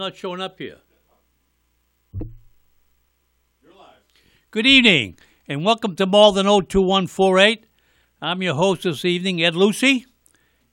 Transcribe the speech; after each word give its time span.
not 0.00 0.16
showing 0.16 0.40
up 0.40 0.58
here. 0.58 0.78
Good 4.50 4.66
evening, 4.66 5.18
and 5.46 5.62
welcome 5.62 5.94
to 5.96 6.06
Malden 6.06 6.46
02148. 6.46 7.66
I'm 8.22 8.40
your 8.40 8.54
host 8.54 8.84
this 8.84 9.04
evening, 9.04 9.44
Ed 9.44 9.54
Lucy, 9.54 10.06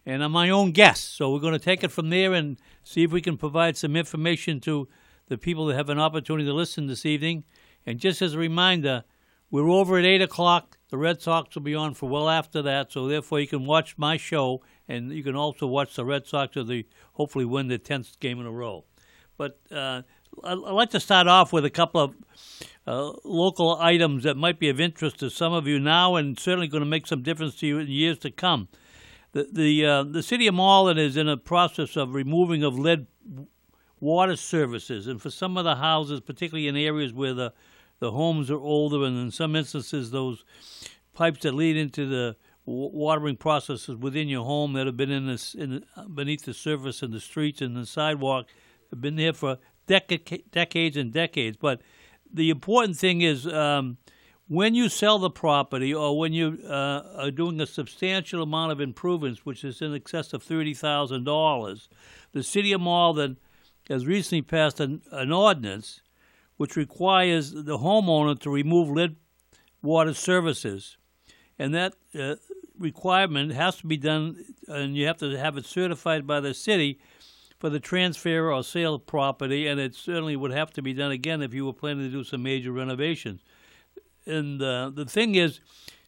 and 0.06 0.23
I'm 0.23 0.31
my 0.31 0.50
own 0.50 0.72
guest. 0.72 1.16
So 1.16 1.31
we're 1.31 1.42
going 1.42 1.52
to 1.52 1.59
take 1.59 1.84
it 1.84 1.92
from 1.92 2.09
there 2.09 2.34
and 2.34 2.58
see 2.84 3.03
if 3.03 3.11
we 3.11 3.19
can 3.19 3.36
provide 3.36 3.75
some 3.75 3.97
information 3.97 4.61
to 4.61 4.88
the 5.28 5.38
people 5.38 5.66
that 5.66 5.75
have 5.75 5.89
an 5.89 6.00
opportunity 6.00 6.45
to 6.45 6.53
listen 6.53 6.88
this 6.88 7.06
evening. 7.06 7.44
And 7.86 8.00
just 8.00 8.22
as 8.22 8.34
a 8.34 8.39
reminder, 8.39 9.03
we're 9.52 9.69
over 9.69 10.00
at 10.00 10.06
8 10.06 10.22
o'clock. 10.22 10.78
The 10.89 10.97
Red 10.97 11.22
Sox 11.22 11.53
will 11.53 11.64
be 11.64 11.75
on 11.75 11.95
for 11.95 12.08
well 12.08 12.30
after 12.30 12.62
that, 12.62 12.94
so 12.94 13.09
therefore 13.09 13.41
you 13.41 13.47
can 13.47 13.66
watch 13.66 13.97
my 13.97 14.16
show, 14.16 14.64
and 14.88 15.12
you 15.12 15.22
can 15.22 15.36
also 15.36 15.67
watch 15.67 15.97
the 15.97 16.06
Red 16.06 16.25
Sox 16.25 16.56
as 16.56 16.67
they 16.67 16.86
hopefully 17.16 17.44
win 17.44 17.67
their 17.67 17.78
10th 17.78 18.22
game 18.22 18.39
in 18.39 18.45
a 18.45 18.52
row. 18.52 18.86
But 19.38 19.59
uh, 19.71 20.02
I'd 20.43 20.53
like 20.57 20.89
to 20.91 20.99
start 20.99 21.27
off 21.27 21.53
with 21.53 21.66
a 21.66 21.69
couple 21.69 22.02
of 22.02 22.16
uh, 22.85 23.13
local 23.23 23.77
items 23.79 24.23
that 24.23 24.38
might 24.38 24.59
be 24.59 24.69
of 24.69 24.79
interest 24.79 25.19
to 25.19 25.29
some 25.29 25.53
of 25.53 25.67
you 25.67 25.79
now, 25.79 26.16
and 26.16 26.39
certainly 26.39 26.67
going 26.67 26.83
to 26.83 26.89
make 26.89 27.07
some 27.07 27.21
difference 27.21 27.55
to 27.57 27.67
you 27.67 27.79
in 27.79 27.88
years 27.88 28.17
to 28.19 28.31
come. 28.31 28.67
The 29.33 29.47
the 29.52 29.85
uh, 29.85 30.03
the 30.03 30.23
city 30.23 30.47
of 30.47 30.55
Malden 30.55 30.97
is 30.97 31.17
in 31.17 31.27
a 31.27 31.38
process 31.38 31.95
of 31.95 32.13
removing 32.13 32.63
of 32.63 32.79
lead 32.79 33.07
water 33.99 34.35
services, 34.35 35.07
and 35.07 35.21
for 35.21 35.29
some 35.29 35.57
of 35.57 35.66
the 35.66 35.75
houses, 35.75 36.22
particularly 36.22 36.67
in 36.67 36.75
areas 36.75 37.13
where 37.13 37.33
the 37.33 37.53
the 38.00 38.12
homes 38.12 38.50
are 38.50 38.59
older, 38.59 39.03
and 39.03 39.17
in 39.17 39.31
some 39.31 39.56
instances, 39.56 40.12
those 40.12 40.45
pipes 41.13 41.41
that 41.41 41.53
lead 41.53 41.75
into 41.75 42.07
the 42.07 42.35
watering 42.66 43.38
processes 43.38 43.95
within 43.95 44.28
your 44.28 44.44
home 44.44 44.73
that 44.73 44.85
have 44.85 44.97
been 44.97 45.12
in 45.12 45.28
this 45.28 45.56
in, 45.56 45.83
beneath 46.13 46.44
the 46.44 46.53
surface 46.53 47.01
in 47.01 47.12
the 47.12 47.19
streets 47.19 47.62
and 47.62 47.75
the 47.75 47.85
sidewalk 47.85 48.47
have 48.92 49.02
been 49.02 49.16
there 49.16 49.34
for 49.34 49.58
decades 49.88 50.98
and 50.98 51.12
decades. 51.12 51.58
But 51.59 51.81
the 52.31 52.50
important 52.50 52.98
thing 52.98 53.22
is 53.22 53.48
um, 53.48 53.98
when 54.48 54.75
you 54.75 54.90
sell 54.90 55.20
the 55.20 55.30
property 55.30 55.94
or 55.94 56.18
when 56.18 56.34
you 56.34 56.59
uh, 56.66 57.03
are 57.18 57.31
doing 57.31 57.59
a 57.59 57.68
substantial 57.68 58.42
amount 58.44 58.72
of 58.72 58.81
improvements, 58.81 59.46
which 59.46 59.64
is 59.64 59.81
in 59.81 59.94
excess 59.94 60.34
of 60.34 60.44
$30,000, 60.44 61.88
the 62.31 62.44
city 62.44 62.74
of 62.74 62.81
Malden 62.81 63.38
has 63.90 64.06
recently 64.06 64.42
passed 64.42 64.80
an, 64.80 65.02
an 65.12 65.31
ordinance 65.31 66.02
which 66.58 66.75
requires 66.75 67.52
the 67.52 67.78
homeowner 67.78 68.38
to 68.40 68.50
remove 68.50 68.90
lead 68.90 69.16
water 69.81 70.14
services. 70.14 70.98
And 71.59 71.74
that 71.74 71.94
uh, 72.18 72.36
requirement 72.78 73.54
has 73.54 73.78
to 73.78 73.88
be 73.88 73.98
done, 73.98 74.44
and 74.68 74.96
you 74.96 75.08
have 75.08 75.18
to 75.18 75.38
have 75.38 75.58
it 75.58 75.66
certified 75.66 76.28
by 76.28 76.40
the 76.40 76.54
city 76.54 77.00
for 77.59 77.69
the 77.69 77.79
transfer 77.79 78.51
or 78.51 78.63
sale 78.63 78.95
of 78.95 79.06
property, 79.06 79.68
and 79.68 79.79
it 79.79 79.95
certainly 79.95 80.35
would 80.35 80.51
have 80.51 80.72
to 80.73 80.81
be 80.81 80.94
done 80.94 81.12
again 81.12 81.41
if 81.41 81.53
you 81.53 81.66
were 81.66 81.73
planning 81.73 82.06
to 82.06 82.12
do 82.12 82.23
some 82.23 82.44
major 82.44 82.72
renovations. 82.72 83.41
And 84.25 84.62
uh, 84.62 84.91
the 84.94 85.06
thing 85.06 85.35
is, 85.35 85.59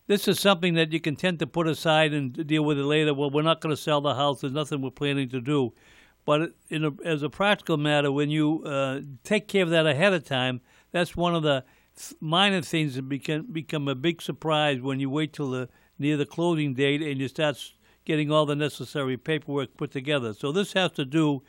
this 0.08 0.28
is 0.28 0.40
something 0.40 0.74
that 0.74 0.92
you 0.92 1.00
can 1.00 1.16
tend 1.16 1.40
to 1.40 1.48
put 1.48 1.68
aside 1.68 2.14
and 2.14 2.48
deal 2.48 2.64
with 2.64 2.78
it 2.78 2.84
later. 2.84 3.14
Well, 3.14 3.30
we're 3.30 3.42
not 3.42 3.62
going 3.62 3.76
to 3.76 3.82
sell 3.82 4.02
the 4.02 4.16
house. 4.16 4.42
There's 4.42 4.54
nothing 4.54 4.82
we're 4.82 4.90
planning 4.92 5.30
to 5.30 5.40
do. 5.42 5.74
But 6.26 6.54
a, 6.72 6.94
as 7.06 7.24
a 7.24 7.30
practical 7.30 7.78
matter, 7.78 8.12
when 8.12 8.30
you 8.30 8.64
uh, 8.64 9.02
take 9.24 9.48
care 9.48 9.64
of 9.64 9.70
that 9.70 9.88
ahead 9.88 10.14
of 10.14 10.26
time, 10.26 10.62
that's 10.92 11.16
one 11.16 11.34
of 11.34 11.44
the 11.44 11.64
minor 12.20 12.62
things 12.62 12.96
that 12.96 13.10
become 13.10 13.48
become 13.52 13.88
a 13.88 13.96
big 13.96 14.22
surprise 14.22 14.80
when 14.80 15.00
you 15.00 15.10
wait 15.10 15.34
till 15.34 15.50
the 15.50 15.70
near 15.98 16.18
the 16.18 16.26
closing 16.26 16.74
date 16.74 17.02
and 17.02 17.20
you 17.20 17.28
start 17.28 17.58
getting 18.06 18.32
all 18.32 18.46
the 18.46 18.56
necessary 18.56 19.18
paperwork 19.18 19.78
put 19.78 19.92
together. 19.92 20.34
So 20.34 20.52
this 20.52 20.74
has 20.74 20.92
to 20.94 21.06
do 21.06 21.44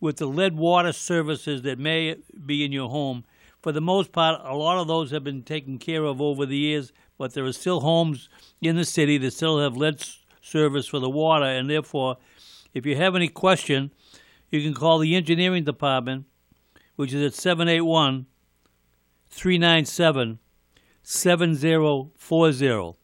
with 0.00 0.16
the 0.16 0.26
lead 0.26 0.56
water 0.56 0.92
services 0.92 1.62
that 1.62 1.78
may 1.78 2.16
be 2.44 2.64
in 2.64 2.72
your 2.72 2.90
home. 2.90 3.24
For 3.62 3.70
the 3.70 3.80
most 3.80 4.10
part, 4.10 4.40
a 4.44 4.56
lot 4.56 4.78
of 4.78 4.88
those 4.88 5.12
have 5.12 5.22
been 5.22 5.42
taken 5.42 5.78
care 5.78 6.04
of 6.04 6.20
over 6.20 6.44
the 6.44 6.56
years, 6.56 6.92
but 7.16 7.34
there 7.34 7.44
are 7.44 7.52
still 7.52 7.80
homes 7.80 8.28
in 8.60 8.74
the 8.74 8.84
city 8.84 9.16
that 9.18 9.30
still 9.30 9.60
have 9.60 9.76
lead 9.76 10.04
service 10.40 10.88
for 10.88 10.98
the 10.98 11.08
water, 11.08 11.44
and 11.44 11.70
therefore, 11.70 12.16
if 12.74 12.84
you 12.84 12.96
have 12.96 13.14
any 13.14 13.28
question, 13.28 13.92
you 14.50 14.60
can 14.60 14.74
call 14.74 14.98
the 14.98 15.14
engineering 15.14 15.62
department, 15.64 16.26
which 16.96 17.12
is 17.12 17.24
at 17.24 17.34
781 17.34 18.26
397 19.30 20.40
7040. 21.04 22.98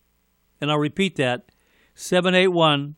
And 0.60 0.70
I'll 0.70 0.78
repeat 0.78 1.16
that 1.16 1.44
781 1.98 2.94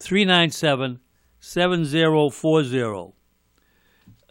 397 0.00 1.00
7040. 1.38 3.12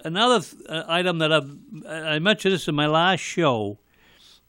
Another 0.03 0.43
uh, 0.67 0.83
item 0.87 1.19
that 1.19 1.31
I've, 1.31 1.55
I 1.87 2.17
mentioned 2.17 2.55
this 2.55 2.67
in 2.67 2.73
my 2.73 2.87
last 2.87 3.19
show. 3.19 3.77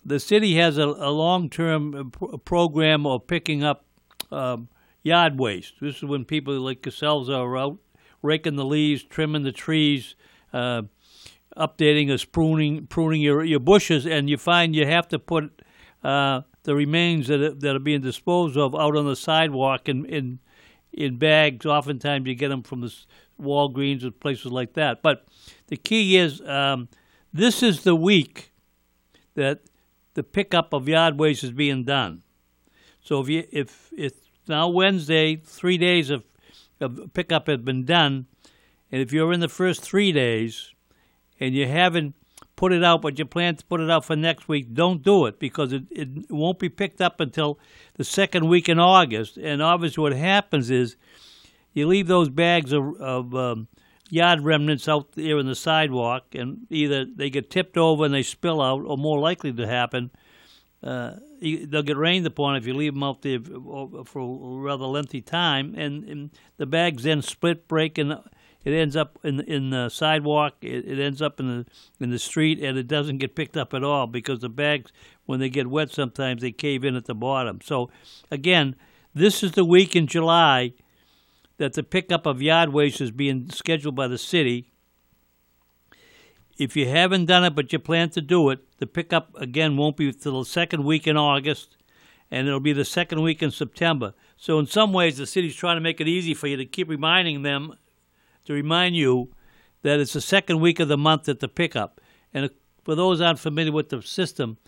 The 0.06 0.18
city 0.18 0.56
has 0.56 0.78
a, 0.78 0.86
a 0.86 1.10
long 1.10 1.50
term 1.50 1.94
uh, 1.94 2.38
program 2.38 3.06
of 3.06 3.26
picking 3.26 3.62
up 3.62 3.84
um, 4.30 4.68
yard 5.02 5.38
waste. 5.38 5.74
This 5.82 5.96
is 5.96 6.04
when 6.04 6.24
people 6.24 6.58
like 6.58 6.86
yourselves 6.86 7.28
are 7.28 7.58
out 7.58 7.76
raking 8.22 8.56
the 8.56 8.64
leaves, 8.64 9.02
trimming 9.02 9.42
the 9.42 9.52
trees, 9.52 10.14
uh, 10.54 10.82
updating 11.58 12.08
or 12.08 12.26
pruning, 12.32 12.86
pruning 12.86 13.20
your, 13.20 13.44
your 13.44 13.60
bushes, 13.60 14.06
and 14.06 14.30
you 14.30 14.38
find 14.38 14.74
you 14.74 14.86
have 14.86 15.08
to 15.08 15.18
put 15.18 15.60
uh, 16.02 16.40
the 16.64 16.74
remains 16.74 17.28
that 17.28 17.40
are, 17.40 17.54
that 17.54 17.76
are 17.76 17.80
being 17.80 18.00
disposed 18.00 18.56
of 18.56 18.74
out 18.74 18.96
on 18.96 19.06
the 19.06 19.16
sidewalk 19.16 19.88
in 19.88 20.04
in 20.06 20.38
in 20.92 21.18
bags. 21.18 21.66
Oftentimes, 21.66 22.26
you 22.26 22.34
get 22.34 22.48
them 22.48 22.62
from 22.62 22.80
the 22.82 22.94
Walgreens 23.40 24.04
or 24.04 24.10
places 24.10 24.52
like 24.52 24.74
that. 24.74 25.02
But 25.02 25.26
the 25.68 25.76
key 25.76 26.16
is 26.16 26.40
um, 26.42 26.88
this 27.32 27.62
is 27.62 27.82
the 27.82 27.96
week 27.96 28.52
that 29.34 29.60
the 30.14 30.22
pickup 30.22 30.72
of 30.72 30.88
yard 30.88 31.18
waste 31.18 31.44
is 31.44 31.52
being 31.52 31.84
done. 31.84 32.22
So 33.00 33.20
if 33.20 33.28
you 33.28 33.44
if 33.50 33.90
it's 33.96 34.20
now 34.48 34.68
Wednesday, 34.68 35.36
three 35.36 35.78
days 35.78 36.10
of 36.10 36.24
of 36.80 37.12
pickup 37.14 37.46
have 37.46 37.64
been 37.64 37.84
done, 37.84 38.26
and 38.90 39.00
if 39.00 39.12
you're 39.12 39.32
in 39.32 39.40
the 39.40 39.48
first 39.48 39.82
three 39.82 40.12
days 40.12 40.72
and 41.40 41.54
you 41.54 41.66
haven't 41.66 42.14
put 42.62 42.72
it 42.72 42.84
out, 42.84 43.02
but 43.02 43.18
you 43.18 43.24
plan 43.24 43.56
to 43.56 43.64
put 43.64 43.80
it 43.80 43.90
out 43.90 44.04
for 44.04 44.14
next 44.14 44.46
week, 44.46 44.72
don't 44.72 45.02
do 45.02 45.26
it 45.26 45.40
because 45.40 45.72
it, 45.72 45.82
it 45.90 46.08
won't 46.30 46.60
be 46.60 46.68
picked 46.68 47.00
up 47.00 47.18
until 47.18 47.58
the 47.94 48.04
second 48.04 48.48
week 48.48 48.68
in 48.68 48.78
August. 48.78 49.36
And 49.36 49.60
obviously, 49.60 50.00
what 50.00 50.12
happens 50.12 50.70
is 50.70 50.94
you 51.72 51.88
leave 51.88 52.06
those 52.06 52.28
bags 52.28 52.72
of, 52.72 52.94
of 53.00 53.34
um, 53.34 53.66
yard 54.10 54.42
remnants 54.42 54.88
out 54.88 55.10
there 55.14 55.38
in 55.38 55.46
the 55.46 55.56
sidewalk, 55.56 56.36
and 56.36 56.68
either 56.70 57.04
they 57.04 57.30
get 57.30 57.50
tipped 57.50 57.76
over 57.76 58.04
and 58.04 58.14
they 58.14 58.22
spill 58.22 58.62
out, 58.62 58.84
or 58.86 58.96
more 58.96 59.18
likely 59.18 59.52
to 59.52 59.66
happen, 59.66 60.12
uh, 60.84 61.14
they'll 61.40 61.82
get 61.82 61.96
rained 61.96 62.24
upon 62.28 62.54
if 62.54 62.64
you 62.64 62.74
leave 62.74 62.94
them 62.94 63.02
out 63.02 63.22
there 63.22 63.40
for 64.04 64.20
a 64.20 64.62
rather 64.62 64.84
lengthy 64.84 65.20
time, 65.20 65.74
and, 65.76 66.04
and 66.04 66.30
the 66.58 66.66
bags 66.66 67.02
then 67.02 67.22
split, 67.22 67.66
break, 67.66 67.98
and 67.98 68.20
it 68.64 68.72
ends 68.72 68.96
up 68.96 69.18
in 69.24 69.40
in 69.40 69.70
the 69.70 69.88
sidewalk. 69.88 70.54
It, 70.60 70.86
it 70.86 70.98
ends 70.98 71.20
up 71.20 71.40
in 71.40 71.48
the 71.48 71.66
in 72.00 72.10
the 72.10 72.18
street, 72.18 72.60
and 72.60 72.78
it 72.78 72.88
doesn't 72.88 73.18
get 73.18 73.34
picked 73.34 73.56
up 73.56 73.74
at 73.74 73.82
all 73.82 74.06
because 74.06 74.40
the 74.40 74.48
bags, 74.48 74.92
when 75.26 75.40
they 75.40 75.48
get 75.48 75.68
wet, 75.68 75.90
sometimes 75.90 76.42
they 76.42 76.52
cave 76.52 76.84
in 76.84 76.96
at 76.96 77.06
the 77.06 77.14
bottom. 77.14 77.60
So, 77.62 77.90
again, 78.30 78.76
this 79.14 79.42
is 79.42 79.52
the 79.52 79.64
week 79.64 79.96
in 79.96 80.06
July 80.06 80.74
that 81.58 81.74
the 81.74 81.82
pickup 81.82 82.26
of 82.26 82.40
yard 82.42 82.70
waste 82.70 83.00
is 83.00 83.10
being 83.10 83.50
scheduled 83.50 83.94
by 83.94 84.08
the 84.08 84.18
city. 84.18 84.72
If 86.58 86.76
you 86.76 86.88
haven't 86.88 87.26
done 87.26 87.44
it 87.44 87.54
but 87.54 87.72
you 87.72 87.78
plan 87.78 88.10
to 88.10 88.20
do 88.20 88.50
it, 88.50 88.60
the 88.78 88.86
pickup 88.86 89.34
again 89.36 89.76
won't 89.76 89.96
be 89.96 90.12
till 90.12 90.38
the 90.38 90.44
second 90.44 90.84
week 90.84 91.06
in 91.06 91.16
August, 91.16 91.76
and 92.30 92.46
it'll 92.46 92.60
be 92.60 92.72
the 92.72 92.84
second 92.84 93.22
week 93.22 93.42
in 93.42 93.50
September. 93.50 94.14
So 94.36 94.58
in 94.58 94.66
some 94.66 94.92
ways, 94.92 95.18
the 95.18 95.26
city's 95.26 95.54
trying 95.54 95.76
to 95.76 95.80
make 95.80 96.00
it 96.00 96.08
easy 96.08 96.34
for 96.34 96.46
you 96.46 96.56
to 96.56 96.64
keep 96.64 96.88
reminding 96.88 97.42
them, 97.42 97.74
to 98.44 98.52
remind 98.52 98.96
you 98.96 99.30
that 99.82 100.00
it's 100.00 100.12
the 100.12 100.20
second 100.20 100.60
week 100.60 100.80
of 100.80 100.88
the 100.88 100.98
month 100.98 101.28
at 101.28 101.40
the 101.40 101.48
pickup. 101.48 102.00
And 102.32 102.50
for 102.84 102.94
those 102.94 103.20
aren't 103.20 103.38
familiar 103.38 103.72
with 103.72 103.88
the 103.88 104.02
system, 104.02 104.58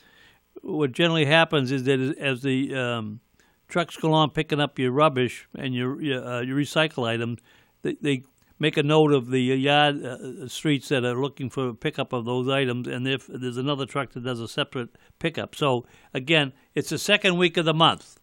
what 0.62 0.92
generally 0.92 1.24
happens 1.24 1.72
is 1.72 1.84
that 1.84 2.16
as 2.18 2.42
the 2.42 2.74
um, 2.74 3.20
trucks 3.68 3.96
go 3.96 4.12
on 4.12 4.30
picking 4.30 4.60
up 4.60 4.78
your 4.78 4.92
rubbish 4.92 5.48
and 5.56 5.74
your 5.74 6.00
your, 6.00 6.24
uh, 6.24 6.40
your 6.40 6.56
recycle 6.56 7.06
items, 7.06 7.40
they, 7.82 7.96
they 8.00 8.24
make 8.58 8.76
a 8.76 8.82
note 8.82 9.12
of 9.12 9.30
the 9.30 9.40
yard 9.40 10.04
uh, 10.04 10.46
streets 10.46 10.88
that 10.88 11.04
are 11.04 11.20
looking 11.20 11.50
for 11.50 11.74
pickup 11.74 12.12
of 12.12 12.24
those 12.24 12.48
items, 12.48 12.86
and 12.86 13.06
if 13.08 13.26
there's 13.26 13.56
another 13.56 13.84
truck 13.84 14.12
that 14.12 14.24
does 14.24 14.40
a 14.40 14.48
separate 14.48 14.90
pickup. 15.18 15.54
So 15.54 15.86
again, 16.12 16.52
it's 16.74 16.90
the 16.90 16.98
second 16.98 17.36
week 17.36 17.56
of 17.56 17.64
the 17.64 17.74
month. 17.74 18.18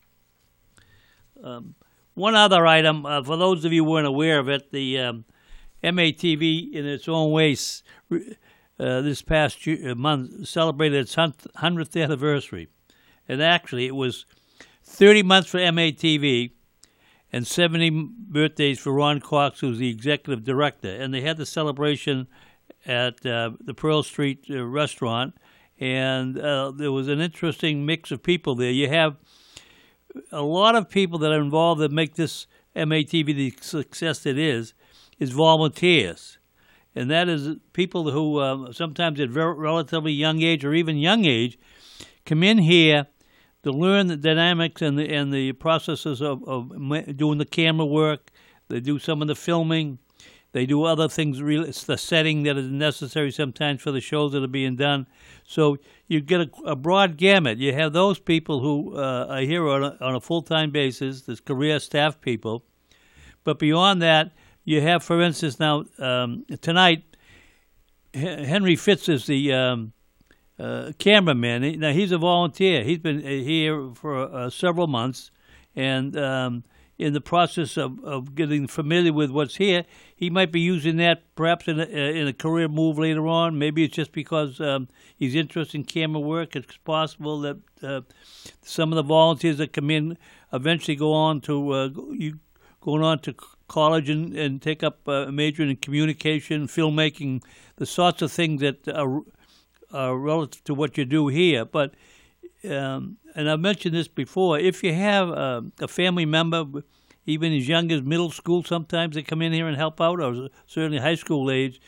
Um, 1.44 1.76
one 2.14 2.36
other 2.36 2.66
item, 2.66 3.06
uh, 3.06 3.24
for 3.24 3.38
those 3.38 3.66
of 3.66 3.74
you 3.74 3.84
who 3.84 3.92
weren't 3.92 4.08
aware 4.08 4.40
of 4.40 4.48
it, 4.50 4.72
the 4.72 5.00
um, 5.00 5.26
MATV, 5.84 6.74
in 6.74 6.86
its 6.86 7.08
own 7.08 7.32
way, 7.32 7.56
uh, 8.12 9.02
this 9.02 9.22
past 9.22 9.66
year, 9.66 9.92
uh, 9.92 9.96
month 9.96 10.48
celebrated 10.48 11.00
its 11.00 11.16
hundredth 11.56 11.96
anniversary, 11.96 12.68
and 13.28 13.42
actually 13.42 13.86
it 13.86 13.96
was 13.96 14.26
30 14.84 15.24
months 15.24 15.50
for 15.50 15.60
MATV 15.60 16.52
and 17.32 17.48
70 17.48 18.10
birthdays 18.30 18.80
for 18.80 18.92
Ron 18.92 19.20
Cox, 19.20 19.60
who's 19.60 19.78
the 19.78 19.90
executive 19.90 20.44
director. 20.44 20.90
And 20.90 21.14
they 21.14 21.22
had 21.22 21.38
the 21.38 21.46
celebration 21.46 22.28
at 22.86 23.26
uh, 23.26 23.52
the 23.60 23.74
Pearl 23.74 24.04
Street 24.04 24.46
uh, 24.50 24.66
restaurant, 24.66 25.36
and 25.80 26.38
uh, 26.38 26.72
there 26.72 26.92
was 26.92 27.08
an 27.08 27.22
interesting 27.22 27.86
mix 27.86 28.12
of 28.12 28.22
people 28.22 28.56
there. 28.56 28.72
You 28.72 28.90
have 28.90 29.16
a 30.32 30.42
lot 30.42 30.76
of 30.76 30.90
people 30.90 31.20
that 31.20 31.32
are 31.32 31.42
involved 31.42 31.82
that 31.82 31.92
make 31.92 32.16
this 32.16 32.48
MATV 32.76 33.26
the 33.28 33.54
success 33.62 34.26
it 34.26 34.38
is, 34.38 34.74
is 35.22 35.30
volunteers. 35.30 36.40
And 36.96 37.10
that 37.10 37.30
is 37.30 37.56
people 37.72 38.12
who 38.12 38.40
uh, 38.40 38.74
sometimes 38.74 39.20
at 39.22 39.30
very 39.30 39.54
relatively 39.54 40.12
young 40.12 40.42
age 40.42 40.66
or 40.66 40.74
even 40.74 40.98
young 40.98 41.24
age 41.24 41.58
come 42.26 42.44
in 42.44 42.58
here 42.58 43.06
to 43.64 43.72
learn 43.72 44.08
the 44.08 44.18
dynamics 44.18 44.82
and 44.82 44.98
the 44.98 45.08
and 45.08 45.32
the 45.32 45.54
processes 45.54 46.22
of, 46.22 46.44
of 46.46 46.72
doing 47.16 47.38
the 47.38 47.46
camera 47.46 47.86
work. 47.86 48.32
They 48.68 48.80
do 48.80 48.98
some 49.00 49.22
of 49.22 49.28
the 49.28 49.36
filming. 49.36 50.00
They 50.54 50.66
do 50.66 50.84
other 50.84 51.08
things. 51.08 51.40
It's 51.40 51.84
the 51.84 51.98
setting 51.98 52.44
that 52.44 52.58
is 52.58 52.70
necessary 52.70 53.32
sometimes 53.32 53.82
for 53.82 53.92
the 53.92 54.02
shows 54.02 54.34
that 54.34 54.44
are 54.44 54.48
being 54.48 54.76
done. 54.76 55.08
So 55.46 55.78
you 56.08 56.20
get 56.20 56.42
a, 56.42 56.50
a 56.66 56.76
broad 56.76 57.16
gamut. 57.16 57.60
You 57.60 57.74
have 57.74 57.94
those 57.94 58.20
people 58.20 58.60
who 58.60 58.98
uh, 58.98 59.28
are 59.30 59.42
here 59.42 59.66
on 59.70 59.84
a, 59.84 59.98
on 60.02 60.16
a 60.16 60.20
full 60.20 60.42
time 60.42 60.72
basis. 60.72 61.22
There's 61.22 61.40
career 61.40 61.80
staff 61.80 62.20
people, 62.20 62.66
but 63.46 63.60
beyond 63.60 64.02
that, 64.02 64.32
you 64.64 64.82
have, 64.82 65.04
for 65.04 65.22
instance, 65.22 65.60
now 65.60 65.86
um, 65.98 66.46
tonight, 66.62 67.04
Henry 68.14 68.76
Fitz 68.76 69.10
is 69.10 69.26
the 69.26 69.54
um, 69.54 69.94
uh, 70.60 70.92
cameraman. 71.00 71.80
Now 71.80 71.92
he's 71.92 72.12
a 72.12 72.18
volunteer. 72.18 72.84
He's 72.84 73.00
been 73.00 73.20
uh, 73.20 73.30
here 73.30 73.92
for 73.96 74.24
uh, 74.24 74.50
several 74.50 74.88
months, 74.88 75.32
and 75.76 76.16
um, 76.18 76.64
in 77.02 77.14
the 77.14 77.22
process 77.22 77.78
of, 77.78 78.04
of 78.04 78.36
getting 78.36 78.68
familiar 78.68 79.12
with 79.12 79.32
what's 79.32 79.56
here, 79.56 79.86
he 80.16 80.30
might 80.30 80.52
be 80.52 80.60
using 80.60 80.98
that 80.98 81.24
perhaps 81.36 81.68
in 81.68 81.80
a, 81.80 81.84
uh, 81.84 81.86
in 81.86 82.28
a 82.28 82.34
career 82.34 82.68
move 82.68 83.00
later 83.00 83.28
on. 83.28 83.58
Maybe 83.58 83.84
it's 83.84 83.96
just 83.96 84.12
because 84.12 84.62
um, 84.62 84.88
he's 85.18 85.34
interested 85.34 85.78
in 85.78 85.84
camera 85.86 86.20
work. 86.20 86.56
It's 86.56 86.78
possible 86.78 87.40
that 87.42 87.58
uh, 87.82 88.02
some 88.62 88.92
of 88.92 88.98
the 88.98 89.04
volunteers 89.04 89.58
that 89.58 89.74
come 89.74 89.90
in 89.90 90.18
eventually 90.54 90.96
go 90.96 91.14
on 91.14 91.42
to 91.42 91.72
uh, 91.72 91.90
you 92.12 92.40
going 92.82 93.04
on 93.04 93.20
to 93.20 93.36
college 93.72 94.10
and, 94.10 94.36
and 94.36 94.62
take 94.62 94.84
up 94.84 95.08
a 95.08 95.32
major 95.32 95.64
in 95.64 95.76
communication, 95.78 96.68
filmmaking, 96.68 97.42
the 97.78 97.86
sorts 97.86 98.22
of 98.22 98.30
things 98.30 98.60
that 98.60 98.86
are 98.90 99.22
uh, 99.94 100.14
relative 100.14 100.62
to 100.66 100.74
what 100.74 100.98
you 100.98 101.06
do 101.06 101.30
here. 101.30 101.64
But 101.64 101.94
um, 102.70 103.18
and 103.34 103.50
I've 103.50 103.62
mentioned 103.62 103.96
this 103.96 104.10
before. 104.10 104.60
If 104.60 104.84
you 104.84 104.94
have 104.94 105.30
a, 105.30 105.64
a, 105.80 105.88
family 105.88 106.26
member, 106.26 106.84
even 107.26 107.54
as 107.54 107.68
young 107.68 107.92
as 107.92 108.02
middle 108.02 108.30
school, 108.30 108.62
sometimes 108.64 109.16
they 109.16 109.24
come 109.24 109.42
in 109.42 109.54
here 109.54 109.68
and 109.68 109.78
help 109.78 110.02
out, 110.02 110.20
or 110.20 110.50
certainly 110.68 111.00
high 111.00 111.16
school 111.16 111.50
age. 111.50 111.82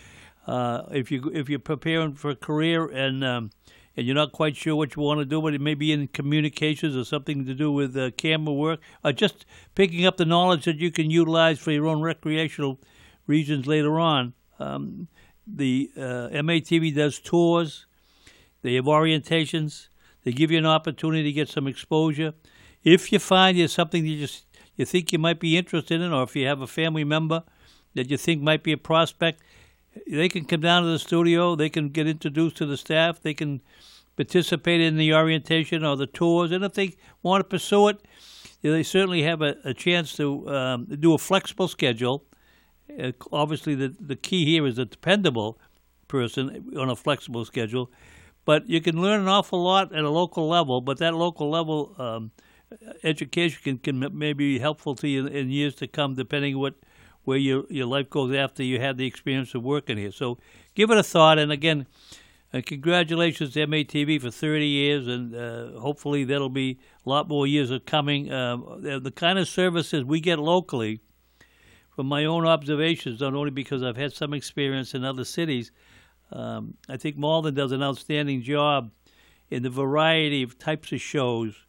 Uh, 0.47 0.83
if 0.91 1.11
you 1.11 1.31
if 1.33 1.49
you're 1.49 1.59
preparing 1.59 2.13
for 2.13 2.29
a 2.31 2.35
career 2.35 2.85
and 2.85 3.23
um, 3.23 3.49
and 3.95 4.05
you're 4.05 4.15
not 4.15 4.31
quite 4.31 4.55
sure 4.55 4.75
what 4.75 4.95
you 4.95 5.01
want 5.01 5.19
to 5.19 5.25
do, 5.25 5.41
but 5.41 5.53
it 5.53 5.61
may 5.61 5.75
be 5.75 5.91
in 5.91 6.07
communications 6.07 6.95
or 6.95 7.03
something 7.03 7.45
to 7.45 7.53
do 7.53 7.71
with 7.71 7.95
uh, 7.95 8.11
camera 8.11 8.53
work, 8.53 8.79
or 9.03 9.11
just 9.11 9.45
picking 9.75 10.05
up 10.05 10.17
the 10.17 10.25
knowledge 10.25 10.65
that 10.65 10.77
you 10.77 10.91
can 10.91 11.09
utilize 11.09 11.59
for 11.59 11.71
your 11.71 11.87
own 11.87 12.01
recreational 12.01 12.79
reasons 13.27 13.67
later 13.67 13.99
on. 13.99 14.33
Um, 14.59 15.07
the 15.45 15.91
uh, 15.97 16.29
MATV 16.31 16.95
does 16.95 17.19
tours. 17.19 17.85
They 18.61 18.75
have 18.75 18.85
orientations. 18.85 19.89
They 20.23 20.31
give 20.31 20.51
you 20.51 20.57
an 20.57 20.65
opportunity 20.65 21.23
to 21.23 21.31
get 21.31 21.49
some 21.49 21.67
exposure. 21.67 22.33
If 22.83 23.11
you 23.11 23.19
find 23.19 23.57
there's 23.57 23.73
something 23.73 24.05
you 24.05 24.19
just 24.19 24.45
you 24.75 24.85
think 24.85 25.13
you 25.13 25.19
might 25.19 25.39
be 25.39 25.57
interested 25.57 26.01
in, 26.01 26.11
or 26.11 26.23
if 26.23 26.35
you 26.35 26.47
have 26.47 26.61
a 26.61 26.67
family 26.67 27.03
member 27.03 27.43
that 27.93 28.09
you 28.09 28.17
think 28.17 28.41
might 28.41 28.63
be 28.63 28.71
a 28.71 28.77
prospect, 28.77 29.41
they 30.07 30.29
can 30.29 30.45
come 30.45 30.61
down 30.61 30.83
to 30.83 30.89
the 30.89 30.99
studio. 30.99 31.55
They 31.55 31.69
can 31.69 31.89
get 31.89 32.07
introduced 32.07 32.57
to 32.57 32.65
the 32.65 32.77
staff. 32.77 33.21
They 33.21 33.33
can 33.33 33.61
participate 34.15 34.81
in 34.81 34.97
the 34.97 35.13
orientation 35.13 35.83
or 35.83 35.95
the 35.95 36.07
tours, 36.07 36.51
and 36.51 36.63
if 36.63 36.73
they 36.73 36.95
want 37.21 37.41
to 37.41 37.49
pursue 37.49 37.87
it, 37.87 38.01
they 38.61 38.83
certainly 38.83 39.23
have 39.23 39.41
a, 39.41 39.55
a 39.65 39.73
chance 39.73 40.15
to 40.15 40.47
um, 40.49 40.85
do 40.85 41.13
a 41.13 41.17
flexible 41.17 41.67
schedule. 41.67 42.23
Uh, 43.01 43.11
obviously, 43.31 43.75
the 43.75 43.95
the 43.99 44.15
key 44.15 44.45
here 44.45 44.65
is 44.67 44.77
a 44.77 44.85
dependable 44.85 45.59
person 46.07 46.71
on 46.77 46.89
a 46.89 46.95
flexible 46.95 47.43
schedule. 47.45 47.91
But 48.45 48.69
you 48.69 48.81
can 48.81 49.01
learn 49.01 49.21
an 49.21 49.27
awful 49.27 49.63
lot 49.63 49.93
at 49.95 50.03
a 50.03 50.09
local 50.09 50.47
level, 50.47 50.81
but 50.81 50.97
that 50.97 51.15
local 51.15 51.49
level 51.49 51.95
um, 51.97 52.31
education 53.03 53.59
can, 53.63 53.77
can 53.77 54.17
maybe 54.17 54.55
be 54.55 54.59
helpful 54.59 54.95
to 54.95 55.07
you 55.07 55.27
in 55.27 55.49
years 55.49 55.75
to 55.75 55.87
come, 55.87 56.15
depending 56.15 56.57
what 56.59 56.75
where 57.23 57.37
your 57.37 57.63
your 57.69 57.85
life 57.85 58.09
goes 58.09 58.35
after 58.35 58.63
you 58.63 58.79
have 58.79 58.97
the 58.97 59.05
experience 59.05 59.55
of 59.55 59.63
working 59.63 59.97
here. 59.97 60.11
So 60.11 60.37
give 60.75 60.91
it 60.91 60.97
a 60.97 61.03
thought, 61.03 61.39
and 61.39 61.51
again, 61.51 61.87
uh, 62.53 62.61
congratulations 62.65 63.53
to 63.53 63.65
MATV 63.65 64.21
for 64.21 64.29
30 64.29 64.65
years, 64.65 65.07
and 65.07 65.35
uh, 65.35 65.79
hopefully 65.79 66.23
that'll 66.23 66.49
be 66.49 66.79
a 67.05 67.09
lot 67.09 67.27
more 67.27 67.47
years 67.47 67.71
of 67.71 67.85
coming. 67.85 68.31
Uh, 68.31 68.57
the 68.79 69.13
kind 69.15 69.39
of 69.39 69.47
services 69.47 70.03
we 70.03 70.19
get 70.19 70.39
locally, 70.39 70.99
from 71.95 72.07
my 72.07 72.25
own 72.25 72.45
observations, 72.45 73.21
not 73.21 73.33
only 73.33 73.51
because 73.51 73.83
I've 73.83 73.97
had 73.97 74.13
some 74.13 74.33
experience 74.33 74.93
in 74.93 75.03
other 75.03 75.23
cities, 75.23 75.71
um, 76.31 76.75
I 76.89 76.97
think 76.97 77.17
Malden 77.17 77.53
does 77.53 77.71
an 77.71 77.83
outstanding 77.83 78.41
job 78.41 78.91
in 79.49 79.63
the 79.63 79.69
variety 79.69 80.41
of 80.41 80.57
types 80.57 80.91
of 80.91 81.01
shows 81.01 81.65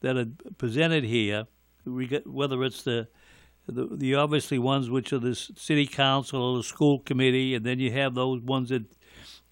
that 0.00 0.16
are 0.16 0.26
presented 0.58 1.04
here, 1.04 1.46
whether 1.84 2.62
it's 2.64 2.82
the 2.82 3.08
the, 3.66 3.88
the 3.90 4.14
obviously 4.14 4.58
ones 4.58 4.90
which 4.90 5.12
are 5.12 5.18
the 5.18 5.34
city 5.34 5.86
council 5.86 6.42
or 6.42 6.56
the 6.58 6.64
school 6.64 6.98
committee, 6.98 7.54
and 7.54 7.64
then 7.64 7.78
you 7.78 7.92
have 7.92 8.14
those 8.14 8.40
ones 8.40 8.70
that 8.70 8.84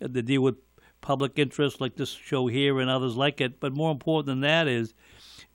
that 0.01 0.23
deal 0.23 0.43
with 0.43 0.57
public 1.01 1.39
interest, 1.39 1.81
like 1.81 1.97
this 1.97 2.11
show 2.11 2.47
here 2.47 2.81
and 2.81 2.91
others 2.91 3.17
like 3.17 3.41
it. 3.41 3.61
But 3.61 3.73
more 3.73 3.91
important 3.91 4.27
than 4.27 4.41
that 4.41 4.67
is 4.67 4.95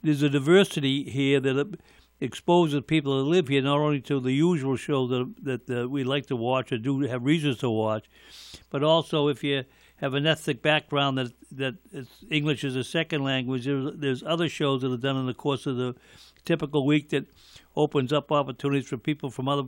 there's 0.04 0.22
a 0.22 0.30
diversity 0.30 1.04
here 1.04 1.40
that 1.40 1.78
exposes 2.22 2.82
people 2.88 3.18
that 3.18 3.30
live 3.30 3.48
here 3.48 3.62
not 3.62 3.80
only 3.80 4.00
to 4.02 4.20
the 4.20 4.32
usual 4.32 4.76
shows 4.76 5.10
that 5.10 5.66
that 5.68 5.82
uh, 5.84 5.90
we 5.90 6.04
like 6.04 6.28
to 6.28 6.36
watch 6.36 6.72
or 6.72 6.78
do 6.78 7.02
have 7.02 7.24
reasons 7.24 7.58
to 7.58 7.70
watch, 7.70 8.06
but 8.70 8.84
also 8.84 9.28
if 9.28 9.44
you 9.44 9.64
have 9.98 10.14
an 10.14 10.28
ethnic 10.28 10.62
background 10.62 11.18
that 11.18 11.32
that 11.52 11.76
English 12.30 12.64
is 12.64 12.76
a 12.76 12.84
second 12.84 13.24
language, 13.24 13.66
there's, 13.66 13.96
there's 13.96 14.24
other 14.24 14.50
shows 14.50 14.82
that 14.82 14.92
are 14.92 14.98
done 14.98 15.18
in 15.18 15.26
the 15.26 15.34
course 15.34 15.66
of 15.66 15.78
the 15.78 15.96
typical 16.46 16.86
week 16.86 17.10
that 17.10 17.26
opens 17.76 18.14
up 18.14 18.32
opportunities 18.32 18.88
for 18.88 18.98
people 18.98 19.30
from 19.30 19.48
other 19.48 19.64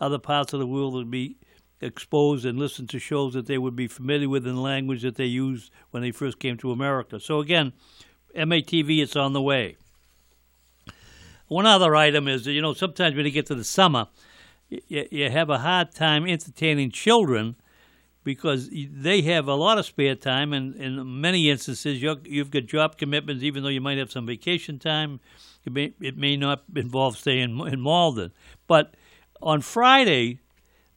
other 0.00 0.18
parts 0.18 0.52
of 0.52 0.58
the 0.58 0.66
world 0.66 0.94
to 0.94 1.04
be 1.04 1.36
exposed 1.80 2.44
and 2.44 2.58
listen 2.58 2.86
to 2.88 2.98
shows 2.98 3.34
that 3.34 3.46
they 3.46 3.58
would 3.58 3.76
be 3.76 3.86
familiar 3.86 4.28
with 4.28 4.46
in 4.46 4.56
the 4.56 4.60
language 4.60 5.02
that 5.02 5.16
they 5.16 5.24
used 5.24 5.70
when 5.90 6.02
they 6.02 6.10
first 6.10 6.38
came 6.38 6.56
to 6.56 6.72
America. 6.72 7.20
So 7.20 7.40
again, 7.40 7.72
MATV, 8.34 9.02
it's 9.02 9.16
on 9.16 9.32
the 9.32 9.42
way. 9.42 9.76
One 11.46 11.66
other 11.66 11.94
item 11.94 12.26
is, 12.26 12.44
that, 12.44 12.52
you 12.52 12.62
know, 12.62 12.72
sometimes 12.72 13.14
when 13.14 13.26
you 13.26 13.30
get 13.30 13.46
to 13.46 13.54
the 13.54 13.64
summer, 13.64 14.08
you, 14.68 15.06
you 15.10 15.30
have 15.30 15.50
a 15.50 15.58
hard 15.58 15.92
time 15.92 16.26
entertaining 16.26 16.90
children 16.90 17.56
because 18.24 18.70
they 18.72 19.20
have 19.22 19.46
a 19.46 19.54
lot 19.54 19.76
of 19.76 19.84
spare 19.84 20.14
time, 20.14 20.54
and 20.54 20.74
in 20.76 21.20
many 21.20 21.50
instances, 21.50 22.00
you 22.00 22.08
have 22.38 22.50
got 22.50 22.64
job 22.64 22.96
commitments, 22.96 23.42
even 23.42 23.62
though 23.62 23.68
you 23.68 23.82
might 23.82 23.98
have 23.98 24.10
some 24.10 24.26
vacation 24.26 24.78
time. 24.78 25.20
It 25.64 25.72
may, 25.72 25.94
it 26.00 26.16
may 26.16 26.36
not 26.36 26.64
involve 26.74 27.16
staying 27.16 27.58
in 27.66 27.80
Malden. 27.80 28.32
But 28.66 28.94
on 29.40 29.60
Friday, 29.60 30.40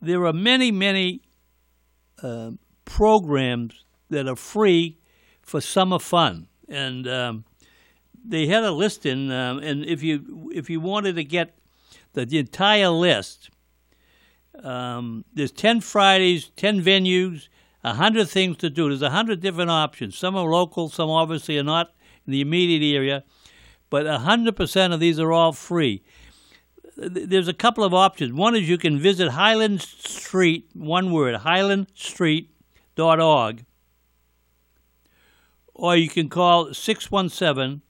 there 0.02 0.26
are 0.26 0.34
many, 0.34 0.72
many 0.72 1.22
uh, 2.22 2.52
programs 2.86 3.86
that 4.10 4.28
are 4.28 4.36
free 4.36 4.98
for 5.42 5.62
summer 5.62 6.00
fun. 6.00 6.48
And 6.68 7.08
um, 7.08 7.46
they 8.26 8.48
had 8.48 8.64
a 8.64 8.72
list 8.72 9.06
in, 9.06 9.32
um, 9.32 9.60
and 9.60 9.86
if 9.86 10.04
you 10.04 10.52
if 10.54 10.70
you 10.70 10.82
wanted 10.82 11.16
to 11.16 11.24
get 11.24 11.58
the, 12.14 12.26
the 12.26 12.40
entire 12.40 12.90
list, 12.90 13.50
um, 14.64 15.24
there's 15.34 15.52
10 15.52 15.82
Fridays, 15.82 16.50
10 16.56 16.82
venues, 16.82 17.48
100 17.82 18.28
things 18.28 18.58
to 18.58 18.70
do. 18.70 18.90
There's 18.90 19.02
100 19.02 19.40
different 19.40 19.70
options. 19.70 20.18
Some 20.18 20.36
are 20.36 20.46
local, 20.46 20.90
some 20.90 21.10
obviously 21.10 21.58
are 21.58 21.64
not 21.64 21.92
in 22.26 22.34
the 22.34 22.42
immediate 22.42 22.96
area, 22.96 23.24
but 23.90 24.06
100% 24.06 24.94
of 24.94 25.00
these 25.00 25.20
are 25.20 25.32
all 25.32 25.54
free. 25.54 26.04
There's 26.96 27.48
a 27.48 27.54
couple 27.54 27.84
of 27.84 27.94
options. 27.94 28.34
One 28.34 28.56
is 28.56 28.68
you 28.68 28.78
can 28.78 29.00
visit 29.00 29.30
Highland 29.30 29.82
Street, 29.82 30.70
one 30.74 31.12
word, 31.12 31.42
highlandstreet.org, 31.42 33.66
or 35.76 35.96
you 35.96 36.10
can 36.10 36.28
call 36.28 36.74
617 36.74 37.84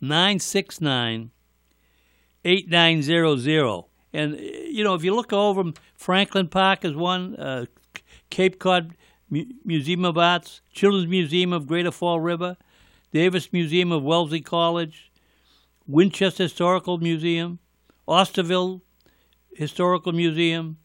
969 0.00 1.30
8900. 2.44 3.84
And, 4.12 4.40
you 4.40 4.82
know, 4.82 4.94
if 4.94 5.04
you 5.04 5.14
look 5.14 5.32
over 5.32 5.70
Franklin 5.94 6.48
Park 6.48 6.84
is 6.84 6.96
one, 6.96 7.36
uh, 7.36 7.66
Cape 8.30 8.58
Cod 8.58 8.96
Museum 9.28 10.04
of 10.04 10.18
Arts, 10.18 10.62
Children's 10.72 11.06
Museum 11.06 11.52
of 11.52 11.68
Greater 11.68 11.92
Fall 11.92 12.18
River, 12.18 12.56
Davis 13.12 13.52
Museum 13.52 13.92
of 13.92 14.02
Wellesley 14.02 14.40
College, 14.40 15.10
Winchester 15.86 16.44
Historical 16.44 16.98
Museum, 16.98 17.58
Osterville 18.06 18.80
Historical 19.54 20.12
Museum, 20.12 20.78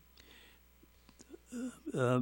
uh, 1.96 2.22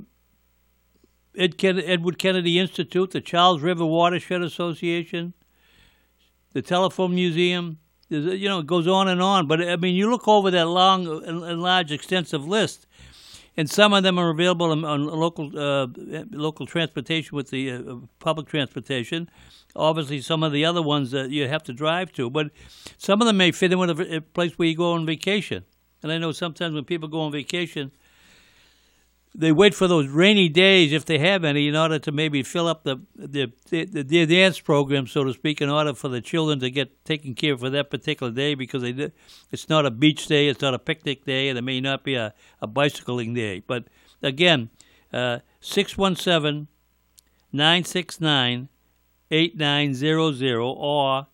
Ed 1.35 1.57
Ken- 1.57 1.79
Edward 1.79 2.17
Kennedy 2.17 2.59
Institute, 2.59 3.11
the 3.11 3.21
Charles 3.21 3.61
River 3.61 3.85
Watershed 3.85 4.41
Association, 4.41 5.33
the 6.51 6.61
Telephone 6.61 7.15
Museum, 7.15 7.79
you 8.09 8.47
know, 8.47 8.59
it 8.59 8.67
goes 8.67 8.87
on 8.87 9.07
and 9.07 9.21
on. 9.21 9.47
But 9.47 9.67
I 9.67 9.75
mean, 9.77 9.95
you 9.95 10.09
look 10.09 10.27
over 10.27 10.51
that 10.51 10.67
long 10.67 11.07
and 11.25 11.61
large, 11.61 11.91
extensive 11.91 12.45
list, 12.45 12.85
and 13.55 13.69
some 13.69 13.93
of 13.93 14.03
them 14.03 14.17
are 14.17 14.29
available 14.29 14.71
on, 14.71 14.83
on 14.83 15.05
local 15.05 15.51
uh, 15.57 15.87
local 16.31 16.65
transportation 16.65 17.35
with 17.35 17.49
the 17.49 17.71
uh, 17.71 17.95
public 18.19 18.47
transportation. 18.47 19.29
Obviously, 19.75 20.21
some 20.21 20.43
of 20.43 20.51
the 20.51 20.65
other 20.65 20.81
ones 20.81 21.11
that 21.11 21.29
you 21.29 21.47
have 21.47 21.63
to 21.63 21.73
drive 21.73 22.11
to, 22.13 22.29
but 22.29 22.51
some 22.97 23.21
of 23.21 23.27
them 23.27 23.37
may 23.37 23.51
fit 23.51 23.71
in 23.71 23.79
with 23.79 23.99
a, 23.99 24.17
a 24.17 24.21
place 24.21 24.53
where 24.57 24.67
you 24.67 24.75
go 24.75 24.93
on 24.93 25.05
vacation. 25.05 25.65
And 26.01 26.11
I 26.11 26.17
know 26.17 26.31
sometimes 26.31 26.75
when 26.75 26.83
people 26.83 27.07
go 27.07 27.21
on 27.21 27.31
vacation, 27.31 27.91
they 29.35 29.51
wait 29.51 29.73
for 29.73 29.87
those 29.87 30.07
rainy 30.07 30.47
days, 30.47 30.93
if 30.93 31.05
they 31.05 31.17
have 31.17 31.43
any, 31.43 31.67
in 31.67 31.75
order 31.75 31.97
to 31.97 32.11
maybe 32.11 32.43
fill 32.43 32.67
up 32.67 32.83
the 32.83 32.97
the, 33.15 33.51
the, 33.69 33.85
the 33.85 34.25
dance 34.25 34.59
program, 34.59 35.07
so 35.07 35.23
to 35.23 35.33
speak, 35.33 35.61
in 35.61 35.69
order 35.69 35.93
for 35.93 36.07
the 36.07 36.21
children 36.21 36.59
to 36.59 36.69
get 36.69 37.03
taken 37.03 37.33
care 37.33 37.53
of 37.53 37.61
for 37.61 37.69
that 37.69 37.89
particular 37.89 38.31
day, 38.31 38.53
because 38.53 38.83
they, 38.83 39.11
it's 39.51 39.69
not 39.69 39.85
a 39.85 39.91
beach 39.91 40.27
day, 40.27 40.47
it's 40.47 40.61
not 40.61 40.73
a 40.73 40.79
picnic 40.79 41.25
day, 41.25 41.49
and 41.49 41.57
it 41.57 41.63
may 41.63 41.81
not 41.81 42.03
be 42.03 42.15
a, 42.15 42.33
a 42.61 42.67
bicycling 42.67 43.33
day. 43.33 43.63
But 43.65 43.85
again, 44.21 44.69
uh, 45.11 45.39
617 45.61 46.67
969 47.51 48.69
8900 49.31 50.59
or 50.59 51.27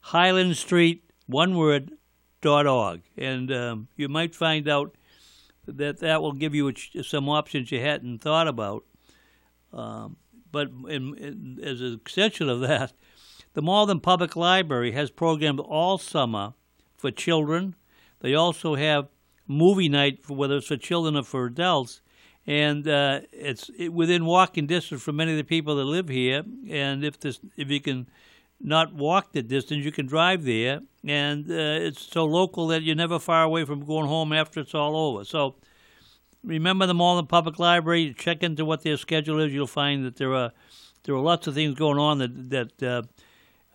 Highland 0.00 0.56
Street, 0.56 1.04
one 1.26 1.56
word, 1.56 1.92
dot 2.40 2.66
org. 2.66 3.02
And 3.16 3.52
um, 3.52 3.88
you 3.96 4.08
might 4.08 4.34
find 4.34 4.68
out 4.68 4.96
that 5.66 5.98
that 6.00 6.22
will 6.22 6.32
give 6.32 6.54
you 6.54 6.72
some 7.02 7.28
options 7.28 7.72
you 7.72 7.80
hadn't 7.80 8.18
thought 8.18 8.48
about. 8.48 8.84
Um, 9.72 10.16
but 10.52 10.68
in, 10.88 11.14
in, 11.16 11.60
as 11.62 11.80
an 11.80 11.94
extension 11.94 12.48
of 12.48 12.60
that, 12.60 12.92
the 13.54 13.62
Malden 13.62 14.00
Public 14.00 14.36
Library 14.36 14.92
has 14.92 15.10
programs 15.10 15.60
all 15.60 15.98
summer 15.98 16.54
for 16.96 17.10
children. 17.10 17.74
They 18.20 18.34
also 18.34 18.74
have 18.76 19.08
movie 19.46 19.88
night, 19.88 20.24
for, 20.24 20.36
whether 20.36 20.56
it's 20.56 20.68
for 20.68 20.76
children 20.76 21.16
or 21.16 21.24
for 21.24 21.46
adults, 21.46 22.00
and 22.46 22.86
uh, 22.86 23.20
it's 23.32 23.70
within 23.90 24.26
walking 24.26 24.66
distance 24.66 25.02
for 25.02 25.12
many 25.12 25.32
of 25.32 25.38
the 25.38 25.44
people 25.44 25.76
that 25.76 25.84
live 25.84 26.08
here. 26.08 26.42
And 26.68 27.04
if 27.04 27.18
this, 27.18 27.40
if 27.56 27.70
you 27.70 27.80
can 27.80 28.08
not 28.60 28.94
walk 28.94 29.32
the 29.32 29.42
distance, 29.42 29.84
you 29.84 29.92
can 29.92 30.06
drive 30.06 30.44
there, 30.44 30.80
and 31.06 31.50
uh, 31.50 31.54
it's 31.54 32.02
so 32.02 32.24
local 32.24 32.68
that 32.68 32.82
you're 32.82 32.96
never 32.96 33.18
far 33.18 33.42
away 33.42 33.64
from 33.64 33.84
going 33.84 34.06
home 34.06 34.32
after 34.32 34.60
it's 34.60 34.74
all 34.74 34.96
over. 34.96 35.24
So 35.24 35.56
remember 36.44 36.86
the 36.86 36.94
Malden 36.94 37.26
Public 37.26 37.58
Library. 37.58 38.14
Check 38.16 38.42
into 38.42 38.64
what 38.64 38.82
their 38.82 38.96
schedule 38.96 39.40
is. 39.40 39.52
You'll 39.52 39.66
find 39.66 40.04
that 40.04 40.16
there 40.16 40.34
are 40.34 40.52
there 41.04 41.14
are 41.14 41.20
lots 41.20 41.46
of 41.46 41.54
things 41.54 41.74
going 41.74 41.98
on 41.98 42.18
that 42.18 42.50
that 42.50 42.82
uh, 42.82 43.02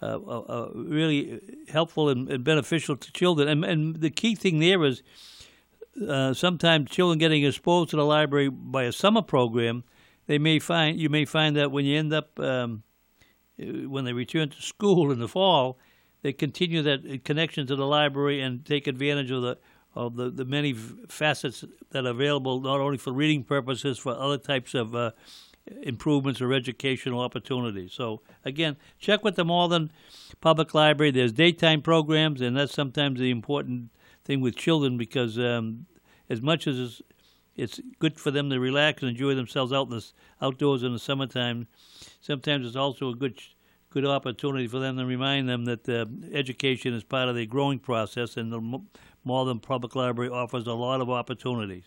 uh, 0.01 0.19
uh, 0.19 0.39
uh 0.39 0.69
really 0.73 1.39
helpful 1.69 2.09
and, 2.09 2.29
and, 2.29 2.43
beneficial 2.43 2.95
to 2.95 3.11
children. 3.11 3.47
And, 3.47 3.65
and 3.65 3.95
the 3.97 4.09
key 4.09 4.35
thing 4.35 4.59
there 4.59 4.83
is 4.85 5.03
uh, 6.07 6.33
sometimes 6.33 6.89
children 6.89 7.19
getting 7.19 7.43
exposed 7.43 7.89
to 7.91 7.97
the 7.97 8.05
library 8.05 8.49
by 8.49 8.83
a 8.83 8.91
summer 8.91 9.21
program. 9.21 9.83
They 10.27 10.37
may 10.37 10.59
find 10.59 10.99
you 10.99 11.09
may 11.09 11.25
find 11.25 11.55
that 11.55 11.71
when 11.71 11.85
you 11.85 11.97
end 11.97 12.13
up 12.13 12.39
um, 12.39 12.83
when 13.59 14.05
they 14.05 14.13
return 14.13 14.49
to 14.49 14.61
school 14.61 15.11
in 15.11 15.19
the 15.19 15.27
fall, 15.27 15.77
they 16.21 16.33
continue 16.33 16.81
that 16.81 17.23
connection 17.23 17.67
to 17.67 17.75
the 17.75 17.85
library 17.85 18.41
and 18.41 18.65
take 18.65 18.87
advantage 18.87 19.31
of 19.31 19.41
the 19.41 19.57
of 19.95 20.15
the, 20.15 20.29
the 20.29 20.45
many 20.45 20.71
facets 20.71 21.65
that 21.89 22.05
are 22.05 22.11
available 22.11 22.61
not 22.61 22.79
only 22.79 22.97
for 22.97 23.11
reading 23.11 23.43
purposes, 23.43 23.97
for 23.97 24.15
other 24.15 24.37
types 24.37 24.75
of 24.75 24.95
uh, 24.95 25.11
improvements 25.81 26.41
or 26.41 26.53
educational 26.53 27.19
opportunities. 27.19 27.91
So 27.93 28.21
again, 28.45 28.77
check 28.99 29.23
with 29.23 29.35
the 29.35 29.43
Malden 29.43 29.91
Public 30.41 30.73
Library. 30.73 31.11
There's 31.11 31.31
daytime 31.31 31.81
programs, 31.81 32.39
and 32.39 32.55
that's 32.55 32.73
sometimes 32.73 33.19
the 33.19 33.31
important 33.31 33.89
thing 34.23 34.41
with 34.41 34.55
children 34.55 34.97
because 34.97 35.39
um, 35.39 35.87
as 36.29 36.41
much 36.41 36.67
as 36.67 37.01
it's, 37.63 37.79
good 37.99 38.19
for 38.19 38.31
them 38.31 38.49
to 38.49 38.59
relax 38.59 39.01
and 39.01 39.11
enjoy 39.11 39.35
themselves 39.35 39.73
out 39.73 39.87
in 39.87 39.97
the 39.97 40.05
outdoors 40.41 40.83
in 40.83 40.93
the 40.93 40.99
summertime, 40.99 41.67
sometimes 42.21 42.65
it's 42.65 42.75
also 42.75 43.09
a 43.09 43.15
good 43.15 43.39
good 43.91 44.05
opportunity 44.05 44.67
for 44.67 44.79
them 44.79 44.97
to 44.97 45.05
remind 45.05 45.49
them 45.49 45.65
that 45.65 45.89
uh, 45.89 46.05
education 46.31 46.93
is 46.93 47.03
part 47.03 47.27
of 47.27 47.35
their 47.35 47.45
growing 47.45 47.79
process, 47.79 48.37
and 48.37 48.51
the 48.51 48.79
Malden 49.23 49.59
Public 49.59 49.95
Library 49.95 50.29
offers 50.29 50.67
a 50.67 50.73
lot 50.73 51.01
of 51.01 51.09
opportunities. 51.09 51.85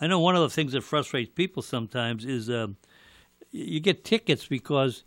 I 0.00 0.06
know 0.06 0.20
one 0.20 0.36
of 0.36 0.42
the 0.42 0.50
things 0.50 0.72
that 0.72 0.82
frustrates 0.82 1.30
people 1.34 1.62
sometimes 1.62 2.24
is 2.24 2.48
uh, 2.48 2.68
you 3.50 3.80
get 3.80 4.04
tickets 4.04 4.46
because 4.46 5.04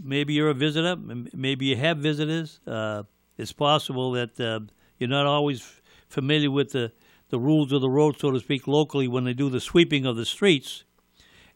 maybe 0.00 0.34
you're 0.34 0.50
a 0.50 0.54
visitor, 0.54 0.96
maybe 1.32 1.66
you 1.66 1.76
have 1.76 1.98
visitors. 1.98 2.60
Uh, 2.66 3.04
it's 3.36 3.52
possible 3.52 4.12
that 4.12 4.38
uh, 4.40 4.60
you're 4.98 5.08
not 5.08 5.26
always 5.26 5.80
familiar 6.08 6.50
with 6.50 6.72
the, 6.72 6.92
the 7.30 7.38
rules 7.38 7.72
of 7.72 7.80
the 7.80 7.90
road, 7.90 8.18
so 8.18 8.30
to 8.30 8.40
speak, 8.40 8.66
locally 8.66 9.08
when 9.08 9.24
they 9.24 9.32
do 9.32 9.48
the 9.48 9.60
sweeping 9.60 10.06
of 10.06 10.16
the 10.16 10.26
streets 10.26 10.84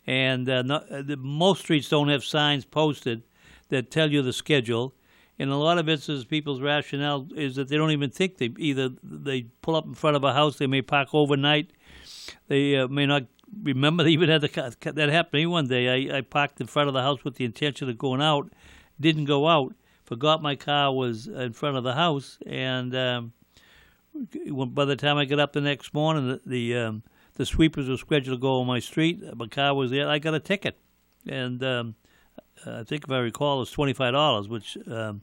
and 0.07 0.49
uh, 0.49 0.63
not, 0.63 0.91
uh, 0.91 1.03
the, 1.03 1.17
most 1.19 1.61
streets 1.61 1.89
don't 1.91 2.09
have 2.09 2.25
signs 2.25 2.65
posted 2.65 3.23
that 3.69 3.91
tell 3.91 4.11
you 4.11 4.23
the 4.23 4.33
schedule. 4.33 4.95
In 5.39 5.51
a 5.51 5.59
lot 5.59 5.79
of 5.79 5.89
instances, 5.89 6.25
people's 6.25 6.63
rationale 6.63 7.29
is 7.37 7.57
that 7.57 7.69
they 7.69 7.77
don't 7.77 7.91
even 7.91 8.11
think 8.11 8.39
they 8.39 8.51
either 8.57 8.89
they 9.03 9.43
pull 9.63 9.77
up 9.77 9.85
in 9.85 9.95
front 9.95 10.17
of 10.17 10.25
a 10.25 10.33
house, 10.33 10.57
they 10.57 10.67
may 10.67 10.83
park 10.83 11.11
overnight, 11.13 11.71
they 12.49 12.77
uh, 12.77 12.89
may 12.89 13.05
not 13.05 13.25
remember 13.63 14.03
they 14.03 14.11
even 14.11 14.31
had 14.31 14.41
the, 14.41 14.77
that 14.93 15.11
happened 15.11 15.33
to 15.33 15.39
me 15.39 15.47
one 15.47 15.69
day. 15.69 16.11
I, 16.11 16.19
I 16.19 16.21
parked 16.23 16.61
in 16.61 16.67
front 16.67 16.89
of 16.89 16.95
the 16.95 17.03
house 17.03 17.23
with 17.23 17.37
the 17.37 17.45
intention 17.45 17.89
of 17.89 17.99
going 17.99 18.23
out, 18.23 18.51
didn't 18.99 19.27
go 19.27 19.47
out, 19.47 19.75
forgot 20.05 20.43
my 20.43 20.57
car 20.57 20.93
was 20.93 21.27
in 21.27 21.53
front 21.53 21.77
of 21.77 21.85
the 21.85 21.95
house, 21.95 22.39
and 22.47 22.97
um, 22.97 23.33
by 24.75 24.85
the 24.85 24.97
time 24.97 25.17
I 25.17 25.25
got 25.25 25.39
up 25.39 25.53
the 25.53 25.61
next 25.61 25.95
morning, 25.95 26.29
the, 26.29 26.41
the 26.45 26.77
um, 26.77 27.03
the 27.35 27.47
sweepers 27.47 27.89
were 27.89 27.97
scheduled 27.97 28.39
to 28.39 28.41
go 28.41 28.61
on 28.61 28.67
my 28.67 28.81
street. 28.81 29.23
My 29.37 29.47
car 29.47 29.75
was 29.75 29.91
there. 29.91 30.09
I 30.09 30.19
got 30.19 30.35
a 30.35 30.41
ticket, 30.41 30.79
and 31.27 31.63
um, 31.63 31.95
I 32.67 32.83
think 32.83 33.05
if 33.05 33.11
I 33.11 33.19
recall, 33.19 33.63
it's 33.63 33.71
twenty 33.71 33.93
five 33.93 34.13
dollars, 34.13 34.49
which 34.49 34.77
um, 34.87 35.23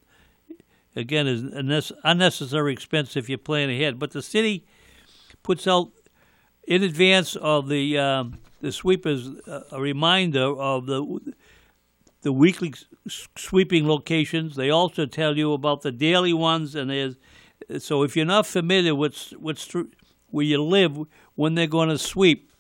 again 0.95 1.27
is 1.27 1.43
an 1.43 1.81
unnecessary 2.03 2.73
expense 2.73 3.15
if 3.15 3.29
you're 3.29 3.37
planning 3.37 3.79
ahead. 3.79 3.99
But 3.99 4.11
the 4.11 4.21
city 4.21 4.65
puts 5.43 5.67
out 5.67 5.91
in 6.67 6.83
advance 6.83 7.35
of 7.35 7.67
the 7.67 7.97
um, 7.97 8.39
the 8.61 8.71
sweepers 8.71 9.29
a 9.71 9.79
reminder 9.79 10.55
of 10.57 10.85
the 10.85 11.33
the 12.21 12.33
weekly 12.33 12.73
sweeping 13.07 13.87
locations. 13.87 14.55
They 14.55 14.69
also 14.69 15.05
tell 15.05 15.37
you 15.37 15.53
about 15.53 15.81
the 15.83 15.91
daily 15.91 16.33
ones, 16.33 16.73
and 16.73 16.89
there's 16.89 17.17
So 17.79 18.03
if 18.03 18.15
you're 18.15 18.25
not 18.25 18.45
familiar 18.45 18.93
with 18.93 19.33
what's 19.39 19.73
where 20.29 20.45
you 20.45 20.63
live 20.63 20.97
when 21.35 21.55
they're 21.55 21.67
going 21.67 21.89
to 21.89 21.97
sweep, 21.97 22.51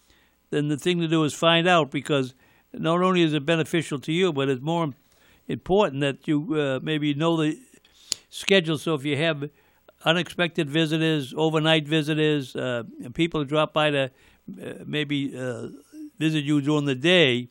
then 0.49 0.67
the 0.67 0.77
thing 0.77 0.99
to 0.99 1.07
do 1.07 1.23
is 1.23 1.33
find 1.33 1.67
out 1.67 1.91
because 1.91 2.33
not 2.73 3.01
only 3.01 3.21
is 3.21 3.33
it 3.33 3.45
beneficial 3.45 3.99
to 3.99 4.11
you, 4.11 4.33
but 4.33 4.49
it's 4.49 4.61
more 4.61 4.93
important 5.47 6.01
that 6.01 6.27
you 6.27 6.55
uh, 6.55 6.79
maybe 6.81 7.13
know 7.13 7.37
the 7.37 7.59
schedule. 8.29 8.77
So 8.77 8.95
if 8.95 9.05
you 9.05 9.17
have 9.17 9.49
unexpected 10.03 10.69
visitors, 10.69 11.33
overnight 11.35 11.87
visitors, 11.87 12.55
uh, 12.55 12.83
people 13.13 13.43
drop 13.43 13.73
by 13.73 13.89
to 13.91 14.03
uh, 14.03 14.73
maybe 14.85 15.37
uh, 15.37 15.67
visit 16.17 16.43
you 16.43 16.61
during 16.61 16.85
the 16.85 16.95
day, 16.95 17.49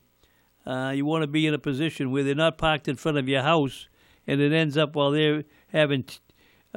uh, 0.65 0.91
you 0.95 1.05
want 1.05 1.21
to 1.21 1.27
be 1.27 1.45
in 1.45 1.53
a 1.53 1.59
position 1.59 2.11
where 2.11 2.23
they're 2.23 2.35
not 2.35 2.57
parked 2.57 2.87
in 2.87 2.95
front 2.95 3.17
of 3.17 3.27
your 3.27 3.43
house, 3.43 3.87
and 4.25 4.41
it 4.41 4.51
ends 4.51 4.77
up 4.77 4.95
while 4.95 5.11
they're 5.11 5.43
having 5.67 6.03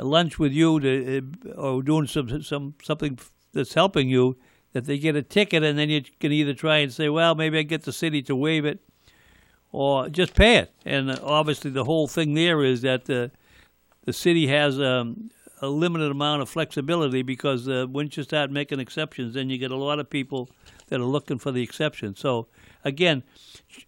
lunch 0.04 0.38
with 0.38 0.52
you 0.52 0.80
to, 0.80 1.22
uh, 1.48 1.52
or 1.52 1.82
doing 1.82 2.06
some 2.06 2.42
some 2.42 2.74
something 2.82 3.18
that's 3.52 3.74
helping 3.74 4.08
you 4.08 4.36
that 4.72 4.84
they 4.84 4.98
get 4.98 5.16
a 5.16 5.22
ticket, 5.22 5.62
and 5.62 5.78
then 5.78 5.88
you 5.88 6.02
can 6.20 6.32
either 6.32 6.54
try 6.54 6.78
and 6.78 6.92
say, 6.92 7.08
well, 7.08 7.34
maybe 7.34 7.58
I 7.58 7.62
get 7.62 7.82
the 7.82 7.92
city 7.92 8.22
to 8.22 8.36
waive 8.36 8.64
it, 8.64 8.80
or 9.72 10.08
just 10.08 10.34
pay 10.34 10.56
it. 10.56 10.72
And 10.84 11.10
uh, 11.10 11.18
obviously, 11.22 11.70
the 11.70 11.84
whole 11.84 12.06
thing 12.06 12.34
there 12.34 12.62
is 12.62 12.82
that 12.82 13.06
the 13.06 13.30
the 14.04 14.12
city 14.12 14.46
has 14.46 14.80
um, 14.80 15.30
a 15.60 15.68
limited 15.68 16.10
amount 16.10 16.42
of 16.42 16.48
flexibility 16.48 17.22
because 17.22 17.68
uh, 17.68 17.86
once 17.88 18.16
you 18.16 18.22
start 18.22 18.50
making 18.50 18.80
exceptions, 18.80 19.34
then 19.34 19.50
you 19.50 19.58
get 19.58 19.70
a 19.70 19.76
lot 19.76 19.98
of 19.98 20.08
people 20.08 20.48
that 20.88 21.00
are 21.00 21.04
looking 21.04 21.38
for 21.38 21.52
the 21.52 21.62
exception. 21.62 22.14
So 22.16 22.48
again, 22.84 23.22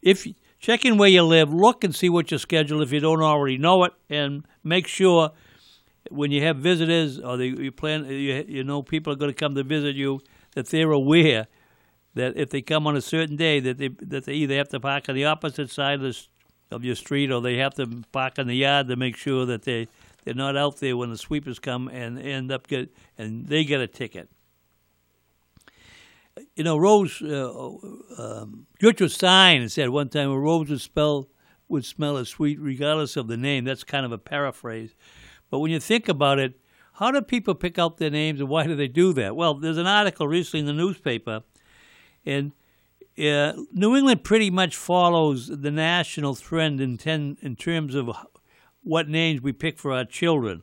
if 0.03 0.27
check 0.59 0.85
in 0.85 0.99
where 0.99 1.09
you 1.09 1.23
live, 1.23 1.53
look 1.53 1.85
and 1.85 1.95
see 1.95 2.09
what 2.09 2.31
your 2.31 2.39
schedule 2.39 2.83
if 2.83 2.93
you 2.93 3.01
don't 3.01 3.23
already 3.23 3.57
know 3.59 3.85
it, 3.85 3.93
and 4.09 4.45
make 4.63 4.87
sure 4.87 5.31
when 6.11 6.31
you 6.31 6.43
have 6.43 6.57
visitors 6.57 7.19
or 7.19 7.37
they, 7.37 7.47
you 7.47 7.73
plan 7.73 8.05
you, 8.07 8.45
you 8.49 8.65
know 8.65 8.83
people 8.83 9.13
are 9.13 9.17
going 9.17 9.31
to 9.31 9.37
come 9.39 9.55
to 9.55 9.63
visit 9.63 9.97
you 9.97 10.21
that 10.55 10.67
they're 10.69 10.91
aware 10.91 11.47
that 12.15 12.37
if 12.37 12.51
they 12.51 12.63
come 12.63 12.87
on 12.87 12.97
a 12.97 13.01
certain 13.01 13.37
day 13.37 13.61
that 13.61 13.79
they 13.79 13.89
that 13.89 14.25
they 14.25 14.35
either 14.35 14.57
have 14.57 14.69
to 14.69 14.81
park 14.81 15.09
on 15.09 15.15
the 15.15 15.25
opposite 15.25 15.71
side 15.71 16.03
of, 16.03 16.03
the, 16.03 16.77
of 16.77 16.85
your 16.85 16.95
street 16.95 17.31
or 17.31 17.41
they 17.41 17.57
have 17.57 17.75
to 17.75 17.87
park 18.13 18.39
in 18.39 18.47
the 18.47 18.57
yard 18.57 18.89
to 18.89 18.97
make 18.97 19.17
sure 19.17 19.45
that 19.47 19.63
they 19.63 19.87
they're 20.25 20.35
not 20.35 20.57
out 20.57 20.79
there 20.79 20.97
when 20.97 21.11
the 21.11 21.19
sweepers 21.19 21.59
come 21.59 21.89
and 21.89 22.19
end 22.19 22.53
up 22.53 22.67
get 22.67 22.95
and 23.17 23.47
they 23.47 23.65
get 23.65 23.81
a 23.81 23.87
ticket. 23.87 24.29
You 26.57 26.65
know, 26.65 26.77
Rose 26.77 27.21
uh, 27.23 27.53
um, 28.19 28.67
Gertrude 28.79 29.11
Stein 29.11 29.69
said 29.69 29.91
one 29.91 30.09
time 30.09 30.31
a 30.31 30.39
rose 30.39 30.71
would 30.71 30.81
spell 30.81 31.29
would 31.69 31.85
smell 31.85 32.17
as 32.17 32.29
sweet 32.29 32.59
regardless 32.61 33.17
of 33.17 33.29
the 33.29 33.37
name. 33.37 33.65
That's 33.65 33.85
kind 33.85 34.05
of 34.05 34.13
a 34.13 34.19
paraphrase, 34.19 34.95
but 35.51 35.59
when 35.59 35.71
you 35.71 35.81
think 35.81 36.09
about 36.09 36.39
it, 36.39 36.55
how 36.95 37.11
do 37.11 37.21
people 37.21 37.55
pick 37.55 37.79
out 37.79 37.97
their 37.97 38.11
names 38.11 38.41
and 38.41 38.49
why 38.49 38.67
do 38.67 38.75
they 38.77 38.89
do 38.89 39.13
that? 39.15 39.35
Well, 39.35 39.55
there's 39.55 39.79
an 39.79 39.87
article 39.87 40.29
recently 40.29 40.61
in 40.61 40.67
the 40.67 40.73
newspaper, 40.73 41.43
and 42.25 42.53
uh, 43.19 43.53
New 43.73 43.97
England 43.97 44.25
pretty 44.25 44.51
much 44.51 44.77
follows 44.77 45.49
the 45.49 45.71
national 45.71 46.35
trend 46.37 46.81
in, 46.81 46.97
ten, 46.97 47.37
in 47.43 47.57
terms 47.57 47.95
of 47.95 48.11
what 48.83 49.09
names 49.09 49.41
we 49.41 49.53
pick 49.53 49.79
for 49.79 49.93
our 49.93 50.05
children. 50.05 50.63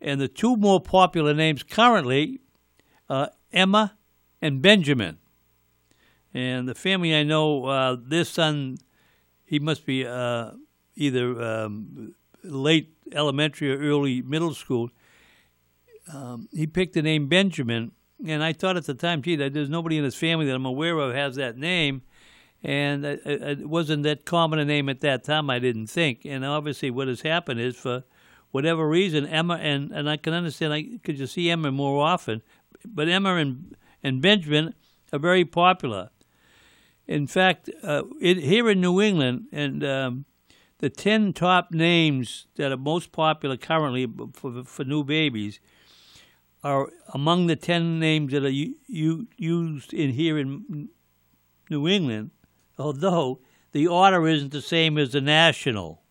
And 0.00 0.20
the 0.20 0.28
two 0.28 0.56
more 0.56 0.80
popular 0.80 1.34
names 1.34 1.62
currently 1.62 2.40
are 3.08 3.30
Emma 3.52 3.96
and 4.40 4.60
Benjamin. 4.60 5.18
And 6.34 6.68
the 6.68 6.74
family 6.74 7.14
I 7.14 7.22
know, 7.22 7.66
uh, 7.66 7.96
their 8.00 8.24
son, 8.24 8.78
he 9.44 9.58
must 9.58 9.84
be 9.86 10.06
uh, 10.06 10.52
either 10.96 11.40
um, 11.42 12.14
late 12.44 12.94
elementary 13.12 13.72
or 13.72 13.78
early 13.78 14.22
middle 14.22 14.54
school 14.54 14.90
um, 16.12 16.48
he 16.52 16.66
picked 16.66 16.94
the 16.94 17.02
name 17.02 17.28
Benjamin, 17.28 17.92
and 18.26 18.42
I 18.42 18.52
thought 18.52 18.76
at 18.76 18.86
the 18.86 18.94
time, 18.94 19.22
gee, 19.22 19.36
there's 19.36 19.68
nobody 19.68 19.98
in 19.98 20.04
his 20.04 20.14
family 20.14 20.46
that 20.46 20.54
I'm 20.54 20.66
aware 20.66 20.98
of 20.98 21.14
has 21.14 21.36
that 21.36 21.56
name, 21.56 22.02
and 22.62 23.04
it, 23.04 23.68
wasn't 23.68 24.04
that 24.04 24.24
common 24.24 24.58
a 24.58 24.64
name 24.64 24.88
at 24.88 25.00
that 25.00 25.24
time. 25.24 25.50
I 25.50 25.58
didn't 25.58 25.88
think, 25.88 26.24
and 26.24 26.44
obviously, 26.44 26.90
what 26.90 27.08
has 27.08 27.22
happened 27.22 27.60
is 27.60 27.76
for 27.76 28.04
whatever 28.50 28.88
reason, 28.88 29.26
Emma 29.26 29.54
and 29.54 29.92
and 29.92 30.08
I 30.08 30.16
can 30.16 30.32
understand. 30.32 30.72
I 30.72 30.98
could 31.02 31.18
you 31.18 31.26
see 31.26 31.50
Emma 31.50 31.70
more 31.70 32.04
often, 32.04 32.42
but 32.84 33.08
Emma 33.08 33.36
and 33.36 33.76
and 34.02 34.20
Benjamin 34.20 34.74
are 35.12 35.18
very 35.18 35.44
popular. 35.44 36.10
In 37.08 37.26
fact, 37.26 37.68
uh, 37.82 38.04
it, 38.20 38.38
here 38.38 38.70
in 38.70 38.80
New 38.80 39.00
England, 39.00 39.46
and 39.50 39.84
um, 39.84 40.24
the 40.82 40.90
ten 40.90 41.32
top 41.32 41.70
names 41.70 42.48
that 42.56 42.72
are 42.72 42.76
most 42.76 43.12
popular 43.12 43.56
currently 43.56 44.04
for 44.32 44.64
for 44.64 44.84
new 44.84 45.04
babies 45.04 45.60
are 46.64 46.88
among 47.14 47.46
the 47.46 47.56
10 47.56 47.98
names 47.98 48.32
that 48.32 48.44
are 48.44 48.48
u- 48.48 49.26
used 49.36 49.92
in 49.92 50.10
here 50.10 50.38
in 50.38 50.88
New 51.70 51.88
England, 51.88 52.30
although 52.78 53.40
the 53.72 53.86
order 53.86 54.28
isn't 54.28 54.52
the 54.52 54.62
same 54.62 54.98
as 54.98 55.12
the 55.12 55.20
national. 55.20 56.02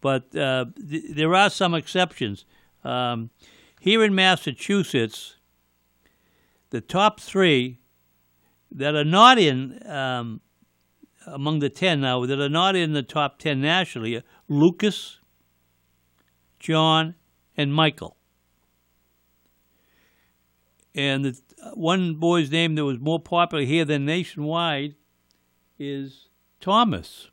But 0.00 0.34
uh, 0.36 0.66
th- 0.88 1.04
there 1.10 1.34
are 1.34 1.50
some 1.50 1.74
exceptions. 1.74 2.44
Um, 2.84 3.30
here 3.80 4.04
in 4.04 4.14
Massachusetts, 4.14 5.36
the 6.70 6.80
top 6.80 7.20
three 7.20 7.80
that 8.70 8.94
are 8.94 9.04
not 9.04 9.38
in 9.38 9.80
um, 9.88 10.40
among 11.26 11.60
the 11.60 11.70
10 11.70 12.00
now, 12.00 12.24
that 12.26 12.40
are 12.40 12.48
not 12.48 12.76
in 12.76 12.92
the 12.92 13.02
top 13.02 13.38
10 13.38 13.60
nationally, 13.60 14.22
Lucas, 14.48 15.18
John, 16.58 17.14
and 17.56 17.72
Michael. 17.72 18.16
And 20.94 21.24
the 21.24 21.40
one 21.74 22.14
boy's 22.14 22.50
name 22.50 22.74
that 22.74 22.84
was 22.84 23.00
more 23.00 23.20
popular 23.20 23.64
here 23.64 23.84
than 23.84 24.04
nationwide 24.04 24.94
is 25.78 26.28
Thomas. 26.60 27.30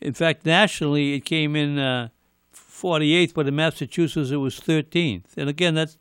In 0.00 0.14
fact, 0.14 0.46
nationally, 0.46 1.14
it 1.14 1.24
came 1.24 1.54
in 1.54 1.78
uh, 1.78 2.08
48th, 2.54 3.34
but 3.34 3.46
in 3.46 3.56
Massachusetts, 3.56 4.30
it 4.30 4.36
was 4.36 4.58
13th. 4.58 5.36
And 5.36 5.48
again, 5.48 5.74
that's 5.74 5.98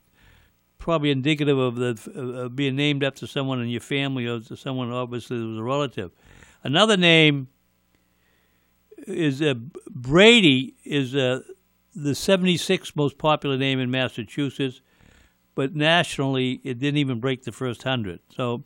probably 0.90 1.12
indicative 1.12 1.60
of 1.60 1.76
the 1.76 2.12
of 2.16 2.56
being 2.56 2.76
named 2.76 3.04
after 3.04 3.28
someone 3.28 3.62
in 3.62 3.70
your 3.70 3.80
family 3.80 4.26
or 4.26 4.42
someone 4.56 4.92
obviously 4.92 5.38
that 5.38 5.46
was 5.46 5.60
a 5.60 5.64
relative. 5.64 6.10
Another 6.64 6.98
name 6.98 7.48
is 9.06 9.40
uh, 9.40 9.54
Brady 9.88 10.74
is 10.84 11.14
uh, 11.14 11.42
the 11.94 12.14
76th 12.14 12.96
most 12.96 13.20
popular 13.20 13.56
name 13.56 13.80
in 13.80 13.92
Massachusetts, 13.92 14.82
but 15.54 15.76
nationally 15.76 16.60
it 16.64 16.80
didn't 16.80 16.98
even 16.98 17.20
break 17.20 17.44
the 17.44 17.52
first 17.52 17.84
hundred. 17.84 18.20
So, 18.36 18.64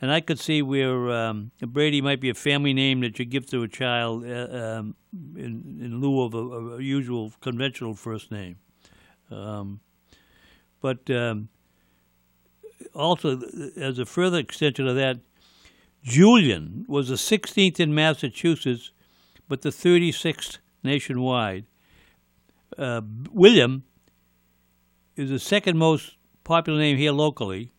and 0.00 0.10
I 0.10 0.22
could 0.22 0.40
see 0.40 0.62
where 0.62 1.10
um, 1.10 1.50
Brady 1.60 2.00
might 2.00 2.22
be 2.22 2.30
a 2.30 2.34
family 2.34 2.72
name 2.72 3.02
that 3.02 3.18
you 3.18 3.26
give 3.26 3.44
to 3.50 3.62
a 3.62 3.68
child 3.68 4.24
uh, 4.24 4.78
um, 4.78 4.96
in, 5.36 5.80
in 5.82 6.00
lieu 6.00 6.22
of 6.22 6.32
a, 6.32 6.76
a, 6.76 6.80
usual 6.80 7.30
conventional 7.42 7.92
first 7.94 8.30
name. 8.30 8.56
Um, 9.30 9.80
but 10.82 11.08
um, 11.10 11.48
also, 12.94 13.40
as 13.76 13.98
a 13.98 14.04
further 14.04 14.38
extension 14.38 14.86
of 14.86 14.96
that, 14.96 15.20
Julian 16.02 16.84
was 16.88 17.08
the 17.08 17.14
16th 17.14 17.80
in 17.80 17.94
Massachusetts, 17.94 18.90
but 19.48 19.62
the 19.62 19.70
36th 19.70 20.58
nationwide 20.82 21.64
uh, 22.78 23.00
William 23.30 23.84
is 25.16 25.30
the 25.30 25.38
second 25.38 25.78
most 25.78 26.16
popular 26.44 26.78
name 26.78 26.96
here 26.96 27.12
locally, 27.12 27.70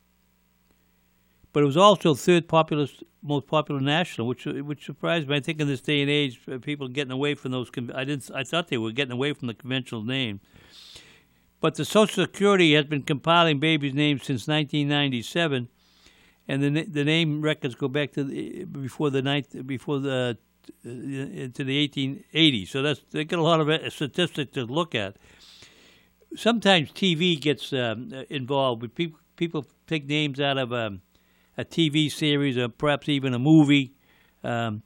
but 1.51 1.63
it 1.63 1.65
was 1.65 1.77
also 1.77 2.13
third 2.13 2.47
popular, 2.47 2.87
most 3.21 3.47
popular 3.47 3.81
national, 3.81 4.27
which 4.27 4.45
which 4.45 4.85
surprised 4.85 5.27
me. 5.27 5.35
I 5.35 5.39
think 5.39 5.59
in 5.59 5.67
this 5.67 5.81
day 5.81 6.01
and 6.01 6.09
age, 6.09 6.39
uh, 6.51 6.57
people 6.59 6.87
getting 6.87 7.11
away 7.11 7.35
from 7.35 7.51
those. 7.51 7.69
I 7.93 8.03
didn't. 8.03 8.29
I 8.33 8.43
thought 8.43 8.67
they 8.67 8.77
were 8.77 8.91
getting 8.91 9.11
away 9.11 9.33
from 9.33 9.47
the 9.47 9.53
conventional 9.53 10.03
name. 10.03 10.39
But 11.63 11.75
the 11.75 11.85
Social 11.85 12.25
Security 12.25 12.73
has 12.73 12.83
been 12.83 13.03
compiling 13.03 13.57
babies' 13.57 13.93
names 13.93 14.25
since 14.25 14.49
1997, 14.49 15.69
and 16.45 16.61
the 16.61 16.83
the 16.83 17.05
name 17.05 17.41
records 17.41 17.73
go 17.73 17.87
back 17.87 18.11
to 18.15 18.25
the, 18.25 18.65
before 18.65 19.09
the 19.09 19.21
ninth, 19.21 19.65
before 19.65 19.99
the 19.99 20.37
uh, 20.83 20.89
into 20.89 21.63
the 21.63 21.87
1880s. 21.87 22.67
So 22.67 22.81
that's 22.81 22.99
they 23.11 23.23
get 23.23 23.39
a 23.39 23.41
lot 23.41 23.61
of 23.61 23.69
uh, 23.69 23.89
statistics 23.89 24.51
to 24.55 24.65
look 24.65 24.93
at. 24.93 25.15
Sometimes 26.35 26.91
TV 26.91 27.39
gets 27.39 27.71
um, 27.71 28.11
uh, 28.13 28.23
involved 28.29 28.81
with 28.81 28.93
people. 28.93 29.21
People 29.37 29.65
take 29.87 30.05
names 30.05 30.41
out 30.41 30.57
of 30.57 30.73
um, 30.73 30.99
a 31.57 31.63
TV 31.63 32.11
series 32.11 32.57
or 32.57 32.67
perhaps 32.67 33.07
even 33.07 33.33
a 33.33 33.39
movie. 33.39 33.93
Um, 34.43 34.83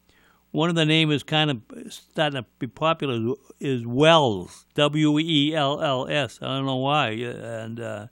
one 0.51 0.69
of 0.69 0.75
the 0.75 0.85
names 0.85 1.13
is 1.13 1.23
kind 1.23 1.51
of 1.51 1.61
starting 1.89 2.41
to 2.41 2.47
be 2.59 2.67
popular 2.67 3.35
is 3.59 3.85
Wells, 3.85 4.65
W 4.75 5.19
E 5.19 5.53
L 5.55 5.81
L 5.81 6.07
S. 6.09 6.39
I 6.41 6.47
don't 6.47 6.65
know 6.65 6.77
why, 6.77 7.09
and 7.09 7.79
uh, 7.79 8.07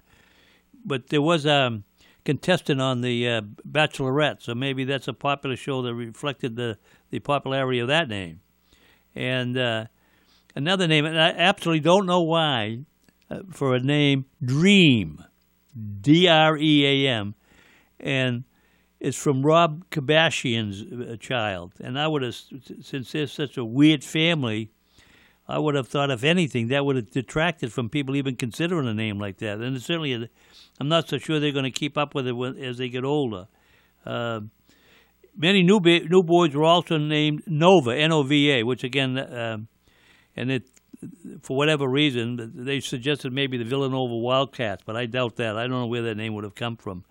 but 0.83 1.07
there 1.07 1.21
was 1.21 1.45
a 1.45 1.81
contestant 2.23 2.81
on 2.81 3.01
the 3.01 3.29
uh, 3.29 3.41
Bachelorette, 3.69 4.41
so 4.41 4.53
maybe 4.55 4.83
that's 4.83 5.07
a 5.07 5.13
popular 5.13 5.55
show 5.55 5.81
that 5.83 5.93
reflected 5.93 6.55
the 6.55 6.77
the 7.09 7.19
popularity 7.19 7.79
of 7.79 7.87
that 7.87 8.09
name. 8.09 8.41
And 9.15 9.57
uh, 9.57 9.85
another 10.55 10.87
name, 10.87 11.05
and 11.05 11.19
I 11.19 11.29
absolutely 11.29 11.79
don't 11.79 12.05
know 12.05 12.21
why, 12.21 12.79
uh, 13.29 13.39
for 13.51 13.75
a 13.75 13.79
name 13.79 14.25
Dream, 14.43 15.23
D 16.01 16.27
R 16.27 16.57
E 16.57 17.05
A 17.05 17.11
M, 17.11 17.35
and 17.99 18.43
it's 19.05 19.21
from 19.21 19.45
Rob 19.45 19.87
Kardashian's 19.91 20.81
uh, 20.81 21.15
child. 21.17 21.73
And 21.79 21.99
I 21.99 22.07
would 22.07 22.23
have, 22.23 22.35
since 22.81 23.11
they're 23.11 23.27
such 23.27 23.55
a 23.55 23.63
weird 23.63 24.03
family, 24.03 24.71
I 25.47 25.59
would 25.59 25.75
have 25.75 25.87
thought, 25.87 26.09
if 26.09 26.23
anything, 26.23 26.69
that 26.69 26.85
would 26.85 26.95
have 26.95 27.11
detracted 27.11 27.71
from 27.71 27.87
people 27.87 28.15
even 28.15 28.35
considering 28.35 28.87
a 28.87 28.95
name 28.95 29.19
like 29.19 29.37
that. 29.37 29.59
And 29.59 29.79
certainly, 29.79 30.27
I'm 30.79 30.89
not 30.89 31.07
so 31.07 31.19
sure 31.19 31.39
they're 31.39 31.51
going 31.51 31.65
to 31.65 31.71
keep 31.71 31.99
up 31.99 32.15
with 32.15 32.27
it 32.27 32.35
as 32.59 32.79
they 32.79 32.89
get 32.89 33.03
older. 33.03 33.47
Uh, 34.07 34.41
many 35.37 35.61
new 35.61 35.79
ba- 35.79 36.05
new 36.09 36.23
boys 36.23 36.55
were 36.55 36.63
also 36.63 36.97
named 36.97 37.43
Nova, 37.45 37.95
N-O-V-A, 37.95 38.63
which 38.63 38.83
again, 38.83 39.19
uh, 39.19 39.57
and 40.35 40.49
it 40.49 40.63
for 41.43 41.55
whatever 41.55 41.87
reason 41.87 42.53
they 42.55 42.79
suggested 42.79 43.31
maybe 43.31 43.57
the 43.57 43.65
Villanova 43.65 44.15
Wildcats, 44.15 44.81
but 44.83 44.95
I 44.95 45.05
doubt 45.05 45.35
that. 45.35 45.57
I 45.57 45.67
don't 45.67 45.81
know 45.81 45.85
where 45.85 46.01
that 46.03 46.17
name 46.17 46.33
would 46.33 46.43
have 46.43 46.55
come 46.55 46.75
from. 46.75 47.05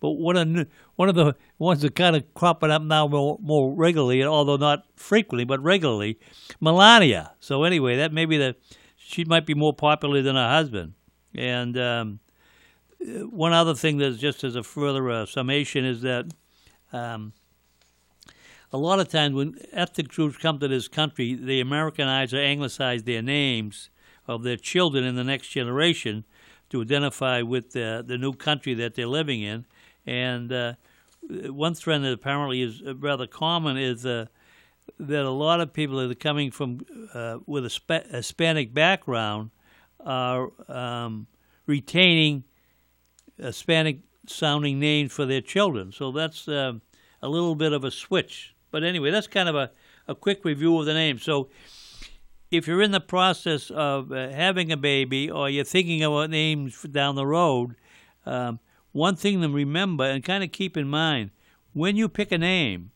But 0.00 0.10
one 0.12 0.36
of 0.36 0.66
one 0.96 1.08
of 1.08 1.14
the 1.14 1.36
ones 1.58 1.82
that 1.82 1.94
kind 1.94 2.16
of 2.16 2.34
cropping 2.34 2.70
up 2.70 2.82
now 2.82 3.06
more, 3.06 3.38
more 3.40 3.72
regularly, 3.72 4.24
although 4.24 4.56
not 4.56 4.84
frequently, 4.96 5.44
but 5.44 5.62
regularly, 5.62 6.18
Melania. 6.60 7.32
So 7.40 7.64
anyway, 7.64 7.96
that 7.96 8.12
maybe 8.12 8.36
the 8.36 8.56
she 8.96 9.24
might 9.24 9.46
be 9.46 9.54
more 9.54 9.74
popular 9.74 10.22
than 10.22 10.36
her 10.36 10.48
husband. 10.48 10.94
And 11.34 11.78
um, 11.78 12.20
one 13.00 13.52
other 13.52 13.74
thing 13.74 13.98
that's 13.98 14.18
just 14.18 14.44
as 14.44 14.56
a 14.56 14.62
further 14.62 15.10
uh, 15.10 15.26
summation 15.26 15.84
is 15.84 16.02
that 16.02 16.26
um, 16.92 17.32
a 18.72 18.78
lot 18.78 19.00
of 19.00 19.08
times 19.08 19.34
when 19.34 19.58
ethnic 19.72 20.08
groups 20.08 20.36
come 20.38 20.58
to 20.58 20.68
this 20.68 20.88
country, 20.88 21.34
they 21.34 21.60
Americanize 21.60 22.32
or 22.32 22.38
anglicize 22.38 23.02
their 23.02 23.22
names 23.22 23.90
of 24.26 24.42
their 24.42 24.56
children 24.56 25.04
in 25.04 25.14
the 25.14 25.24
next 25.24 25.48
generation 25.48 26.24
to 26.70 26.80
identify 26.80 27.42
with 27.42 27.72
the, 27.72 28.02
the 28.06 28.16
new 28.16 28.32
country 28.32 28.72
that 28.74 28.94
they're 28.94 29.06
living 29.06 29.42
in. 29.42 29.66
And 30.06 30.52
uh, 30.52 30.74
one 31.28 31.74
trend 31.74 32.04
that 32.04 32.12
apparently 32.12 32.62
is 32.62 32.82
rather 32.82 33.26
common 33.26 33.76
is 33.76 34.04
uh, 34.04 34.26
that 34.98 35.24
a 35.24 35.30
lot 35.30 35.60
of 35.60 35.72
people 35.72 35.98
that 35.98 36.10
are 36.10 36.14
coming 36.14 36.50
from 36.50 36.80
uh, 37.14 37.38
with 37.46 37.64
a 37.64 37.70
Sp- 37.70 38.10
Hispanic 38.10 38.74
background 38.74 39.50
are 40.00 40.50
um, 40.68 41.26
retaining 41.66 42.44
Hispanic 43.38 44.00
sounding 44.26 44.78
names 44.78 45.12
for 45.12 45.26
their 45.26 45.40
children. 45.40 45.92
So 45.92 46.12
that's 46.12 46.48
uh, 46.48 46.74
a 47.20 47.28
little 47.28 47.54
bit 47.54 47.72
of 47.72 47.84
a 47.84 47.90
switch. 47.90 48.54
But 48.70 48.84
anyway, 48.84 49.10
that's 49.10 49.26
kind 49.26 49.48
of 49.48 49.54
a, 49.54 49.70
a 50.08 50.14
quick 50.14 50.44
review 50.44 50.78
of 50.78 50.86
the 50.86 50.94
names. 50.94 51.22
So 51.22 51.50
if 52.50 52.66
you're 52.66 52.82
in 52.82 52.90
the 52.90 53.00
process 53.00 53.70
of 53.70 54.12
uh, 54.12 54.28
having 54.30 54.72
a 54.72 54.76
baby 54.76 55.30
or 55.30 55.48
you're 55.48 55.64
thinking 55.64 56.02
about 56.02 56.30
names 56.30 56.82
down 56.82 57.14
the 57.14 57.26
road, 57.26 57.76
um, 58.26 58.60
one 58.92 59.16
thing 59.16 59.40
to 59.40 59.48
remember 59.48 60.04
and 60.04 60.22
kind 60.22 60.44
of 60.44 60.52
keep 60.52 60.76
in 60.76 60.88
mind 60.88 61.30
when 61.72 61.96
you 61.96 62.08
pick 62.08 62.30
a 62.32 62.38
name, 62.38 62.90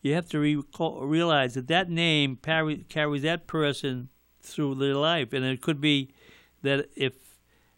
you 0.00 0.14
have 0.14 0.28
to 0.30 0.38
re- 0.38 0.62
realize 0.78 1.54
that 1.54 1.68
that 1.68 1.90
name 1.90 2.38
carry, 2.42 2.78
carries 2.88 3.22
that 3.22 3.46
person 3.46 4.08
through 4.40 4.76
their 4.76 4.94
life. 4.94 5.32
And 5.32 5.44
it 5.44 5.60
could 5.60 5.80
be 5.80 6.10
that 6.62 6.88
if 6.96 7.14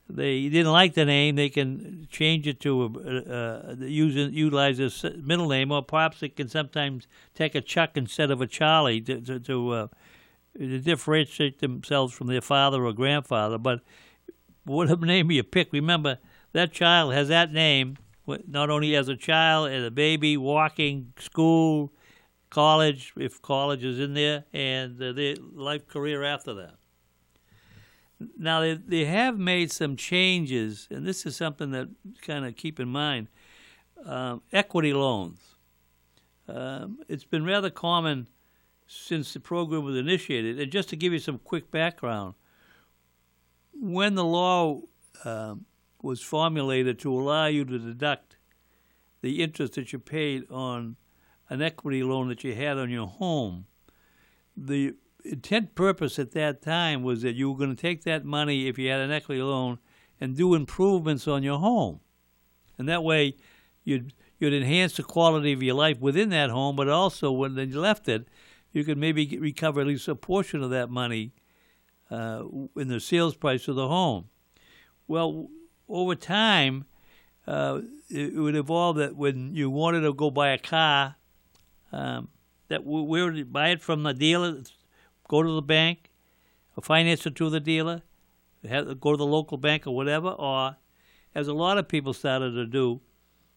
they 0.09 0.49
didn't 0.49 0.73
like 0.73 0.95
the 0.95 1.05
name, 1.05 1.37
they 1.37 1.49
can 1.49 2.07
change 2.11 2.47
it 2.47 2.61
to 2.61 2.85
a, 2.85 3.33
uh, 3.33 3.75
use 3.79 4.15
utilize 4.33 4.79
a 4.79 5.11
middle 5.17 5.49
name, 5.49 5.73
or 5.73 5.83
perhaps 5.83 6.21
they 6.21 6.29
can 6.29 6.49
sometimes 6.49 7.07
take 7.35 7.55
a 7.55 7.61
Chuck 7.61 7.93
instead 7.95 8.31
of 8.31 8.41
a 8.41 8.47
Charlie 8.47 9.01
to 9.03 9.21
to, 9.23 9.41
to, 9.41 9.71
uh, 9.71 9.87
to 10.59 10.79
differentiate 10.81 11.61
themselves 11.61 12.13
from 12.13 12.27
their 12.27 12.43
father 12.43 12.85
or 12.85 12.93
grandfather. 12.93 13.57
But 13.57 13.81
whatever 14.65 15.07
name 15.07 15.31
you 15.31 15.43
pick, 15.43 15.73
remember 15.73 16.19
that 16.55 16.73
child 16.73 17.13
has 17.13 17.29
that 17.29 17.53
name 17.53 17.99
not 18.47 18.71
only 18.71 18.97
as 18.97 19.09
a 19.09 19.17
child, 19.17 19.71
as 19.71 19.85
a 19.85 19.91
baby, 19.91 20.37
walking, 20.37 21.13
school, 21.19 21.93
college, 22.51 23.13
if 23.17 23.43
college 23.43 23.85
is 23.85 23.99
in 23.99 24.15
there, 24.15 24.45
and 24.53 25.01
uh, 25.03 25.13
their 25.13 25.35
life 25.53 25.87
career 25.87 26.23
after 26.25 26.55
that. 26.55 26.77
Now, 28.39 28.61
they, 28.61 28.75
they 28.75 29.05
have 29.05 29.39
made 29.39 29.71
some 29.71 29.97
changes, 29.97 30.89
and 30.91 31.07
this 31.07 31.27
is 31.27 31.37
something 31.37 31.73
that 31.73 31.89
kind 32.23 32.47
of 32.47 32.57
keep 32.57 32.81
in 32.81 32.89
mind. 32.89 33.29
Um, 34.05 34.43
equity 34.53 34.93
loans. 34.93 35.41
Um, 36.49 37.01
it's 37.09 37.25
been 37.25 37.45
rather 37.45 37.71
common 37.71 38.29
since 38.87 39.33
the 39.33 39.41
program 39.41 39.83
was 39.83 39.97
initiated. 39.97 40.61
And 40.61 40.71
just 40.71 40.89
to 40.91 40.97
give 40.97 41.13
you 41.13 41.19
some 41.19 41.39
quick 41.39 41.71
background, 41.71 42.35
when 43.73 44.15
the 44.15 44.25
law 44.25 44.83
um, 45.25 45.65
was 46.05 46.21
formulated 46.21 46.99
to 46.99 47.13
allow 47.13 47.47
you 47.47 47.65
to 47.65 47.79
deduct 47.79 48.37
the 49.23 49.43
interest 49.43 49.73
that 49.73 49.91
you 49.91 49.99
paid 49.99 50.45
on 50.51 50.97
an 51.49 51.63
equity 51.63 52.03
loan 52.03 52.29
that 52.29 52.45
you 52.45 52.55
had 52.55 52.77
on 52.77 52.91
your 52.91 53.07
home, 53.07 53.65
the 54.55 54.95
intent 55.25 55.75
purpose 55.75 56.19
at 56.19 56.33
that 56.33 56.61
time 56.61 57.03
was 57.03 57.23
that 57.23 57.35
you 57.35 57.51
were 57.51 57.57
going 57.57 57.75
to 57.75 57.81
take 57.81 58.05
that 58.05 58.25
money 58.25 58.69
if 58.69 58.79
you 58.79 58.91
had 58.91 59.01
an 59.01 59.11
equity 59.11 59.41
loan 59.41 59.79
and 60.21 60.37
do 60.37 60.55
improvements 60.55 61.27
on 61.27 61.43
your 61.43 61.59
home, 61.59 62.01
and 62.79 62.89
that 62.89 63.03
way 63.03 63.35
you'd 63.83 64.13
you'd 64.39 64.53
enhance 64.53 64.97
the 64.97 65.03
quality 65.03 65.53
of 65.53 65.63
your 65.63 65.75
life 65.75 65.99
within 66.01 66.29
that 66.29 66.51
home, 66.51 66.77
but 66.77 66.89
also 66.89 67.33
when 67.33 67.57
you 67.57 67.81
left 67.81 68.09
it, 68.09 68.29
you 68.73 68.85
could 68.85 68.99
maybe 68.99 69.39
recover 69.39 69.81
at 69.81 69.87
least 69.87 70.09
a 70.09 70.15
portion 70.15 70.63
of 70.63 70.71
that 70.71 70.91
money 70.91 71.33
uh, 72.11 72.43
in 72.77 72.89
the 72.89 73.01
sales 73.01 73.37
price 73.37 73.69
of 73.69 73.77
the 73.77 73.89
home. 73.89 74.27
Well, 75.07 75.49
over 75.89 76.15
time, 76.15 76.87
uh, 77.47 77.81
it, 78.09 78.35
would 78.35 78.57
evolve 78.57 78.97
that 78.97 79.17
when 79.17 79.55
you 79.55 79.71
wanted 79.71 80.01
to 80.01 80.13
go 80.13 80.31
buy 80.31 80.51
a 80.51 80.59
car, 80.59 81.17
um, 81.93 82.29
that 82.69 82.85
we, 82.85 83.03
we 83.03 83.23
would 83.23 83.53
buy 83.53 83.69
it 83.69 83.81
from 83.81 84.03
the 84.03 84.15
dealer, 84.15 84.63
go 85.29 85.43
to 85.43 85.55
the 85.55 85.63
bank, 85.63 86.11
or 86.77 86.83
finance 86.83 87.27
it 87.27 87.37
through 87.37 87.51
the 87.51 87.61
dealer, 87.61 88.03
have, 88.69 89.01
go 89.01 89.13
to 89.13 89.17
the 89.17 89.27
local 89.27 89.59
bank 89.59 89.87
or 89.87 89.95
whatever, 89.95 90.31
or 90.31 90.77
as 91.35 91.49
a 91.49 91.55
lot 91.55 91.79
of 91.79 91.89
people 91.89 92.13
started 92.13 92.53
to 92.53 92.67
do, 92.67 93.01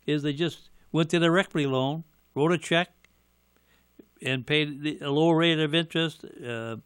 is 0.06 0.24
they 0.24 0.34
just 0.34 0.70
went 0.92 1.10
to 1.10 1.20
their 1.20 1.38
equity 1.38 1.68
loan, 1.68 2.04
wrote 2.36 2.52
a 2.52 2.58
check, 2.58 2.90
and 4.22 4.48
paid 4.48 5.00
a 5.02 5.12
lower 5.12 5.36
rate 5.36 5.60
of 5.60 5.76
interest, 5.76 6.26
uh, 6.46 6.78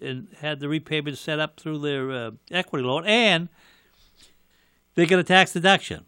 and 0.00 0.28
had 0.38 0.60
the 0.60 0.68
repayment 0.68 1.18
set 1.18 1.38
up 1.38 1.58
through 1.58 1.78
their 1.78 2.10
uh, 2.10 2.30
equity 2.50 2.84
loan, 2.84 3.04
and 3.04 3.48
they 4.94 5.06
get 5.06 5.18
a 5.18 5.24
tax 5.24 5.52
deduction 5.52 6.04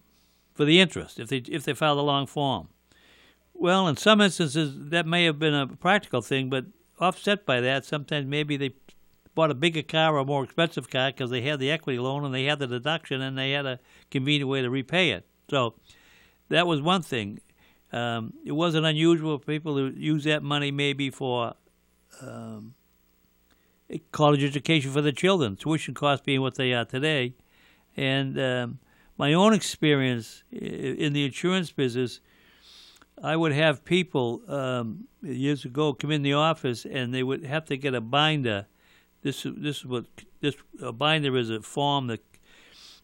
for 0.54 0.64
the 0.64 0.80
interest 0.80 1.18
if 1.18 1.28
they 1.28 1.38
if 1.38 1.64
they 1.64 1.74
file 1.74 1.96
the 1.96 2.02
long 2.02 2.26
form. 2.26 2.68
Well, 3.52 3.86
in 3.86 3.96
some 3.96 4.20
instances, 4.20 4.90
that 4.90 5.06
may 5.06 5.24
have 5.24 5.38
been 5.38 5.54
a 5.54 5.66
practical 5.68 6.20
thing, 6.20 6.50
but 6.50 6.66
offset 6.98 7.46
by 7.46 7.60
that, 7.60 7.84
sometimes 7.84 8.26
maybe 8.26 8.56
they 8.56 8.74
bought 9.34 9.50
a 9.50 9.54
bigger 9.54 9.82
car 9.82 10.14
or 10.14 10.18
a 10.18 10.24
more 10.24 10.44
expensive 10.44 10.90
car 10.90 11.10
because 11.10 11.30
they 11.30 11.42
had 11.42 11.58
the 11.60 11.70
equity 11.70 11.98
loan 11.98 12.24
and 12.24 12.34
they 12.34 12.44
had 12.44 12.58
the 12.58 12.66
deduction 12.66 13.20
and 13.20 13.38
they 13.38 13.52
had 13.52 13.66
a 13.66 13.80
convenient 14.10 14.48
way 14.48 14.62
to 14.62 14.70
repay 14.70 15.10
it. 15.10 15.26
So 15.48 15.74
that 16.48 16.66
was 16.66 16.80
one 16.80 17.02
thing. 17.02 17.40
Um, 17.92 18.34
it 18.44 18.52
wasn't 18.52 18.86
unusual 18.86 19.38
for 19.38 19.44
people 19.44 19.76
to 19.76 19.96
use 19.96 20.24
that 20.24 20.42
money 20.42 20.70
maybe 20.70 21.10
for 21.10 21.54
um, 22.20 22.74
college 24.10 24.42
education 24.42 24.90
for 24.90 25.00
their 25.00 25.12
children, 25.12 25.56
tuition 25.56 25.94
costs 25.94 26.24
being 26.24 26.40
what 26.40 26.56
they 26.56 26.72
are 26.72 26.84
today. 26.84 27.34
And 27.96 28.38
um, 28.40 28.78
my 29.16 29.32
own 29.32 29.52
experience 29.52 30.42
in 30.50 31.12
the 31.12 31.24
insurance 31.24 31.70
business, 31.70 32.20
I 33.22 33.36
would 33.36 33.52
have 33.52 33.84
people 33.84 34.42
um, 34.48 35.06
years 35.22 35.64
ago 35.64 35.92
come 35.92 36.10
in 36.10 36.22
the 36.22 36.32
office 36.32 36.84
and 36.84 37.14
they 37.14 37.22
would 37.22 37.44
have 37.44 37.64
to 37.66 37.76
get 37.76 37.94
a 37.94 38.00
binder. 38.00 38.66
This 39.22 39.44
this 39.44 39.78
is 39.78 39.86
what 39.86 40.06
this 40.40 40.56
a 40.82 40.92
binder 40.92 41.36
is 41.36 41.48
a 41.50 41.62
form 41.62 42.08
that 42.08 42.20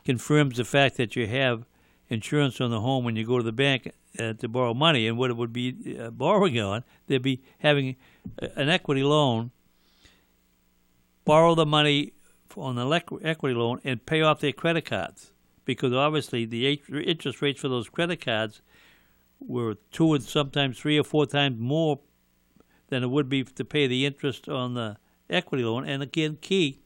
confirms 0.04 0.56
the 0.56 0.64
fact 0.64 0.96
that 0.96 1.16
you 1.16 1.26
have 1.26 1.64
insurance 2.08 2.60
on 2.60 2.70
the 2.70 2.80
home 2.80 3.04
when 3.04 3.16
you 3.16 3.24
go 3.24 3.38
to 3.38 3.44
the 3.44 3.52
bank 3.52 3.92
uh, 4.18 4.32
to 4.34 4.48
borrow 4.48 4.74
money. 4.74 5.06
And 5.06 5.16
what 5.16 5.30
it 5.30 5.36
would 5.36 5.52
be 5.52 5.96
uh, 5.98 6.10
borrowing 6.10 6.58
on, 6.60 6.84
they'd 7.06 7.22
be 7.22 7.42
having 7.60 7.96
an 8.56 8.68
equity 8.68 9.04
loan, 9.04 9.52
borrow 11.24 11.54
the 11.54 11.66
money 11.66 12.12
on 12.56 12.76
the 12.76 13.20
equity 13.22 13.54
loan 13.54 13.80
and 13.84 14.04
pay 14.06 14.22
off 14.22 14.40
their 14.40 14.52
credit 14.52 14.84
cards 14.84 15.32
because 15.64 15.92
obviously 15.92 16.44
the 16.44 16.80
interest 16.88 17.40
rates 17.42 17.60
for 17.60 17.68
those 17.68 17.88
credit 17.88 18.24
cards 18.24 18.60
were 19.40 19.76
two 19.92 20.14
and 20.14 20.22
sometimes 20.22 20.78
three 20.78 20.98
or 20.98 21.04
four 21.04 21.26
times 21.26 21.58
more 21.58 22.00
than 22.88 23.02
it 23.02 23.10
would 23.10 23.28
be 23.28 23.44
to 23.44 23.64
pay 23.64 23.86
the 23.86 24.04
interest 24.04 24.48
on 24.48 24.74
the 24.74 24.96
equity 25.28 25.64
loan. 25.64 25.88
And 25.88 26.02
again, 26.02 26.38
key, 26.40 26.80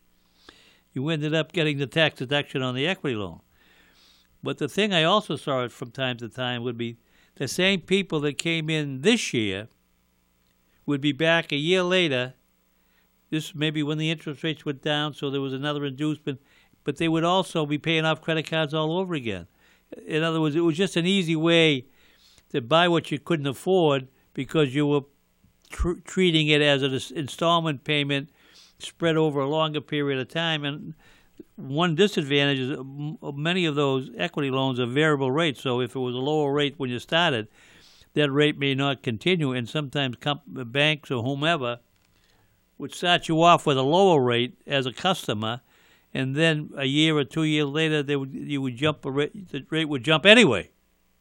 you 0.92 1.08
ended 1.08 1.34
up 1.34 1.52
getting 1.52 1.78
the 1.78 1.86
tax 1.86 2.18
deduction 2.18 2.62
on 2.62 2.74
the 2.74 2.86
equity 2.86 3.16
loan. 3.16 3.40
But 4.42 4.58
the 4.58 4.68
thing 4.68 4.92
I 4.92 5.04
also 5.04 5.36
saw 5.36 5.64
it 5.64 5.72
from 5.72 5.90
time 5.90 6.18
to 6.18 6.28
time 6.28 6.62
would 6.62 6.76
be 6.76 6.98
the 7.36 7.48
same 7.48 7.80
people 7.80 8.20
that 8.20 8.38
came 8.38 8.68
in 8.68 9.00
this 9.00 9.32
year 9.32 9.68
would 10.86 11.00
be 11.00 11.12
back 11.12 11.50
a 11.50 11.56
year 11.56 11.82
later 11.82 12.34
this 13.34 13.54
maybe 13.54 13.82
when 13.82 13.98
the 13.98 14.10
interest 14.10 14.42
rates 14.42 14.64
went 14.64 14.80
down, 14.80 15.12
so 15.12 15.28
there 15.28 15.40
was 15.40 15.52
another 15.52 15.84
inducement, 15.84 16.40
but 16.84 16.96
they 16.96 17.08
would 17.08 17.24
also 17.24 17.66
be 17.66 17.78
paying 17.78 18.04
off 18.04 18.22
credit 18.22 18.48
cards 18.48 18.72
all 18.72 18.96
over 18.98 19.14
again. 19.14 19.46
In 20.06 20.22
other 20.22 20.40
words, 20.40 20.54
it 20.54 20.60
was 20.60 20.76
just 20.76 20.96
an 20.96 21.06
easy 21.06 21.36
way 21.36 21.86
to 22.50 22.60
buy 22.60 22.88
what 22.88 23.10
you 23.10 23.18
couldn't 23.18 23.46
afford 23.46 24.08
because 24.32 24.74
you 24.74 24.86
were 24.86 25.02
tr- 25.70 26.00
treating 26.04 26.48
it 26.48 26.62
as 26.62 26.82
an 26.82 26.98
installment 27.16 27.84
payment 27.84 28.30
spread 28.78 29.16
over 29.16 29.40
a 29.40 29.48
longer 29.48 29.80
period 29.80 30.20
of 30.20 30.28
time. 30.28 30.64
And 30.64 30.94
one 31.56 31.94
disadvantage 31.94 32.58
is 32.58 32.78
many 33.34 33.66
of 33.66 33.74
those 33.74 34.10
equity 34.16 34.50
loans 34.50 34.78
are 34.78 34.86
variable 34.86 35.30
rates. 35.30 35.60
So 35.60 35.80
if 35.80 35.96
it 35.96 35.98
was 35.98 36.14
a 36.14 36.18
lower 36.18 36.52
rate 36.52 36.74
when 36.76 36.90
you 36.90 36.98
started, 36.98 37.48
that 38.14 38.30
rate 38.30 38.58
may 38.58 38.74
not 38.74 39.02
continue. 39.02 39.52
And 39.52 39.68
sometimes 39.68 40.16
comp- 40.20 40.42
banks 40.46 41.10
or 41.10 41.22
whomever 41.22 41.80
would 42.78 42.94
start 42.94 43.28
you 43.28 43.42
off 43.42 43.66
with 43.66 43.76
a 43.76 43.82
lower 43.82 44.20
rate 44.20 44.58
as 44.66 44.86
a 44.86 44.92
customer, 44.92 45.60
and 46.12 46.34
then 46.34 46.70
a 46.76 46.84
year 46.84 47.16
or 47.16 47.24
two 47.24 47.44
years 47.44 47.66
later, 47.66 48.02
they 48.02 48.16
would 48.16 48.32
you 48.32 48.60
would 48.62 48.76
jump 48.76 49.04
a 49.04 49.10
rate, 49.10 49.50
the 49.50 49.64
rate 49.70 49.86
would 49.86 50.04
jump 50.04 50.26
anyway. 50.26 50.70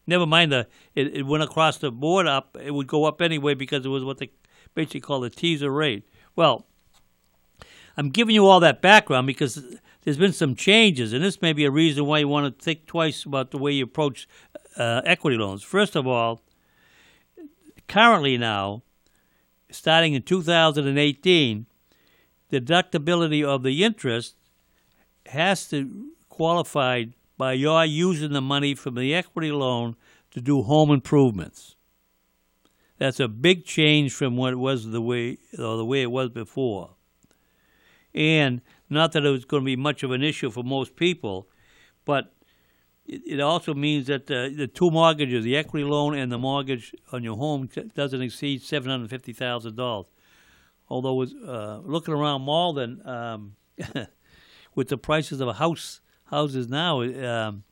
Never 0.06 0.26
mind 0.26 0.52
the 0.52 0.68
it, 0.96 1.16
it 1.16 1.24
went 1.24 1.44
across 1.44 1.78
the 1.78 1.92
board 1.92 2.28
up; 2.28 2.58
it 2.62 2.72
would 2.72 2.88
go 2.88 3.06
up 3.06 3.22
anyway 3.22 3.54
because 3.54 3.86
it 3.86 3.89
was 3.89 4.04
what 4.04 4.18
they 4.18 4.32
basically 4.76 5.02
call 5.02 5.22
the 5.22 5.30
teaser 5.30 5.72
rate. 5.72 6.08
Well, 6.36 6.66
I'm 7.96 8.10
giving 8.10 8.36
you 8.36 8.48
all 8.48 8.60
that 8.60 8.82
background 8.82 9.28
because 9.28 9.63
there's 10.02 10.18
been 10.18 10.34
some 10.34 10.56
changes, 10.56 11.13
and 11.13 11.24
this 11.24 11.42
may 11.42 11.54
be 11.54 11.66
a 11.66 11.72
reason 11.72 12.06
why 12.06 12.20
you 12.20 12.28
want 12.28 12.58
to 12.58 12.63
think 12.63 12.86
twice 12.86 13.24
about 13.24 13.52
the 13.52 13.58
way 13.58 13.72
you 13.72 13.84
approach 13.84 14.28
uh, 14.78 15.02
equity 15.06 15.38
loans. 15.38 15.63
First 15.63 15.96
of 15.96 16.08
all, 16.08 16.42
currently 17.88 18.38
now, 18.38 18.84
starting 19.73 20.13
in 20.13 20.21
2018, 20.21 21.65
deductibility 22.51 23.43
of 23.43 23.63
the 23.63 23.83
interest 23.83 24.36
has 25.27 25.67
to 25.69 26.12
qualify 26.29 27.05
by 27.38 27.53
your 27.53 27.83
using 27.86 28.33
the 28.33 28.41
money 28.41 28.75
from 28.75 28.95
the 28.95 29.13
equity 29.13 29.51
loan 29.51 29.95
to 30.31 30.41
do 30.41 30.62
home 30.62 30.91
improvements. 30.91 31.75
That's 32.97 33.19
a 33.19 33.27
big 33.27 33.65
change 33.65 34.13
from 34.13 34.38
what 34.38 34.53
it 34.53 34.57
was 34.57 34.89
the 34.91 35.01
way 35.01 35.38
or 35.57 35.77
the 35.77 35.86
way 35.86 36.01
it 36.01 36.12
was 36.12 36.29
before. 36.29 36.91
And 38.13 38.62
not 38.89 39.12
that 39.13 39.25
it 39.25 39.29
was 39.29 39.45
going 39.45 39.63
to 39.63 39.65
be 39.65 39.75
much 39.75 40.03
of 40.03 40.12
an 40.12 40.23
issue 40.23 40.51
for 40.51 40.63
most 40.63 40.95
people, 40.95 41.47
but 42.05 42.33
it, 43.26 43.39
also 43.39 43.73
means 43.73 44.08
that 44.08 44.28
the, 44.28 44.69
two 44.73 44.91
mortgages, 44.91 45.43
the 45.43 45.58
equity 45.58 45.86
loan 45.86 46.15
and 46.15 46.32
the 46.32 46.38
mortgage 46.38 46.95
on 47.12 47.23
your 47.23 47.38
home, 47.38 47.69
doesn't 47.95 48.21
exceed 48.21 48.62
seven 48.62 48.89
hundred 48.89 49.10
fifty 49.10 49.34
thousand 49.34 49.76
dollars. 49.76 50.08
Although, 50.89 51.23
uh, 51.23 51.80
looking 51.84 52.13
around 52.13 52.41
Malden, 52.41 53.06
um, 53.08 53.56
with 54.76 54.89
the 54.89 54.97
prices 54.97 55.41
of 55.41 55.56
house 55.56 56.02
houses 56.26 56.67
now, 56.67 57.02
um, 57.02 57.63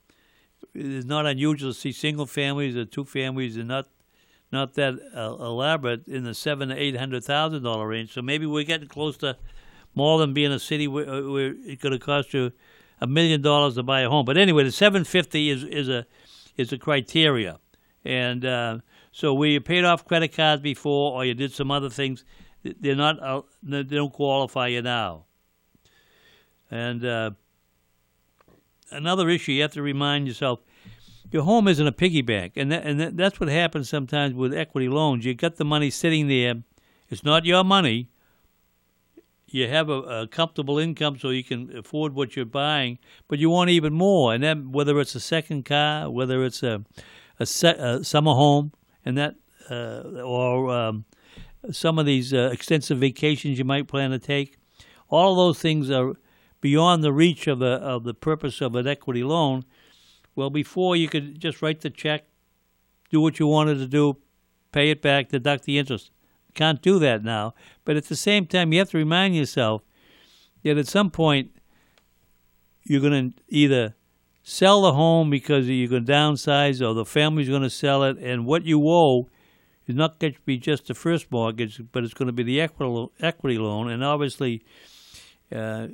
it's 0.74 1.06
not 1.06 1.26
unusual 1.26 1.74
to 1.74 1.80
see 1.80 1.92
single 1.92 2.26
families 2.26 2.76
or 2.76 2.86
two 2.86 3.06
families 3.06 3.58
and 3.58 3.68
not 3.68 3.88
not 4.52 4.74
that 4.76 4.96
uh, 5.16 5.36
elaborate 5.40 6.08
in 6.08 6.24
the 6.24 6.34
seven 6.34 6.70
to 6.70 6.76
eight 6.76 6.98
hundred 6.98 7.24
thousand 7.24 7.64
dollar 7.64 7.88
range. 7.88 8.14
So 8.14 8.22
maybe 8.22 8.46
we're 8.46 8.64
getting 8.64 8.88
close 8.88 9.18
to 9.18 9.38
Malden 9.96 10.34
being 10.34 10.52
a 10.52 10.60
city 10.60 10.88
where, 10.88 11.10
uh, 11.10 11.22
where 11.30 11.56
it 11.66 11.80
could 11.82 11.92
have 11.92 12.02
cost 12.02 12.34
you 12.34 12.52
a 13.02 13.08
million 13.08 13.42
dollars 13.42 13.76
to 13.76 13.84
buy 13.84 14.02
a 14.02 14.10
home. 14.10 14.26
But 14.26 14.38
anyway, 14.38 14.64
the 14.64 14.72
750 14.72 15.50
is 15.50 15.64
is 15.64 15.90
a 15.90 16.06
is 16.58 16.72
a 16.72 16.78
criteria, 16.78 17.60
and 18.06 18.46
uh, 18.46 18.78
so 19.12 19.34
where 19.34 19.50
you 19.50 19.60
paid 19.60 19.84
off 19.84 20.06
credit 20.06 20.34
cards 20.34 20.62
before 20.62 21.14
or 21.14 21.26
you 21.26 21.34
did 21.34 21.52
some 21.52 21.72
other 21.72 21.90
things, 21.90 22.24
they're 22.64 22.96
not 22.96 23.22
uh, 23.22 23.42
they 23.64 23.84
don't 23.84 24.14
qualify 24.14 24.68
you 24.68 24.82
now. 24.82 25.26
And 26.70 27.04
uh, 27.04 27.32
another 28.92 29.28
issue 29.30 29.52
you 29.52 29.64
have 29.64 29.74
to 29.74 29.82
remind 29.82 30.28
yourself. 30.28 30.60
Your 31.32 31.44
home 31.44 31.70
isn't 31.70 31.88
a 31.88 31.94
piggy 31.94 32.22
bank, 32.22 32.54
and 32.58 32.70
that, 32.74 32.86
and 32.86 33.00
that, 33.00 33.16
that's 33.16 33.40
what 33.40 33.48
happens 33.48 33.88
sometimes 33.88 34.36
with 34.36 34.54
equity 34.54 34.90
loans. 34.90 35.24
You 35.26 35.34
got 35.34 35.56
the 35.56 35.64
money 35.64 35.90
sitting 35.90 36.28
there; 36.28 36.56
it's 37.10 37.24
not 37.24 37.46
your 37.46 37.64
money, 37.64 38.10
you 39.54 39.68
have 39.68 39.90
a, 39.90 39.94
a, 39.94 40.28
comfortable 40.28 40.80
income 40.80 41.18
so 41.20 41.30
you 41.30 41.44
can 41.44 41.76
afford 41.78 42.14
what 42.14 42.36
you're 42.36 42.46
buying, 42.46 43.00
but 43.28 43.40
you 43.40 43.50
want 43.50 43.70
even 43.70 43.94
more. 43.94 44.34
And 44.34 44.44
then 44.44 44.72
whether 44.72 45.00
it's 45.00 45.16
a 45.16 45.20
second 45.20 45.66
car, 45.66 46.10
whether 46.10 46.44
it's 46.44 46.64
a 46.64 46.84
a, 47.40 47.46
set, 47.46 47.80
a 47.80 48.04
summer 48.04 48.34
home, 48.34 48.72
and 49.04 49.18
that 49.18 49.36
uh, 49.70 50.22
or 50.24 50.70
um, 50.70 51.06
some 51.72 51.98
of 51.98 52.06
these 52.06 52.34
uh, 52.34 52.50
extensive 52.52 53.00
vacations 53.00 53.58
you 53.58 53.66
might 53.66 53.88
plan 53.88 54.12
to 54.12 54.20
take, 54.20 54.58
all 55.10 55.36
those 55.36 55.60
things 55.60 55.90
are 55.90 56.14
beyond 56.62 57.04
the 57.04 57.12
reach 57.12 57.48
of 57.48 57.60
the 57.60 57.66
of 57.66 58.04
the 58.04 58.14
purpose 58.14 58.62
of 58.62 58.76
an 58.76 58.88
equity 58.88 59.24
loan. 59.24 59.66
Well, 60.36 60.50
before 60.50 60.96
you 60.96 61.10
could 61.10 61.40
just 61.40 61.62
write 61.62 61.82
the 61.82 61.90
check, 61.90 62.26
do 63.10 63.20
what 63.20 63.40
you 63.40 63.48
wanted 63.48 63.80
to 63.80 63.88
do, 63.88 64.18
pay 64.72 64.92
it 64.92 65.02
back, 65.02 65.30
deduct 65.30 65.66
the 65.66 65.78
interest. 65.78 66.12
Can't 66.54 66.82
do 66.82 67.00
that 67.00 67.24
now. 67.24 67.54
But 67.86 67.98
at 67.98 68.06
the 68.06 68.16
same 68.16 68.46
time, 68.46 68.72
you 68.74 68.80
have 68.80 68.92
to 68.92 68.98
remind 68.98 69.36
yourself 69.36 69.84
that 70.64 70.78
at 70.78 70.88
some 70.88 71.10
point 71.10 71.52
you're 72.84 73.02
going 73.02 73.32
to 73.32 73.42
either 73.48 73.96
sell 74.44 74.82
the 74.82 74.94
home 74.94 75.30
because 75.30 75.70
you're 75.70 75.88
going 75.88 76.06
to 76.06 76.12
downsize 76.12 76.86
or 76.86 76.94
the 76.94 77.06
family's 77.06 77.50
going 77.50 77.62
to 77.62 77.70
sell 77.70 78.04
it, 78.04 78.18
and 78.18 78.46
what 78.46 78.66
you 78.66 78.82
owe 78.86 79.30
is 79.88 79.96
not 79.96 80.20
going 80.20 80.34
to 80.34 80.42
be 80.46 80.58
just 80.58 80.88
the 80.88 80.94
first 80.94 81.32
mortgage, 81.32 81.82
but 81.92 82.04
it's 82.04 82.14
going 82.14 82.28
to 82.28 82.34
be 82.34 82.44
the 82.44 82.62
equity 82.62 83.58
loan. 83.58 83.90
And 83.90 84.04
obviously, 84.04 84.64
uh, 85.54 85.88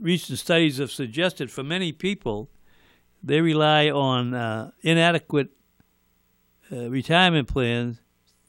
recent 0.00 0.38
studies 0.38 0.78
have 0.78 0.90
suggested 0.90 1.50
for 1.50 1.62
many 1.62 1.92
people 1.92 2.50
they 3.22 3.40
rely 3.40 3.90
on 3.90 4.34
uh, 4.34 4.70
inadequate 4.82 5.50
uh, 6.72 6.88
retirement 6.90 7.48
plans 7.48 8.00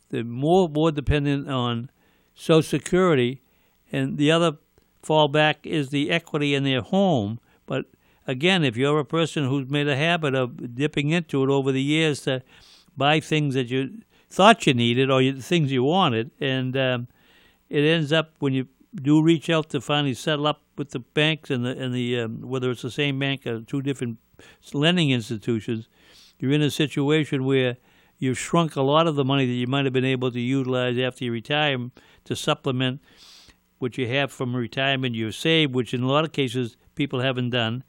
they're 0.10 0.24
more 0.24 0.70
more 0.70 0.92
dependent 0.92 1.50
on 1.50 1.90
Social 2.34 2.62
Security, 2.62 3.42
and 3.92 4.18
the 4.18 4.32
other 4.32 4.58
fallback 5.04 5.56
is 5.64 5.90
the 5.90 6.10
equity 6.12 6.54
in 6.54 6.64
their 6.64 6.82
home. 6.82 7.40
But 7.66 7.86
again, 8.26 8.64
if 8.64 8.78
you're 8.78 9.00
a 9.00 9.06
person 9.06 9.46
who's 9.46 9.70
made 9.70 9.88
a 9.88 9.96
habit 9.96 10.36
of 10.36 10.76
dipping 10.76 11.10
into 11.10 11.44
it 11.44 11.50
over 11.50 11.72
the 11.72 11.82
years 11.82 12.22
to 12.22 12.44
buy 12.96 13.20
things 13.20 13.54
that 13.56 13.70
you 13.70 14.02
thought 14.30 14.68
you 14.68 14.74
needed 14.74 15.10
or 15.10 15.22
you, 15.22 15.42
things 15.42 15.72
you 15.72 15.84
wanted, 15.84 16.32
and 16.40 16.76
um, 16.78 17.08
it 17.70 17.82
ends 17.82 18.12
up 18.12 18.34
when 18.40 18.54
you 18.54 18.68
do 18.96 19.22
reach 19.22 19.50
out 19.50 19.70
to 19.70 19.82
finally 19.82 20.14
settle 20.14 20.48
up 20.48 20.62
with 20.78 20.92
the 20.92 21.00
banks 21.00 21.50
and 21.50 21.66
the 21.66 21.72
and 21.78 21.94
the 21.94 22.20
um, 22.20 22.42
whether 22.42 22.72
it's 22.72 22.82
the 22.82 22.92
same 22.92 23.20
bank 23.20 23.46
or 23.46 23.62
two 23.62 23.82
different 23.82 24.18
lending 24.74 25.10
institutions, 25.12 25.88
you're 26.40 26.52
in 26.52 26.62
a 26.62 26.72
situation 26.72 27.46
where 27.46 27.78
you've 28.18 28.38
shrunk 28.38 28.76
a 28.76 28.82
lot 28.82 29.08
of 29.08 29.16
the 29.16 29.26
money 29.26 29.46
that 29.46 29.54
you 29.54 29.68
might 29.68 29.86
have 29.86 29.94
been 29.94 30.06
able 30.06 30.32
to 30.32 30.40
utilize 30.40 30.98
after 30.98 31.26
you 31.26 31.32
retire 31.32 31.78
to 32.26 32.36
supplement 32.36 33.02
what 33.80 33.98
you 33.98 34.08
have 34.08 34.32
from 34.32 34.56
retirement 34.56 35.16
you've 35.16 35.36
saved, 35.36 35.74
which 35.74 35.94
in 35.94 36.02
a 36.02 36.08
lot 36.08 36.26
of 36.26 36.32
cases 36.32 36.78
people 36.96 37.20
haven't 37.20 37.52
done. 37.52 37.84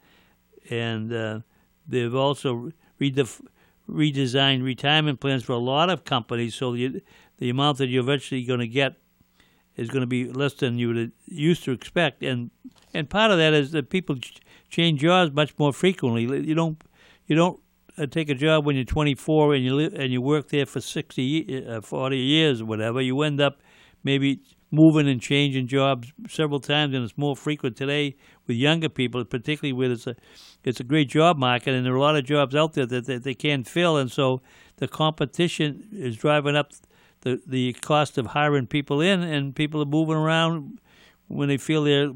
And 0.69 1.11
uh, 1.11 1.39
they've 1.87 2.13
also 2.13 2.71
redef- 3.01 3.45
redesigned 3.89 4.63
retirement 4.63 5.19
plans 5.19 5.43
for 5.43 5.53
a 5.53 5.57
lot 5.57 5.89
of 5.89 6.03
companies, 6.05 6.55
so 6.55 6.73
the, 6.73 7.01
the 7.37 7.49
amount 7.49 7.79
that 7.79 7.87
you're 7.87 8.03
eventually 8.03 8.43
going 8.43 8.59
to 8.59 8.67
get 8.67 8.95
is 9.75 9.89
going 9.89 10.01
to 10.01 10.07
be 10.07 10.25
less 10.25 10.53
than 10.53 10.77
you 10.77 10.89
would 10.89 11.11
used 11.25 11.63
to 11.63 11.71
expect. 11.71 12.21
And 12.21 12.51
and 12.93 13.09
part 13.09 13.31
of 13.31 13.37
that 13.37 13.53
is 13.53 13.71
that 13.71 13.89
people 13.89 14.17
ch- 14.17 14.41
change 14.69 15.01
jobs 15.01 15.33
much 15.33 15.57
more 15.57 15.71
frequently. 15.71 16.23
You 16.23 16.53
don't 16.53 16.83
you 17.27 17.35
don't 17.35 17.59
take 18.07 18.29
a 18.29 18.35
job 18.35 18.65
when 18.65 18.75
you're 18.75 18.85
24 18.85 19.55
and 19.55 19.63
you 19.63 19.75
live 19.75 19.93
and 19.93 20.11
you 20.11 20.21
work 20.21 20.49
there 20.49 20.65
for 20.65 20.81
60, 20.81 21.67
uh, 21.67 21.81
40 21.81 22.17
years 22.17 22.61
or 22.61 22.65
whatever, 22.65 23.01
you 23.01 23.21
end 23.21 23.41
up 23.41 23.61
maybe 24.03 24.41
moving 24.71 25.07
and 25.07 25.21
changing 25.21 25.67
jobs 25.67 26.11
several 26.27 26.59
times, 26.59 26.93
and 26.93 27.03
it's 27.03 27.17
more 27.17 27.35
frequent 27.35 27.75
today 27.75 28.15
with 28.47 28.55
younger 28.55 28.89
people, 28.89 29.23
particularly 29.25 29.73
where 29.73 29.91
it's 29.91 30.07
a 30.07 30.15
it's 30.63 30.79
a 30.79 30.83
great 30.83 31.09
job 31.09 31.37
market, 31.37 31.73
and 31.73 31.85
there 31.85 31.93
are 31.93 31.97
a 31.97 32.01
lot 32.01 32.15
of 32.15 32.25
jobs 32.25 32.55
out 32.55 32.73
there 32.73 32.85
that, 32.85 33.05
that 33.05 33.23
they 33.23 33.33
can't 33.33 33.67
fill, 33.67 33.97
and 33.97 34.11
so 34.11 34.41
the 34.77 34.87
competition 34.87 35.87
is 35.91 36.15
driving 36.15 36.55
up 36.55 36.71
the 37.21 37.41
the 37.47 37.73
cost 37.73 38.17
of 38.17 38.27
hiring 38.27 38.67
people 38.67 39.01
in, 39.01 39.21
and 39.21 39.55
people 39.55 39.81
are 39.81 39.85
moving 39.85 40.15
around 40.15 40.79
when 41.27 41.47
they 41.47 41.57
feel 41.57 41.83
they're 41.83 42.11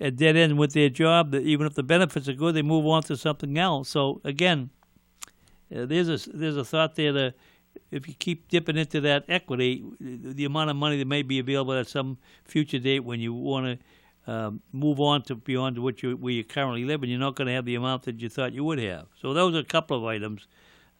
at 0.00 0.16
dead 0.16 0.36
end 0.36 0.58
with 0.58 0.72
their 0.72 0.88
job. 0.88 1.30
That 1.30 1.42
even 1.42 1.66
if 1.66 1.74
the 1.74 1.82
benefits 1.82 2.28
are 2.28 2.34
good, 2.34 2.54
they 2.54 2.62
move 2.62 2.86
on 2.86 3.02
to 3.04 3.16
something 3.16 3.56
else. 3.58 3.88
So 3.88 4.20
again, 4.24 4.70
uh, 5.74 5.86
there's 5.86 6.08
a 6.08 6.30
there's 6.30 6.56
a 6.56 6.64
thought 6.64 6.94
there 6.94 7.12
that 7.12 7.34
if 7.90 8.08
you 8.08 8.14
keep 8.14 8.48
dipping 8.48 8.76
into 8.76 9.00
that 9.02 9.24
equity, 9.28 9.84
the 10.00 10.44
amount 10.44 10.70
of 10.70 10.76
money 10.76 10.98
that 10.98 11.06
may 11.06 11.22
be 11.22 11.38
available 11.38 11.74
at 11.74 11.86
some 11.86 12.18
future 12.44 12.78
date 12.78 13.00
when 13.00 13.20
you 13.20 13.32
want 13.32 13.78
to 14.26 14.32
um, 14.32 14.60
move 14.72 15.00
on 15.00 15.22
to 15.22 15.34
beyond 15.34 15.78
what 15.78 16.02
you 16.02 16.16
where 16.16 16.32
you 16.32 16.44
currently 16.44 16.84
live, 16.84 17.02
and 17.02 17.10
you're 17.10 17.20
not 17.20 17.34
going 17.34 17.46
to 17.46 17.54
have 17.54 17.64
the 17.64 17.74
amount 17.74 18.02
that 18.04 18.20
you 18.20 18.28
thought 18.28 18.52
you 18.52 18.64
would 18.64 18.78
have. 18.78 19.06
So 19.20 19.32
those 19.32 19.54
are 19.54 19.60
a 19.60 19.64
couple 19.64 19.96
of 19.96 20.04
items, 20.04 20.46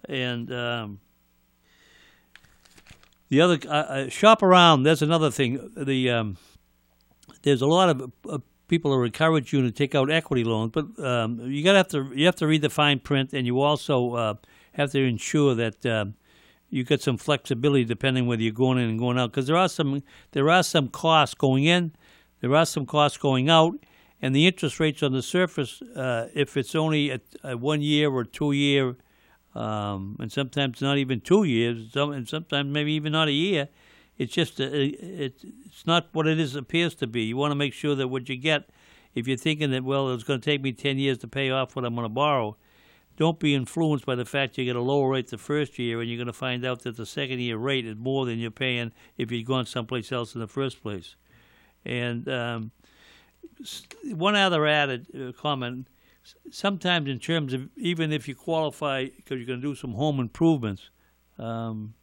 and 0.09 0.51
um, 0.53 1.01
the 3.29 3.43
other 3.43 3.59
uh, 3.67 3.71
uh, 3.71 4.09
shop 4.09 4.43
around. 4.43 4.85
That's 4.85 5.03
another 5.03 5.31
thing. 5.31 5.73
The 5.77 6.11
um, 6.11 6.39
there's 7.43 7.61
a 7.61 7.67
lot 7.67 7.91
of 7.91 8.13
uh, 8.29 8.39
people 8.69 8.95
who 8.95 9.03
encourage 9.05 9.53
you 9.53 9.63
to 9.63 9.71
take 9.71 9.95
out 9.95 10.11
equity 10.11 10.45
loans, 10.45 10.73
but 10.73 10.99
um, 11.05 11.41
you 11.51 11.63
got 11.63 11.73
to 11.73 11.79
have 11.79 11.89
to 11.89 12.11
you 12.15 12.25
have 12.25 12.37
to 12.37 12.47
read 12.47 12.63
the 12.63 12.71
fine 12.71 12.99
print, 12.99 13.35
and 13.35 13.47
you 13.47 13.61
also 13.61 14.15
uh, 14.15 14.35
have 14.79 14.93
to 14.93 15.05
ensure 15.05 15.55
that 15.55 15.85
um, 15.85 16.15
you 16.71 16.85
get 16.85 17.03
some 17.03 17.19
flexibility 17.19 17.85
depending 17.85 18.27
whether 18.27 18.43
you're 18.43 18.53
going 18.53 18.79
in 18.79 18.89
and 18.89 18.99
going 18.99 19.19
out, 19.19 19.31
because 19.31 19.47
there 19.47 19.57
are 19.57 19.69
some 19.69 20.03
there 20.33 20.49
are 20.49 20.63
some 20.63 20.89
costs 20.89 21.35
going 21.35 21.65
in, 21.65 21.93
there 22.41 22.55
are 22.55 22.67
some 22.67 22.87
costs 22.87 23.19
going 23.19 23.51
out, 23.51 23.75
and 24.23 24.35
the 24.35 24.47
interest 24.47 24.81
rates 24.81 25.03
on 25.03 25.13
the 25.13 25.23
surface, 25.23 25.83
uh, 25.97 26.29
if 26.35 26.57
it's 26.57 26.75
only 26.75 27.11
a, 27.11 27.21
a 27.45 27.57
one 27.57 27.83
year 27.83 28.11
or 28.11 28.25
two 28.25 28.53
year, 28.53 28.97
um, 29.55 30.17
and 30.21 30.31
sometimes 30.31 30.81
not 30.81 30.99
even 30.99 31.21
two 31.21 31.45
years, 31.45 31.93
some, 31.93 32.13
and 32.13 32.29
sometimes 32.29 32.73
maybe 32.73 32.93
even 32.93 33.13
not 33.13 33.29
a 33.29 33.33
year, 33.33 33.69
it's 34.17 34.33
just 34.33 34.61
a, 34.61 34.67
it, 34.67 35.43
it's 35.67 35.87
not 35.87 36.09
what 36.13 36.27
it 36.27 36.39
is 36.39 36.55
appears 36.55 36.95
to 36.97 37.07
be. 37.07 37.23
You 37.23 37.37
want 37.37 37.51
to 37.51 37.57
make 37.57 37.73
sure 37.73 37.95
that 37.95 38.09
what 38.09 38.29
you 38.29 38.37
get, 38.37 38.69
if 39.15 39.27
you're 39.27 39.37
thinking 39.37 39.71
that 39.71 39.85
well, 39.85 40.13
it's 40.13 40.25
going 40.25 40.41
to 40.41 40.45
take 40.45 40.63
me 40.63 40.73
ten 40.73 40.99
years 40.99 41.19
to 41.19 41.29
pay 41.29 41.51
off 41.51 41.75
what 41.75 41.85
I'm 41.85 41.95
going 41.95 42.05
to 42.05 42.09
borrow, 42.09 42.57
don't 43.19 43.41
be 43.41 43.53
influenced 43.53 44.07
by 44.07 44.15
the 44.15 44.25
fact 44.25 44.57
you 44.57 44.65
get 44.65 44.77
a 44.77 44.81
lower 44.81 45.11
rate 45.11 45.29
the 45.29 45.39
first 45.39 45.77
year, 45.77 46.01
and 46.01 46.09
you're 46.09 46.17
going 46.17 46.29
to 46.29 46.33
find 46.33 46.65
out 46.65 46.83
that 46.83 46.97
the 46.97 47.05
second 47.05 47.41
year 47.41 47.57
rate 47.57 47.85
is 47.85 47.97
more 47.97 48.25
than 48.25 48.39
you're 48.39 48.53
paying 48.53 48.93
if 49.17 49.33
you'd 49.33 49.45
gone 49.45 49.67
someplace 49.67 50.13
else 50.13 50.35
in 50.35 50.41
the 50.41 50.47
first 50.47 50.81
place. 50.81 51.17
And 51.85 52.29
um, 52.29 52.71
one 54.05 54.37
other 54.37 54.65
added 54.67 55.09
uh, 55.15 55.33
comment: 55.33 55.89
sometimes, 56.53 57.09
in 57.09 57.19
terms 57.19 57.53
of 57.53 57.69
even 57.77 58.13
if 58.13 58.29
you 58.29 58.37
qualify 58.37 59.07
because 59.07 59.39
you're 59.39 59.47
going 59.47 59.61
to 59.61 59.67
do 59.67 59.75
some 59.75 59.95
home 59.95 60.21
improvements. 60.21 60.91
Um, 61.41 61.95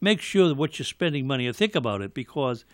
make 0.00 0.20
sure 0.20 0.48
that 0.48 0.54
what 0.54 0.78
you're 0.78 0.86
spending 0.86 1.26
money 1.26 1.46
on. 1.48 1.54
Think 1.54 1.74
about 1.74 2.00
it 2.00 2.14
because 2.14 2.64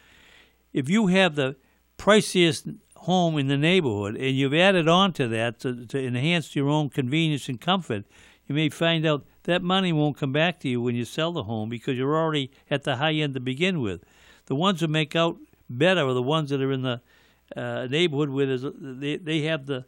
if 0.72 0.88
you 0.88 1.06
have 1.08 1.34
the 1.34 1.56
priciest 1.98 2.76
home 3.06 3.38
in 3.38 3.46
the 3.48 3.56
neighborhood 3.56 4.16
and 4.16 4.36
you've 4.36 4.54
added 4.54 4.88
on 4.88 5.12
to 5.12 5.28
that 5.28 5.60
to, 5.60 5.86
to 5.86 6.04
enhance 6.04 6.54
your 6.54 6.68
own 6.68 6.90
convenience 6.90 7.48
and 7.48 7.60
comfort, 7.60 8.04
you 8.46 8.54
may 8.54 8.68
find 8.68 9.06
out 9.06 9.24
that 9.44 9.62
money 9.62 9.92
won't 9.92 10.16
come 10.16 10.32
back 10.32 10.58
to 10.60 10.68
you 10.68 10.80
when 10.82 10.94
you 10.94 11.04
sell 11.04 11.32
the 11.32 11.44
home 11.44 11.68
because 11.68 11.96
you're 11.96 12.16
already 12.16 12.50
at 12.70 12.84
the 12.84 12.96
high 12.96 13.14
end 13.14 13.34
to 13.34 13.40
begin 13.40 13.80
with. 13.80 14.02
The 14.46 14.54
ones 14.54 14.80
that 14.80 14.90
make 14.90 15.16
out 15.16 15.36
better 15.70 16.06
are 16.06 16.14
the 16.14 16.22
ones 16.22 16.50
that 16.50 16.60
are 16.60 16.72
in 16.72 16.82
the 16.82 17.00
uh, 17.56 17.86
neighborhood 17.86 18.30
where 18.30 18.56
they 18.56 19.16
they 19.16 19.42
have 19.42 19.66
the 19.66 19.84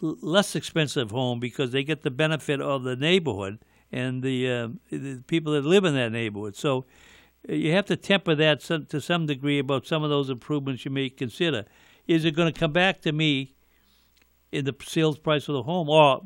less 0.00 0.54
expensive 0.54 1.10
home 1.10 1.40
because 1.40 1.70
they 1.70 1.82
get 1.82 2.02
the 2.02 2.10
benefit 2.10 2.60
of 2.60 2.82
the 2.82 2.96
neighborhood 2.96 3.58
and 3.90 4.22
the, 4.22 4.50
uh, 4.50 4.68
the 4.90 5.22
people 5.26 5.52
that 5.52 5.64
live 5.64 5.84
in 5.84 5.94
that 5.94 6.12
neighborhood. 6.12 6.56
So 6.56 6.84
uh, 7.48 7.52
you 7.54 7.72
have 7.72 7.86
to 7.86 7.96
temper 7.96 8.34
that 8.34 8.60
to 8.60 9.00
some 9.00 9.26
degree 9.26 9.58
about 9.58 9.86
some 9.86 10.02
of 10.02 10.10
those 10.10 10.30
improvements 10.30 10.84
you 10.84 10.90
may 10.90 11.08
consider. 11.08 11.64
Is 12.08 12.24
it 12.24 12.32
going 12.32 12.52
to 12.52 12.58
come 12.58 12.72
back 12.72 13.02
to 13.02 13.12
me 13.12 13.54
in 14.50 14.64
the 14.64 14.74
sales 14.82 15.18
price 15.18 15.46
of 15.48 15.52
the 15.52 15.62
home, 15.62 15.88
or 15.90 16.22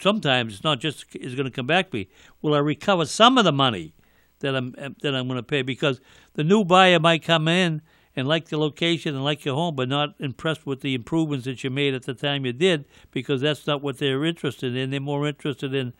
sometimes 0.00 0.54
it's 0.54 0.64
not 0.64 0.80
just 0.80 1.04
is 1.14 1.34
going 1.34 1.44
to 1.44 1.50
come 1.50 1.66
back 1.66 1.90
to 1.90 1.98
me? 1.98 2.08
Will 2.40 2.54
I 2.54 2.58
recover 2.58 3.04
some 3.04 3.36
of 3.36 3.44
the 3.44 3.52
money 3.52 3.94
that 4.40 4.56
I'm 4.56 4.72
that 4.72 5.14
I'm 5.14 5.28
going 5.28 5.36
to 5.36 5.42
pay? 5.42 5.62
Because 5.62 6.00
the 6.34 6.42
new 6.42 6.64
buyer 6.64 6.98
might 6.98 7.22
come 7.22 7.46
in 7.48 7.82
and 8.16 8.26
like 8.26 8.48
the 8.48 8.56
location 8.56 9.14
and 9.14 9.22
like 9.22 9.44
your 9.44 9.54
home, 9.54 9.76
but 9.76 9.90
not 9.90 10.14
impressed 10.18 10.64
with 10.64 10.80
the 10.80 10.94
improvements 10.94 11.44
that 11.44 11.62
you 11.62 11.68
made 11.68 11.92
at 11.92 12.04
the 12.04 12.14
time 12.14 12.46
you 12.46 12.52
did, 12.54 12.86
because 13.10 13.42
that's 13.42 13.66
not 13.66 13.82
what 13.82 13.98
they're 13.98 14.24
interested 14.24 14.74
in. 14.74 14.90
They're 14.90 15.00
more 15.00 15.28
interested 15.28 15.74
in 15.74 15.92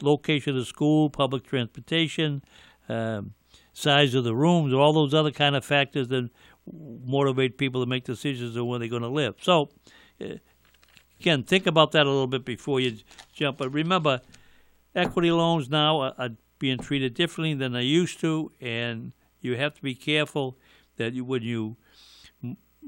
location 0.00 0.56
of 0.56 0.66
school, 0.66 1.10
public 1.10 1.44
transportation, 1.44 2.42
um, 2.88 3.34
size 3.74 4.14
of 4.14 4.24
the 4.24 4.34
rooms, 4.34 4.72
all 4.72 4.94
those 4.94 5.12
other 5.12 5.30
kind 5.30 5.54
of 5.54 5.62
factors 5.62 6.08
that 6.08 6.30
motivate 7.04 7.58
people 7.58 7.82
to 7.82 7.86
make 7.86 8.04
decisions 8.04 8.56
on 8.56 8.66
where 8.66 8.78
they're 8.78 8.88
going 8.88 9.02
to 9.02 9.08
live. 9.08 9.36
So, 9.40 9.70
uh, 10.20 10.34
again, 11.20 11.42
think 11.42 11.66
about 11.66 11.92
that 11.92 12.06
a 12.06 12.10
little 12.10 12.26
bit 12.26 12.44
before 12.44 12.80
you 12.80 12.98
jump. 13.32 13.58
But 13.58 13.70
remember, 13.70 14.20
equity 14.94 15.30
loans 15.30 15.68
now 15.68 16.00
are, 16.00 16.14
are 16.18 16.30
being 16.58 16.78
treated 16.78 17.14
differently 17.14 17.54
than 17.54 17.72
they 17.72 17.82
used 17.82 18.20
to, 18.20 18.52
and 18.60 19.12
you 19.40 19.56
have 19.56 19.74
to 19.74 19.82
be 19.82 19.94
careful 19.94 20.58
that 20.96 21.12
you, 21.12 21.24
when 21.24 21.42
you 21.42 21.76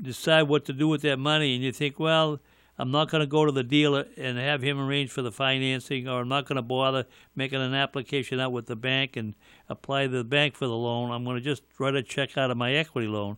decide 0.00 0.42
what 0.42 0.64
to 0.64 0.72
do 0.72 0.88
with 0.88 1.02
that 1.02 1.18
money 1.18 1.54
and 1.54 1.62
you 1.62 1.72
think, 1.72 1.98
well, 1.98 2.40
I'm 2.78 2.90
not 2.90 3.10
going 3.10 3.20
to 3.20 3.26
go 3.26 3.44
to 3.44 3.52
the 3.52 3.62
dealer 3.62 4.06
and 4.16 4.38
have 4.38 4.62
him 4.62 4.80
arrange 4.80 5.10
for 5.10 5.20
the 5.20 5.30
financing, 5.30 6.08
or 6.08 6.22
I'm 6.22 6.28
not 6.28 6.46
going 6.46 6.56
to 6.56 6.62
bother 6.62 7.04
making 7.36 7.60
an 7.60 7.74
application 7.74 8.40
out 8.40 8.52
with 8.52 8.66
the 8.66 8.76
bank 8.76 9.16
and 9.16 9.34
apply 9.68 10.04
to 10.04 10.08
the 10.08 10.24
bank 10.24 10.56
for 10.56 10.66
the 10.66 10.76
loan. 10.76 11.10
I'm 11.10 11.22
going 11.24 11.36
to 11.36 11.42
just 11.42 11.62
write 11.78 11.94
a 11.94 12.02
check 12.02 12.38
out 12.38 12.50
of 12.50 12.56
my 12.56 12.72
equity 12.72 13.06
loan, 13.06 13.36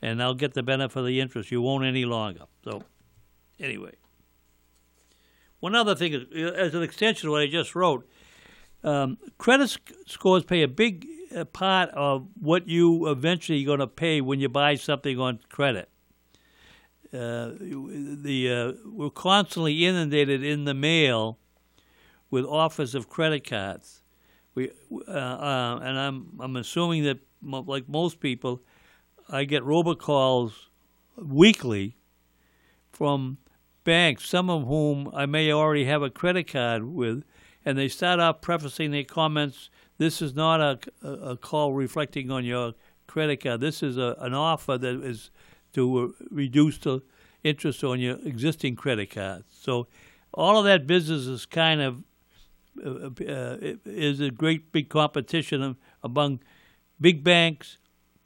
and 0.00 0.20
they'll 0.20 0.34
get 0.34 0.54
the 0.54 0.62
benefit 0.62 0.98
of 0.98 1.06
the 1.06 1.20
interest. 1.20 1.50
You 1.50 1.62
won't 1.62 1.84
any 1.84 2.04
longer. 2.04 2.44
So, 2.64 2.82
anyway, 3.58 3.94
one 5.60 5.74
other 5.74 5.94
thing 5.94 6.12
is, 6.14 6.54
as 6.54 6.74
an 6.74 6.82
extension 6.82 7.28
of 7.28 7.32
what 7.32 7.42
I 7.42 7.46
just 7.46 7.74
wrote, 7.74 8.08
um, 8.84 9.18
credit 9.38 9.68
sc- 9.68 9.92
scores 10.06 10.44
play 10.44 10.62
a 10.62 10.68
big 10.68 11.06
a 11.34 11.44
part 11.44 11.90
of 11.90 12.26
what 12.40 12.68
you 12.68 13.08
eventually 13.08 13.64
going 13.64 13.80
to 13.80 13.86
pay 13.86 14.20
when 14.20 14.40
you 14.40 14.48
buy 14.48 14.74
something 14.74 15.18
on 15.18 15.40
credit. 15.48 15.88
Uh, 17.12 17.52
the 17.58 18.50
uh, 18.50 18.72
we're 18.84 19.10
constantly 19.10 19.86
inundated 19.86 20.44
in 20.44 20.64
the 20.64 20.74
mail 20.74 21.38
with 22.30 22.44
offers 22.44 22.94
of 22.94 23.08
credit 23.08 23.48
cards. 23.48 24.02
We 24.54 24.70
uh, 25.06 25.10
uh 25.10 25.80
and 25.82 25.98
I'm 25.98 26.38
I'm 26.38 26.56
assuming 26.56 27.04
that 27.04 27.18
like 27.42 27.88
most 27.88 28.20
people, 28.20 28.62
I 29.28 29.44
get 29.44 29.62
robocalls 29.62 30.52
weekly 31.16 31.96
from 32.92 33.38
banks, 33.84 34.28
some 34.28 34.50
of 34.50 34.66
whom 34.66 35.10
I 35.14 35.26
may 35.26 35.52
already 35.52 35.84
have 35.84 36.02
a 36.02 36.10
credit 36.10 36.52
card 36.52 36.84
with, 36.84 37.24
and 37.64 37.76
they 37.76 37.88
start 37.88 38.20
off 38.20 38.40
prefacing 38.40 38.90
their 38.90 39.04
comments 39.04 39.70
this 39.98 40.22
is 40.22 40.34
not 40.34 40.60
a, 40.60 41.08
a 41.08 41.36
call 41.36 41.72
reflecting 41.72 42.30
on 42.30 42.44
your 42.44 42.74
credit 43.08 43.42
card. 43.42 43.60
This 43.60 43.82
is 43.82 43.98
a, 43.98 44.16
an 44.20 44.32
offer 44.32 44.78
that 44.78 45.04
is 45.04 45.30
to 45.74 46.14
reduce 46.30 46.78
the 46.78 47.02
interest 47.42 47.84
on 47.84 48.00
your 48.00 48.16
existing 48.24 48.76
credit 48.76 49.10
card. 49.10 49.44
So 49.50 49.88
all 50.32 50.58
of 50.58 50.64
that 50.64 50.86
business 50.86 51.26
is 51.26 51.46
kind 51.46 51.80
of 51.80 52.04
uh, 52.84 53.10
uh, 53.28 53.56
is 53.84 54.20
a 54.20 54.30
great 54.30 54.70
big 54.70 54.88
competition 54.88 55.76
among 56.04 56.38
big 57.00 57.24
banks, 57.24 57.78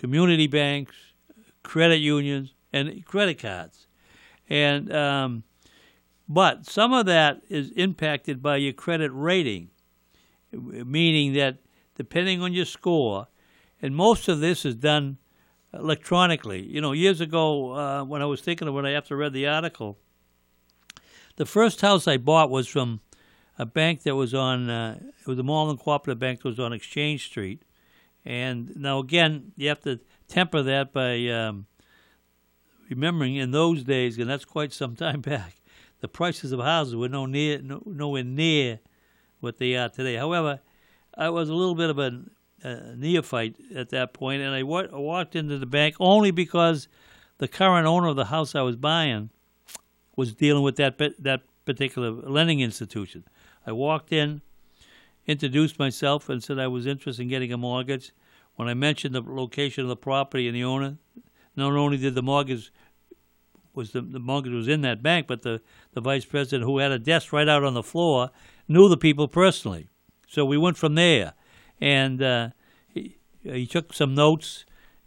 community 0.03 0.49
banks, 0.49 0.95
credit 1.62 2.01
unions, 2.01 2.53
and 2.75 3.03
credit 3.07 3.38
cards. 3.38 3.87
And 4.51 4.93
um, 4.93 5.45
but 6.29 6.67
some 6.67 6.93
of 6.93 7.07
that 7.07 7.41
is 7.49 7.71
impacted 7.71 8.43
by 8.43 8.57
your 8.57 8.75
credit 8.75 9.12
rating 9.12 9.71
meaning 10.53 11.33
that 11.35 11.59
depending 11.97 12.43
on 12.43 12.53
your 12.53 12.65
score, 12.65 13.29
and 13.81 13.95
most 13.95 14.29
of 14.29 14.41
this 14.41 14.65
is 14.65 14.75
done 14.75 15.19
electronically. 15.73 16.62
You 16.62 16.81
know, 16.81 16.93
years 16.93 17.21
ago 17.21 17.73
uh, 17.73 18.05
when 18.05 18.23
I 18.23 18.27
was 18.27 18.41
thinking 18.41 18.69
of 18.69 18.75
when 18.75 18.87
I 18.87 18.93
after 18.93 19.17
read 19.17 19.33
the 19.33 19.47
article, 19.47 19.99
the 21.37 21.47
first 21.47 21.81
house 21.81 22.07
I 22.07 22.17
bought 22.19 22.51
was 22.51 22.69
from 22.69 23.01
a 23.59 23.67
bank 23.67 24.03
that 24.03 24.15
was 24.15 24.35
on 24.35 24.69
uh, 24.69 24.99
it 25.21 25.27
was 25.27 25.38
a 25.38 25.43
Malden 25.43 25.79
Cooperative 25.79 26.19
Bank 26.19 26.43
that 26.43 26.49
was 26.49 26.61
on 26.61 26.73
Exchange 26.73 27.27
Street, 27.27 27.62
and 28.25 28.75
now 28.77 28.99
again 28.99 29.53
you 29.57 29.69
have 29.69 29.81
to 29.81 30.01
temper 30.29 30.63
that 30.63 30.93
by 30.93 31.27
um, 31.29 31.67
remembering 32.89 33.37
in 33.37 33.51
those 33.51 33.85
days, 33.85 34.19
and 34.19 34.29
that's 34.29 34.45
quite 34.45 34.73
some 34.73 34.97
time 34.97 35.21
back, 35.33 35.57
the 36.01 36.09
prices 36.09 36.53
of 36.53 36.61
houses 36.61 36.97
were 36.97 37.09
no 37.09 37.27
near 37.27 37.61
no, 37.61 37.83
nowhere 37.87 38.25
near 38.25 38.81
what 39.41 39.59
they 39.59 39.75
are 39.77 39.89
today. 39.89 40.17
However, 40.17 40.61
I 41.17 41.29
was 41.31 41.49
a 41.49 41.55
little 41.55 41.75
bit 41.75 41.91
of 41.91 41.99
a, 41.99 42.23
a 42.62 42.97
neophyte 42.97 43.57
at 43.75 43.91
that 43.91 44.12
point, 44.12 44.43
and 44.43 44.55
I 44.55 44.62
wa- 44.62 44.89
walked 44.93 45.37
into 45.37 45.59
the 45.59 45.66
bank 45.66 45.97
only 46.01 46.31
because 46.31 46.89
the 47.39 47.49
current 47.49 47.87
owner 47.87 48.09
of 48.09 48.16
the 48.16 48.27
house 48.27 48.55
I 48.55 48.62
was 48.62 48.77
buying 48.77 49.31
was 50.16 50.35
dealing 50.35 50.62
with 50.62 50.77
that 50.77 50.99
that 51.18 51.43
particular 51.64 52.11
lending 52.11 52.61
institution. 52.61 53.25
I 53.66 53.73
walked 53.73 54.12
in, 54.12 54.43
introduced 55.27 55.79
myself, 55.79 56.29
and 56.29 56.43
said 56.43 56.59
I 56.59 56.66
was 56.66 56.87
interested 56.87 57.23
in 57.23 57.29
getting 57.29 57.53
a 57.53 57.57
mortgage. 57.57 58.12
When 58.57 58.68
I 58.68 58.75
mentioned 58.75 59.14
the 59.14 59.23
location 59.23 59.83
of 59.83 59.89
the 59.89 59.97
property 59.97 60.47
and 60.47 60.57
the 60.57 60.64
owner, 60.64 60.99
not 61.57 61.73
only 61.73 61.97
did 61.97 62.14
the 62.14 62.23
mortgage 62.23 62.73
was 63.75 63.93
the, 63.93 64.03
the 64.03 64.20
mortgage 64.20 64.53
was 64.53 64.68
in 64.68 64.83
that 64.83 65.03
bank, 65.03 65.27
but 65.27 65.43
the, 65.43 65.61
the 65.95 66.01
vice 66.01 66.25
president 66.25 66.64
who 66.64 66.79
had 66.79 66.93
a 66.93 66.99
desk 66.99 67.33
right 67.33 67.49
out 67.49 67.64
on 67.64 67.75
the 67.75 67.83
floor 67.83 68.31
knew 68.68 68.89
the 68.89 68.97
people 68.97 69.29
personally. 69.29 69.89
So 70.29 70.45
we 70.45 70.59
went 70.59 70.77
from 70.77 70.95
there, 70.95 71.33
and 71.81 72.23
uh, 72.23 72.49
he, 72.89 73.16
he 73.43 73.66
took 73.66 73.93
some 73.93 74.14
notes, 74.14 74.64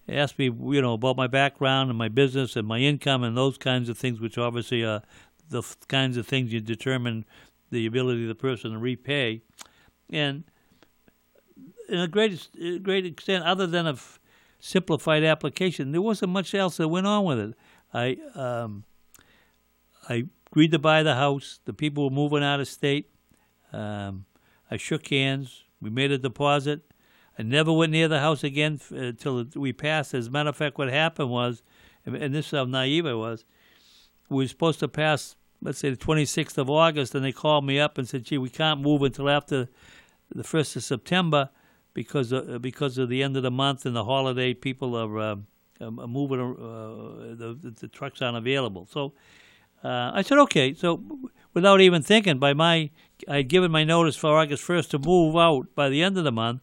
asked 0.09 0.37
me, 0.39 0.45
you 0.45 0.81
know, 0.81 0.93
about 0.93 1.17
my 1.17 1.27
background 1.27 1.89
and 1.89 1.97
my 1.97 2.09
business 2.09 2.55
and 2.55 2.67
my 2.67 2.79
income 2.79 3.23
and 3.23 3.37
those 3.37 3.57
kinds 3.57 3.89
of 3.89 3.97
things, 3.97 4.19
which 4.19 4.37
obviously 4.37 4.83
are 4.83 5.01
the 5.49 5.59
f- 5.59 5.77
kinds 5.87 6.17
of 6.17 6.27
things 6.27 6.51
you 6.51 6.61
determine 6.61 7.25
the 7.71 7.85
ability 7.85 8.23
of 8.23 8.27
the 8.27 8.35
person 8.35 8.71
to 8.71 8.77
repay. 8.77 9.41
And 10.09 10.43
in 11.89 11.99
a 11.99 12.07
great, 12.07 12.47
great 12.83 13.05
extent, 13.05 13.43
other 13.43 13.67
than 13.67 13.87
a 13.87 13.93
f- 13.93 14.19
simplified 14.59 15.23
application, 15.23 15.91
there 15.91 16.01
wasn't 16.01 16.31
much 16.31 16.53
else 16.53 16.77
that 16.77 16.87
went 16.87 17.07
on 17.07 17.25
with 17.25 17.39
it. 17.39 17.53
I 17.93 18.17
um, 18.35 18.83
I 20.09 20.25
agreed 20.51 20.71
to 20.71 20.79
buy 20.79 21.03
the 21.03 21.15
house. 21.15 21.59
The 21.65 21.73
people 21.73 22.05
were 22.05 22.15
moving 22.15 22.43
out 22.43 22.59
of 22.59 22.67
state. 22.67 23.09
Um, 23.71 24.25
I 24.69 24.77
shook 24.77 25.07
hands. 25.07 25.63
We 25.81 25.89
made 25.89 26.11
a 26.11 26.17
deposit. 26.17 26.81
I 27.37 27.43
never 27.43 27.73
went 27.73 27.91
near 27.91 28.07
the 28.07 28.19
house 28.19 28.43
again 28.43 28.79
until 28.89 29.39
uh, 29.39 29.45
we 29.55 29.73
passed. 29.73 30.13
As 30.13 30.27
a 30.27 30.31
matter 30.31 30.49
of 30.49 30.55
fact, 30.55 30.77
what 30.77 30.89
happened 30.89 31.29
was, 31.29 31.63
and 32.05 32.33
this 32.33 32.47
is 32.47 32.51
how 32.51 32.65
naive 32.65 33.05
I 33.05 33.13
was, 33.13 33.43
we 34.29 34.43
were 34.43 34.47
supposed 34.47 34.79
to 34.79 34.87
pass, 34.87 35.35
let's 35.61 35.79
say, 35.79 35.89
the 35.89 35.97
26th 35.97 36.57
of 36.57 36.69
August, 36.69 37.13
and 37.13 37.25
they 37.25 37.31
called 37.31 37.65
me 37.65 37.79
up 37.79 37.97
and 37.97 38.07
said, 38.07 38.23
gee, 38.23 38.37
we 38.37 38.49
can't 38.49 38.81
move 38.81 39.01
until 39.01 39.29
after 39.29 39.67
the 40.33 40.43
1st 40.43 40.77
of 40.77 40.83
September 40.83 41.49
because 41.93 42.31
of, 42.31 42.61
because 42.61 42.97
of 42.97 43.09
the 43.09 43.23
end 43.23 43.37
of 43.37 43.43
the 43.43 43.51
month 43.51 43.85
and 43.85 43.95
the 43.95 44.03
holiday. 44.03 44.53
People 44.53 44.95
are, 44.95 45.17
uh, 45.19 45.35
moving, 45.81 46.39
uh, 46.39 47.35
the, 47.35 47.73
the 47.79 47.87
trucks 47.87 48.21
aren't 48.21 48.37
available. 48.37 48.87
So 48.91 49.13
uh, 49.83 50.11
I 50.13 50.21
said, 50.21 50.37
okay. 50.39 50.73
So 50.73 51.03
without 51.53 51.81
even 51.81 52.01
thinking, 52.01 52.39
by 52.39 52.53
my, 52.53 52.89
I'd 53.27 53.47
given 53.47 53.71
my 53.71 53.83
notice 53.83 54.15
for 54.15 54.37
August 54.37 54.63
1st 54.67 54.89
to 54.91 54.99
move 54.99 55.35
out 55.35 55.73
by 55.75 55.89
the 55.89 56.01
end 56.01 56.17
of 56.17 56.23
the 56.23 56.31
month. 56.31 56.61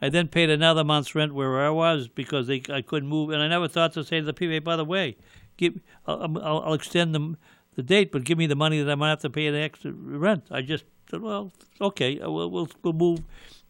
I 0.00 0.10
then 0.10 0.28
paid 0.28 0.50
another 0.50 0.84
month's 0.84 1.14
rent 1.14 1.34
where 1.34 1.64
I 1.64 1.70
was 1.70 2.08
because 2.08 2.48
they, 2.48 2.62
I 2.68 2.82
couldn't 2.82 3.08
move, 3.08 3.30
and 3.30 3.42
I 3.42 3.48
never 3.48 3.66
thought 3.66 3.94
to 3.94 4.04
say 4.04 4.20
to 4.20 4.26
the 4.26 4.34
people, 4.34 4.60
by 4.60 4.76
the 4.76 4.84
way, 4.84 5.16
give, 5.56 5.80
I'll, 6.06 6.38
I'll, 6.38 6.62
I'll 6.66 6.74
extend 6.74 7.14
the, 7.14 7.36
the 7.76 7.82
date, 7.82 8.12
but 8.12 8.24
give 8.24 8.36
me 8.36 8.46
the 8.46 8.56
money 8.56 8.82
that 8.82 8.90
I 8.90 8.94
might 8.94 9.10
have 9.10 9.20
to 9.20 9.30
pay 9.30 9.48
the 9.50 9.58
extra 9.58 9.92
rent. 9.92 10.44
I 10.50 10.60
just 10.60 10.84
said, 11.10 11.20
well, 11.20 11.52
okay, 11.80 12.20
uh, 12.20 12.30
we'll, 12.30 12.50
we'll, 12.50 12.68
we'll 12.82 12.92
move 12.92 13.20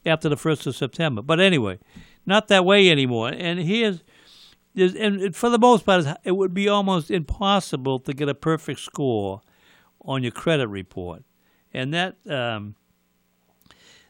after 0.05 0.29
the 0.29 0.37
1st 0.37 0.69
of 0.69 0.77
September. 0.77 1.23
But 1.23 1.41
anyway, 1.41 1.79
not 2.25 2.49
that 2.49 2.65
way 2.65 2.91
anymore. 2.91 3.29
And 3.29 3.61
here's, 3.61 4.03
is 4.75 4.95
and 4.95 5.35
for 5.35 5.49
the 5.49 5.59
most 5.59 5.87
part, 5.87 6.07
it 6.25 6.33
would 6.33 6.55
be 6.55 6.69
almost 6.69 7.11
impossible 7.11 8.01
to 8.01 8.13
get 8.13 8.29
a 8.29 8.35
perfect 8.35 8.81
score 8.81 9.41
on 10.03 10.23
your 10.23 10.33
credit 10.33 10.69
report. 10.69 11.25
And 11.73 11.93
that, 11.95 12.17
um, 12.29 12.75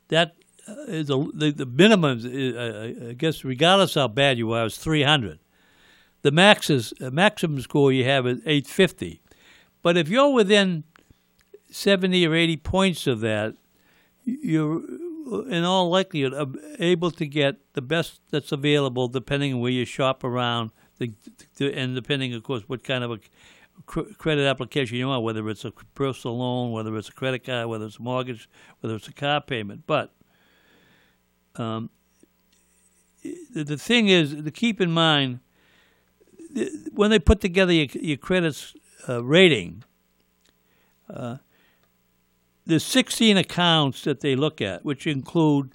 that 0.08 0.36
uh, 0.68 0.74
a, 0.88 1.02
the, 1.04 1.52
the 1.56 1.66
minimum, 1.66 2.20
uh, 2.24 3.08
I 3.10 3.12
guess, 3.14 3.44
regardless 3.44 3.94
how 3.94 4.08
bad 4.08 4.38
you 4.38 4.52
are, 4.52 4.66
is 4.66 4.76
300. 4.76 5.38
The 6.22 6.30
max 6.32 6.70
is, 6.70 6.92
maximum 7.00 7.60
score 7.60 7.92
you 7.92 8.04
have 8.04 8.26
is 8.26 8.38
850. 8.38 9.22
But 9.82 9.96
if 9.96 10.08
you're 10.08 10.32
within 10.32 10.82
70 11.76 12.26
or 12.26 12.34
80 12.34 12.56
points 12.56 13.06
of 13.06 13.20
that, 13.20 13.54
you're 14.24 14.82
in 15.50 15.62
all 15.62 15.90
likelihood 15.90 16.58
able 16.78 17.10
to 17.10 17.26
get 17.26 17.56
the 17.74 17.82
best 17.82 18.20
that's 18.30 18.50
available 18.50 19.08
depending 19.08 19.52
on 19.52 19.60
where 19.60 19.70
you 19.70 19.84
shop 19.84 20.24
around 20.24 20.70
the, 20.98 21.12
the, 21.56 21.74
and 21.74 21.94
depending, 21.94 22.32
of 22.32 22.42
course, 22.42 22.62
what 22.66 22.82
kind 22.82 23.04
of 23.04 23.10
a 23.10 23.18
credit 24.16 24.46
application 24.46 24.96
you 24.96 25.06
want, 25.06 25.22
whether 25.22 25.46
it's 25.50 25.66
a 25.66 25.70
personal 25.94 26.38
loan, 26.38 26.72
whether 26.72 26.96
it's 26.96 27.10
a 27.10 27.12
credit 27.12 27.44
card, 27.44 27.68
whether 27.68 27.84
it's 27.84 27.98
a 27.98 28.02
mortgage, 28.02 28.48
whether 28.80 28.96
it's 28.96 29.08
a 29.08 29.12
car 29.12 29.42
payment. 29.42 29.82
But 29.86 30.14
um, 31.56 31.90
the, 33.52 33.64
the 33.64 33.76
thing 33.76 34.08
is 34.08 34.34
to 34.34 34.50
keep 34.50 34.80
in 34.80 34.90
mind 34.90 35.40
when 36.94 37.10
they 37.10 37.18
put 37.18 37.42
together 37.42 37.72
your, 37.72 37.88
your 38.00 38.16
credit 38.16 38.72
uh, 39.06 39.22
rating, 39.22 39.84
uh, 41.10 41.36
there's 42.66 42.84
16 42.84 43.36
accounts 43.36 44.02
that 44.02 44.20
they 44.20 44.34
look 44.34 44.60
at, 44.60 44.84
which 44.84 45.06
include 45.06 45.72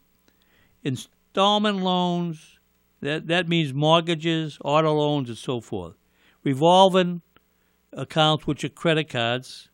installment 0.84 1.78
loans, 1.78 2.60
that, 3.00 3.28
that 3.28 3.48
means 3.48 3.74
mortgages, 3.74 4.58
auto 4.64 4.94
loans, 4.94 5.30
and 5.30 5.38
so 5.38 5.62
forth, 5.62 5.96
revolving 6.44 7.22
accounts, 7.94 8.46
which 8.46 8.64
are 8.64 8.70
credit 8.70 9.10
cards. 9.10 9.70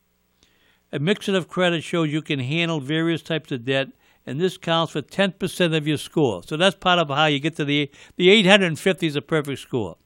A 0.92 1.00
mixture 1.00 1.36
of 1.36 1.48
credit 1.48 1.84
shows 1.84 2.12
you 2.12 2.22
can 2.22 2.40
handle 2.40 2.80
various 2.80 3.22
types 3.22 3.52
of 3.52 3.66
debt, 3.66 3.88
and 4.26 4.40
this 4.40 4.58
counts 4.58 4.94
for 4.94 5.02
10% 5.02 5.76
of 5.76 5.88
your 5.88 5.98
score. 5.98 6.44
So 6.44 6.56
that's 6.56 6.76
part 6.76 7.00
of 7.00 7.10
how 7.10 7.26
you 7.26 7.40
get 7.40 7.56
to 7.58 7.66
the 7.66 7.90
the 8.16 8.30
850 8.30 9.08
is 9.08 9.16
a 9.16 9.22
perfect 9.22 9.60
score. 9.60 9.98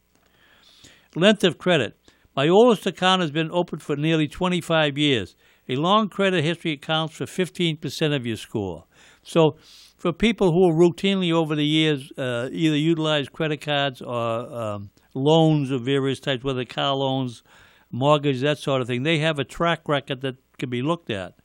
Length 1.15 1.43
of 1.43 1.57
credit. 1.57 1.97
My 2.35 2.47
oldest 2.47 2.85
account 2.85 3.21
has 3.21 3.31
been 3.31 3.51
open 3.51 3.79
for 3.79 3.95
nearly 3.95 4.27
25 4.27 4.97
years. 4.97 5.35
A 5.69 5.75
long 5.75 6.09
credit 6.09 6.43
history 6.43 6.73
accounts 6.73 7.15
for 7.15 7.25
15% 7.25 8.15
of 8.15 8.25
your 8.25 8.37
score. 8.37 8.85
So, 9.23 9.57
for 9.97 10.11
people 10.11 10.51
who 10.51 10.67
are 10.67 10.73
routinely 10.73 11.31
over 11.31 11.55
the 11.55 11.65
years 11.65 12.11
uh, 12.17 12.49
either 12.51 12.75
utilize 12.75 13.29
credit 13.29 13.61
cards 13.61 14.01
or 14.01 14.15
um, 14.17 14.89
loans 15.13 15.69
of 15.69 15.83
various 15.83 16.19
types, 16.19 16.43
whether 16.43 16.65
car 16.65 16.95
loans, 16.95 17.43
mortgage, 17.91 18.41
that 18.41 18.57
sort 18.57 18.81
of 18.81 18.87
thing, 18.87 19.03
they 19.03 19.19
have 19.19 19.37
a 19.37 19.43
track 19.43 19.87
record 19.87 20.21
that 20.21 20.37
can 20.57 20.69
be 20.69 20.81
looked 20.81 21.11
at. 21.11 21.35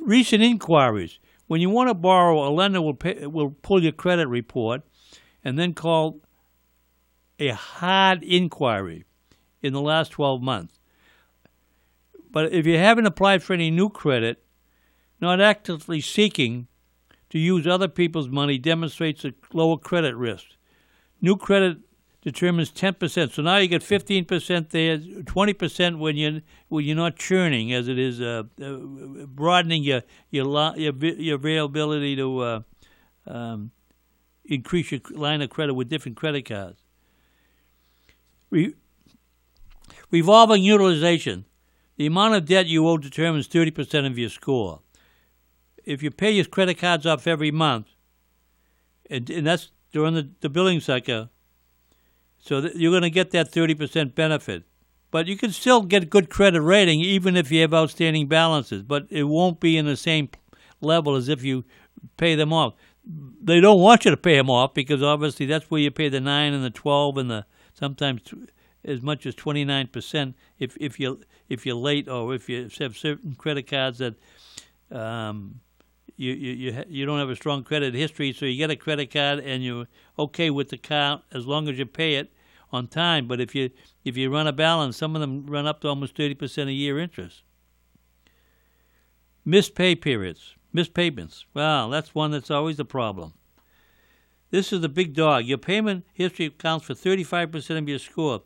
Recent 0.00 0.42
inquiries. 0.42 1.20
When 1.46 1.60
you 1.60 1.70
want 1.70 1.88
to 1.88 1.94
borrow, 1.94 2.46
a 2.46 2.50
lender 2.50 2.82
will, 2.82 2.94
pay, 2.94 3.26
will 3.26 3.50
pull 3.50 3.82
your 3.82 3.92
credit 3.92 4.26
report 4.26 4.82
and 5.44 5.56
then 5.56 5.74
call 5.74 6.20
a 7.38 7.50
hard 7.50 8.24
inquiry 8.24 9.04
in 9.62 9.72
the 9.72 9.80
last 9.80 10.10
12 10.10 10.42
months. 10.42 10.80
But 12.36 12.52
if 12.52 12.66
you 12.66 12.76
haven't 12.76 13.06
applied 13.06 13.42
for 13.42 13.54
any 13.54 13.70
new 13.70 13.88
credit, 13.88 14.44
not 15.22 15.40
actively 15.40 16.02
seeking 16.02 16.66
to 17.30 17.38
use 17.38 17.66
other 17.66 17.88
people's 17.88 18.28
money 18.28 18.58
demonstrates 18.58 19.24
a 19.24 19.32
lower 19.54 19.78
credit 19.78 20.14
risk. 20.14 20.44
New 21.22 21.38
credit 21.38 21.78
determines 22.20 22.70
10%. 22.70 23.32
So 23.32 23.40
now 23.40 23.56
you 23.56 23.68
get 23.68 23.80
15% 23.80 24.68
there, 24.68 24.98
20% 24.98 25.98
when 25.98 26.18
you 26.18 26.42
when 26.68 26.84
you're 26.84 26.94
not 26.94 27.16
churning, 27.16 27.72
as 27.72 27.88
it 27.88 27.98
is 27.98 28.20
uh, 28.20 28.42
uh, 28.62 29.24
broadening 29.24 29.82
your 29.82 30.02
your 30.30 30.74
your, 30.76 30.94
your 30.94 31.36
availability 31.36 32.16
to 32.16 32.38
uh, 32.40 32.60
um, 33.26 33.70
increase 34.44 34.92
your 34.92 35.00
line 35.12 35.40
of 35.40 35.48
credit 35.48 35.72
with 35.72 35.88
different 35.88 36.18
credit 36.18 36.44
cards. 36.44 36.82
Re- 38.50 38.74
revolving 40.10 40.62
utilization. 40.62 41.45
The 41.96 42.06
amount 42.06 42.34
of 42.34 42.46
debt 42.46 42.66
you 42.66 42.86
owe 42.86 42.98
determines 42.98 43.48
30% 43.48 44.06
of 44.06 44.18
your 44.18 44.28
score. 44.28 44.80
If 45.84 46.02
you 46.02 46.10
pay 46.10 46.30
your 46.32 46.44
credit 46.44 46.78
cards 46.78 47.06
off 47.06 47.26
every 47.26 47.50
month, 47.50 47.86
and, 49.08 49.28
and 49.30 49.46
that's 49.46 49.70
during 49.92 50.14
the, 50.14 50.28
the 50.40 50.48
billing 50.48 50.80
cycle, 50.80 51.30
so 52.38 52.68
you're 52.74 52.92
going 52.92 53.02
to 53.02 53.10
get 53.10 53.30
that 53.30 53.50
30% 53.50 54.14
benefit. 54.14 54.64
But 55.10 55.26
you 55.26 55.36
can 55.36 55.52
still 55.52 55.82
get 55.82 56.10
good 56.10 56.28
credit 56.28 56.60
rating 56.60 57.00
even 57.00 57.36
if 57.36 57.50
you 57.50 57.62
have 57.62 57.72
outstanding 57.72 58.28
balances, 58.28 58.82
but 58.82 59.06
it 59.08 59.24
won't 59.24 59.60
be 59.60 59.76
in 59.76 59.86
the 59.86 59.96
same 59.96 60.28
level 60.80 61.14
as 61.14 61.28
if 61.28 61.42
you 61.42 61.64
pay 62.16 62.34
them 62.34 62.52
off. 62.52 62.74
They 63.04 63.60
don't 63.60 63.80
want 63.80 64.04
you 64.04 64.10
to 64.10 64.16
pay 64.16 64.36
them 64.36 64.50
off 64.50 64.74
because 64.74 65.02
obviously 65.02 65.46
that's 65.46 65.70
where 65.70 65.80
you 65.80 65.90
pay 65.90 66.08
the 66.08 66.20
9 66.20 66.52
and 66.52 66.64
the 66.64 66.70
12 66.70 67.18
and 67.18 67.30
the 67.30 67.46
sometimes 67.72 68.20
as 68.86 69.02
much 69.02 69.26
as 69.26 69.34
29% 69.34 70.34
if 70.58 70.76
if 70.80 70.98
you 70.98 71.20
if 71.48 71.66
you're 71.66 71.76
late 71.76 72.08
or 72.08 72.34
if 72.34 72.48
you 72.48 72.68
have 72.78 72.96
certain 72.96 73.34
credit 73.34 73.68
cards 73.68 73.98
that 73.98 74.14
um, 74.90 75.60
you 76.16 76.32
you 76.32 76.52
you, 76.52 76.84
you 76.88 77.06
don't 77.06 77.18
have 77.18 77.28
a 77.28 77.36
strong 77.36 77.64
credit 77.64 77.94
history, 77.94 78.32
so 78.32 78.46
you 78.46 78.56
get 78.56 78.70
a 78.70 78.76
credit 78.76 79.12
card 79.12 79.40
and 79.40 79.62
you're 79.62 79.86
okay 80.18 80.50
with 80.50 80.70
the 80.70 80.78
car 80.78 81.22
as 81.32 81.46
long 81.46 81.68
as 81.68 81.78
you 81.78 81.86
pay 81.86 82.14
it 82.14 82.32
on 82.72 82.86
time. 82.86 83.26
But 83.26 83.40
if 83.40 83.54
you 83.54 83.70
if 84.04 84.16
you 84.16 84.32
run 84.32 84.46
a 84.46 84.52
balance, 84.52 84.96
some 84.96 85.14
of 85.14 85.20
them 85.20 85.46
run 85.46 85.66
up 85.66 85.80
to 85.80 85.88
almost 85.88 86.16
30% 86.16 86.68
a 86.68 86.72
year 86.72 86.98
interest. 86.98 87.42
Missed 89.44 89.74
pay 89.74 89.94
periods, 89.94 90.54
missed 90.72 90.94
payments. 90.94 91.44
Well, 91.54 91.90
that's 91.90 92.14
one 92.14 92.30
that's 92.30 92.50
always 92.50 92.80
a 92.80 92.84
problem. 92.84 93.34
This 94.50 94.72
is 94.72 94.80
the 94.80 94.88
big 94.88 95.14
dog. 95.14 95.44
Your 95.44 95.58
payment 95.58 96.06
history 96.12 96.46
accounts 96.46 96.86
for 96.86 96.94
35% 96.94 97.78
of 97.78 97.88
your 97.88 97.98
score. 97.98 98.42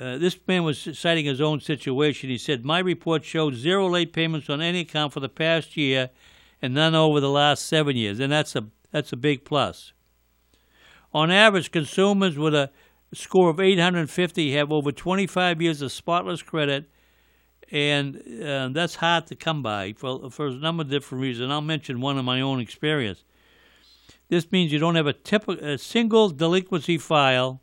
Uh, 0.00 0.16
this 0.16 0.38
man 0.48 0.64
was 0.64 0.88
citing 0.94 1.26
his 1.26 1.42
own 1.42 1.60
situation. 1.60 2.30
He 2.30 2.38
said, 2.38 2.64
My 2.64 2.78
report 2.78 3.22
showed 3.22 3.54
zero 3.54 3.86
late 3.86 4.14
payments 4.14 4.48
on 4.48 4.62
any 4.62 4.80
account 4.80 5.12
for 5.12 5.20
the 5.20 5.28
past 5.28 5.76
year 5.76 6.08
and 6.62 6.72
none 6.72 6.94
over 6.94 7.20
the 7.20 7.28
last 7.28 7.66
seven 7.66 7.96
years, 7.96 8.18
and 8.18 8.32
that's 8.32 8.56
a, 8.56 8.66
that's 8.90 9.12
a 9.12 9.16
big 9.16 9.44
plus. 9.44 9.92
On 11.12 11.30
average, 11.30 11.70
consumers 11.70 12.38
with 12.38 12.54
a 12.54 12.70
score 13.12 13.50
of 13.50 13.60
850 13.60 14.52
have 14.52 14.72
over 14.72 14.92
25 14.92 15.60
years 15.60 15.82
of 15.82 15.92
spotless 15.92 16.42
credit, 16.42 16.88
and 17.70 18.16
uh, 18.42 18.68
that's 18.68 18.96
hard 18.96 19.26
to 19.26 19.36
come 19.36 19.62
by 19.62 19.92
for, 19.92 20.30
for 20.30 20.46
a 20.46 20.54
number 20.54 20.82
of 20.82 20.90
different 20.90 21.20
reasons. 21.20 21.50
I'll 21.50 21.60
mention 21.60 22.00
one 22.00 22.18
of 22.18 22.24
my 22.24 22.40
own 22.40 22.60
experience. 22.60 23.24
This 24.28 24.50
means 24.50 24.72
you 24.72 24.78
don't 24.78 24.94
have 24.94 25.08
a, 25.08 25.14
a 25.62 25.76
single 25.76 26.30
delinquency 26.30 26.98
file 26.98 27.60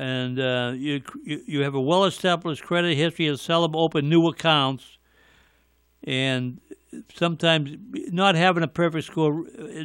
and 0.00 0.40
uh, 0.40 0.72
you, 0.74 1.02
you 1.22 1.60
have 1.60 1.74
a 1.74 1.80
well-established 1.80 2.62
credit 2.62 2.96
history 2.96 3.26
and 3.26 3.38
seldom 3.38 3.76
open 3.76 4.08
new 4.08 4.26
accounts, 4.28 4.96
and 6.04 6.58
sometimes 7.14 7.76
not 8.10 8.34
having 8.34 8.62
a 8.62 8.68
perfect 8.68 9.08
score 9.08 9.44
uh, 9.58 9.84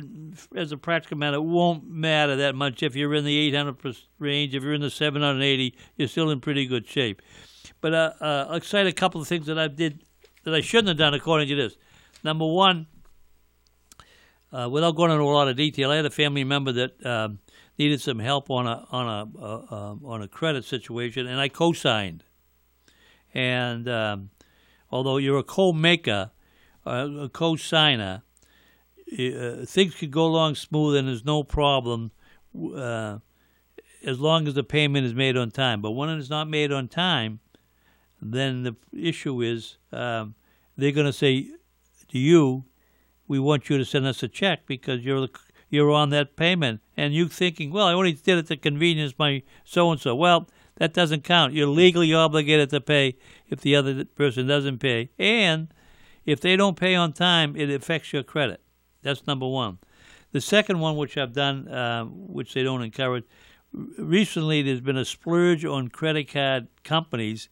as 0.55 0.71
a 0.71 0.77
practical 0.77 1.17
matter 1.17 1.41
won't 1.41 1.85
matter 1.89 2.37
that 2.37 2.55
much 2.55 2.81
if 2.81 2.95
you're 2.95 3.13
in 3.13 3.25
the 3.25 3.37
800 3.39 3.97
range. 4.17 4.55
If 4.55 4.63
you're 4.63 4.73
in 4.73 4.79
the 4.79 4.89
780, 4.89 5.75
you're 5.97 6.07
still 6.07 6.29
in 6.29 6.39
pretty 6.39 6.65
good 6.65 6.87
shape. 6.87 7.21
But 7.81 7.93
uh, 7.93 8.13
uh, 8.21 8.47
I'll 8.51 8.61
cite 8.61 8.87
a 8.87 8.93
couple 8.93 9.19
of 9.19 9.27
things 9.27 9.47
that 9.47 9.59
I 9.59 9.67
did 9.67 10.05
that 10.45 10.53
I 10.53 10.61
shouldn't 10.61 10.87
have 10.87 10.97
done 10.97 11.13
according 11.13 11.49
to 11.49 11.55
this. 11.55 11.75
Number 12.23 12.47
one, 12.47 12.87
uh, 14.53 14.69
without 14.69 14.95
going 14.95 15.11
into 15.11 15.23
a 15.23 15.25
lot 15.25 15.49
of 15.49 15.57
detail, 15.57 15.91
I 15.91 15.97
had 15.97 16.05
a 16.05 16.09
family 16.09 16.45
member 16.45 16.71
that 16.71 17.05
um, 17.05 17.39
needed 17.77 18.01
some 18.01 18.19
help 18.19 18.49
on 18.49 18.67
a 18.67 18.85
on 18.91 19.07
a 19.07 19.39
uh, 19.39 19.65
uh, 19.71 19.95
on 20.05 20.21
a 20.21 20.27
credit 20.27 20.65
situation, 20.65 21.27
and 21.27 21.39
I 21.39 21.49
co-signed. 21.49 22.23
And 23.33 23.89
um, 23.89 24.29
although 24.91 25.17
you're 25.17 25.39
a 25.39 25.43
co-maker, 25.43 26.31
uh, 26.85 27.09
a 27.19 27.29
co-signer, 27.29 28.23
uh, 29.11 29.65
things 29.65 29.95
could 29.95 30.11
go 30.11 30.25
along 30.25 30.55
smooth 30.55 30.95
and 30.95 31.07
there's 31.07 31.25
no 31.25 31.43
problem 31.43 32.11
uh, 32.73 33.19
as 34.05 34.19
long 34.19 34.47
as 34.47 34.53
the 34.53 34.63
payment 34.63 35.05
is 35.05 35.13
made 35.13 35.35
on 35.35 35.51
time. 35.51 35.81
But 35.81 35.91
when 35.91 36.09
it's 36.09 36.29
not 36.29 36.47
made 36.47 36.71
on 36.71 36.87
time, 36.87 37.39
then 38.21 38.63
the 38.63 38.75
issue 38.93 39.41
is 39.41 39.77
um, 39.91 40.35
they're 40.77 40.91
going 40.91 41.05
to 41.05 41.13
say 41.13 41.49
to 42.09 42.17
you, 42.17 42.63
"We 43.27 43.39
want 43.39 43.69
you 43.69 43.77
to 43.77 43.85
send 43.85 44.05
us 44.05 44.23
a 44.23 44.29
check 44.29 44.65
because 44.65 45.03
you're 45.03 45.27
you're 45.69 45.91
on 45.91 46.09
that 46.11 46.35
payment," 46.35 46.81
and 46.95 47.13
you 47.13 47.27
thinking, 47.27 47.71
"Well, 47.71 47.87
I 47.87 47.93
only 47.93 48.13
did 48.13 48.37
it 48.37 48.47
to 48.47 48.57
convenience 48.57 49.13
my 49.17 49.43
so 49.63 49.91
and 49.91 49.99
so." 49.99 50.15
Well, 50.15 50.47
that 50.75 50.93
doesn't 50.93 51.23
count. 51.23 51.53
You're 51.53 51.67
legally 51.67 52.13
obligated 52.13 52.69
to 52.71 52.81
pay 52.81 53.17
if 53.49 53.61
the 53.61 53.75
other 53.75 54.05
person 54.05 54.47
doesn't 54.47 54.79
pay, 54.79 55.09
and 55.17 55.69
if 56.25 56.41
they 56.41 56.55
don't 56.55 56.77
pay 56.77 56.95
on 56.95 57.13
time, 57.13 57.55
it 57.55 57.69
affects 57.69 58.11
your 58.13 58.23
credit. 58.23 58.61
That's 59.01 59.27
number 59.27 59.47
one. 59.47 59.77
The 60.31 60.41
second 60.41 60.79
one, 60.79 60.97
which 60.97 61.17
I've 61.17 61.33
done, 61.33 61.67
uh, 61.67 62.05
which 62.05 62.53
they 62.53 62.63
don't 62.63 62.81
encourage, 62.81 63.23
recently 63.71 64.61
there's 64.61 64.81
been 64.81 64.97
a 64.97 65.05
splurge 65.05 65.63
on 65.63 65.89
credit 65.89 66.31
card 66.31 66.67
companies 66.83 67.47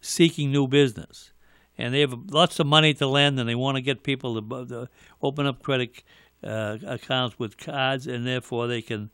seeking 0.00 0.52
new 0.52 0.68
business. 0.68 1.32
And 1.76 1.94
they 1.94 2.00
have 2.00 2.12
lots 2.30 2.58
of 2.58 2.66
money 2.66 2.92
to 2.94 3.06
lend, 3.06 3.38
and 3.38 3.48
they 3.48 3.54
want 3.54 3.76
to 3.76 3.80
get 3.80 4.02
people 4.02 4.40
to, 4.40 4.66
to 4.66 4.88
open 5.22 5.46
up 5.46 5.62
credit 5.62 6.02
uh, 6.42 6.78
accounts 6.86 7.38
with 7.38 7.58
cards, 7.58 8.06
and 8.06 8.26
therefore 8.26 8.66
they 8.66 8.82
can 8.82 9.10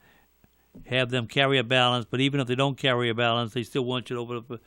have 0.87 1.11
them 1.11 1.27
carry 1.27 1.59
a 1.59 1.64
balance. 1.64 2.07
But 2.09 2.20
even 2.20 2.41
if 2.41 2.47
they 2.47 2.55
don't 2.55 2.77
carry 2.77 3.09
a 3.09 3.14
balance, 3.14 3.55
they 3.55 3.62
still 3.62 3.85
want 3.85 4.11
you 4.11 4.16
to 4.16 4.22
open 4.22 4.37
up 4.37 4.61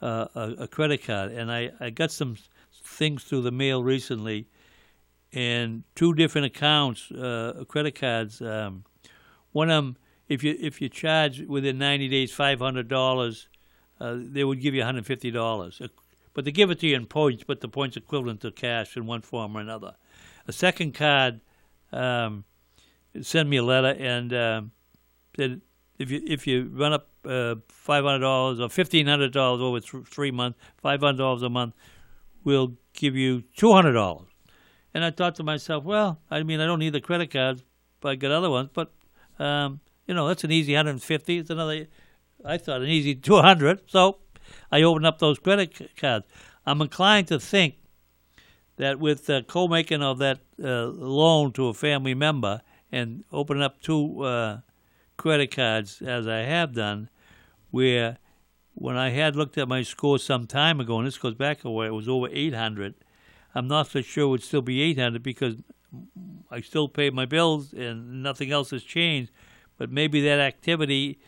a, 0.00 0.06
a, 0.06 0.54
a 0.64 0.68
credit 0.68 1.04
card. 1.04 1.32
And 1.32 1.50
I, 1.50 1.70
I 1.80 1.90
got 1.90 2.10
some 2.10 2.36
things 2.82 3.24
through 3.24 3.42
the 3.42 3.52
mail 3.52 3.82
recently, 3.82 4.46
and 5.32 5.84
two 5.94 6.14
different 6.14 6.46
accounts, 6.46 7.10
uh, 7.12 7.64
credit 7.68 7.98
cards. 7.98 8.40
Um, 8.40 8.84
one 9.52 9.70
of 9.70 9.84
them, 9.84 9.96
if 10.28 10.42
you 10.42 10.56
if 10.60 10.80
you 10.80 10.88
charge 10.88 11.40
within 11.42 11.78
90 11.78 12.08
days 12.08 12.32
five 12.32 12.58
hundred 12.58 12.88
dollars, 12.88 13.48
uh, 14.00 14.16
they 14.18 14.44
would 14.44 14.60
give 14.60 14.74
you 14.74 14.80
one 14.80 14.86
hundred 14.86 15.06
fifty 15.06 15.30
dollars. 15.30 15.80
But 16.34 16.44
they 16.44 16.52
give 16.52 16.70
it 16.70 16.80
to 16.80 16.86
you 16.86 16.96
in 16.96 17.06
points, 17.06 17.44
but 17.46 17.62
the 17.62 17.68
points 17.68 17.96
equivalent 17.96 18.42
to 18.42 18.50
cash 18.50 18.94
in 18.98 19.06
one 19.06 19.22
form 19.22 19.56
or 19.56 19.60
another. 19.60 19.94
A 20.46 20.52
second 20.52 20.92
card 20.92 21.40
um, 21.92 22.44
sent 23.22 23.48
me 23.48 23.56
a 23.56 23.62
letter 23.62 23.96
and 23.98 24.32
um, 24.34 24.70
said 25.36 25.60
if 25.98 26.10
you 26.10 26.22
if 26.26 26.46
you 26.46 26.70
run 26.72 26.92
up 26.92 27.08
uh, 27.24 27.56
five 27.68 28.04
hundred 28.04 28.20
dollars 28.20 28.60
or 28.60 28.68
fifteen 28.68 29.06
hundred 29.06 29.32
dollars 29.32 29.60
over 29.60 29.80
th- 29.80 30.06
three 30.06 30.30
months, 30.30 30.58
five 30.76 31.00
hundred 31.00 31.18
dollars 31.18 31.42
a 31.42 31.48
month, 31.48 31.74
we'll 32.44 32.74
give 32.92 33.16
you 33.16 33.42
two 33.56 33.72
hundred 33.72 33.92
dollars. 33.92 34.28
And 34.94 35.04
I 35.04 35.10
thought 35.10 35.34
to 35.36 35.42
myself, 35.42 35.84
well, 35.84 36.20
I 36.30 36.42
mean, 36.42 36.60
I 36.60 36.66
don't 36.66 36.78
need 36.78 36.92
the 36.92 37.00
credit 37.00 37.30
cards, 37.30 37.62
but 38.00 38.10
I 38.10 38.14
got 38.16 38.30
other 38.30 38.50
ones. 38.50 38.70
But 38.72 38.92
um, 39.38 39.80
you 40.06 40.14
know, 40.14 40.28
that's 40.28 40.44
an 40.44 40.52
easy 40.52 40.74
hundred 40.74 40.90
and 40.90 41.02
fifty. 41.02 41.38
It's 41.38 41.50
another. 41.50 41.86
I 42.44 42.58
thought 42.58 42.82
an 42.82 42.88
easy 42.88 43.14
two 43.14 43.40
hundred. 43.40 43.82
So 43.86 44.18
I 44.70 44.82
opened 44.82 45.06
up 45.06 45.18
those 45.18 45.38
credit 45.38 45.96
cards. 45.96 46.26
I'm 46.64 46.80
inclined 46.80 47.28
to 47.28 47.38
think 47.38 47.76
that 48.76 48.98
with 48.98 49.26
the 49.26 49.44
co-making 49.46 50.02
of 50.02 50.18
that 50.18 50.40
uh, 50.62 50.86
loan 50.86 51.52
to 51.52 51.68
a 51.68 51.74
family 51.74 52.14
member 52.14 52.60
and 52.92 53.24
opening 53.32 53.62
up 53.62 53.80
two 53.80 54.22
uh, 54.22 54.60
credit 55.16 55.54
cards, 55.54 56.02
as 56.02 56.28
I 56.28 56.38
have 56.38 56.74
done, 56.74 57.08
where 57.70 58.18
when 58.74 58.96
I 58.96 59.10
had 59.10 59.36
looked 59.36 59.56
at 59.58 59.68
my 59.68 59.82
score 59.82 60.18
some 60.18 60.46
time 60.46 60.80
ago, 60.80 60.98
and 60.98 61.06
this 61.06 61.18
goes 61.18 61.34
back 61.34 61.64
a 61.64 61.70
while, 61.70 61.86
it 61.86 61.90
was 61.90 62.08
over 62.08 62.28
800. 62.30 62.94
I'm 63.54 63.68
not 63.68 63.88
so 63.88 64.02
sure 64.02 64.24
it 64.24 64.28
would 64.28 64.42
still 64.42 64.62
be 64.62 64.82
800 64.82 65.22
because 65.22 65.56
I 66.50 66.60
still 66.60 66.88
pay 66.88 67.08
my 67.08 67.24
bills 67.24 67.72
and 67.72 68.22
nothing 68.22 68.52
else 68.52 68.70
has 68.70 68.82
changed. 68.82 69.30
But 69.78 69.90
maybe 69.90 70.20
that 70.22 70.40
activity 70.40 71.18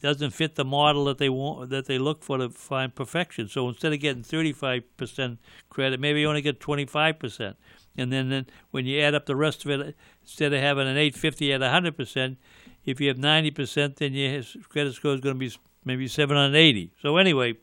doesn't 0.00 0.30
fit 0.30 0.54
the 0.54 0.64
model 0.64 1.04
that 1.06 1.18
they 1.18 1.28
want 1.28 1.70
that 1.70 1.86
they 1.86 1.98
look 1.98 2.22
for 2.22 2.38
to 2.38 2.50
find 2.50 2.94
perfection. 2.94 3.48
So 3.48 3.68
instead 3.68 3.92
of 3.92 4.00
getting 4.00 4.22
35% 4.22 5.38
credit, 5.70 6.00
maybe 6.00 6.20
you 6.20 6.28
only 6.28 6.42
get 6.42 6.60
25%. 6.60 7.54
And 7.98 8.12
then, 8.12 8.28
then 8.28 8.46
when 8.70 8.84
you 8.84 9.00
add 9.00 9.14
up 9.14 9.26
the 9.26 9.36
rest 9.36 9.64
of 9.64 9.70
it, 9.70 9.96
instead 10.22 10.52
of 10.52 10.60
having 10.60 10.86
an 10.86 10.98
850 10.98 11.52
at 11.52 11.60
100%, 11.60 12.36
if 12.84 13.00
you 13.00 13.08
have 13.08 13.16
90%, 13.16 13.96
then 13.96 14.12
your 14.12 14.42
credit 14.68 14.94
score 14.94 15.14
is 15.14 15.20
going 15.20 15.34
to 15.34 15.38
be 15.38 15.52
maybe 15.84 16.06
780. 16.08 16.92
So 17.00 17.16
anyway, 17.16 17.54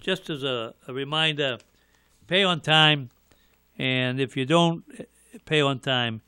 just 0.00 0.30
as 0.30 0.42
a, 0.42 0.74
a 0.88 0.92
reminder, 0.94 1.58
pay 2.26 2.42
on 2.42 2.60
time, 2.60 3.10
and 3.78 4.20
if 4.20 4.36
you 4.36 4.46
don't 4.46 4.84
eh, 4.98 5.04
pay 5.44 5.60
on 5.60 5.78
time, 5.80 6.22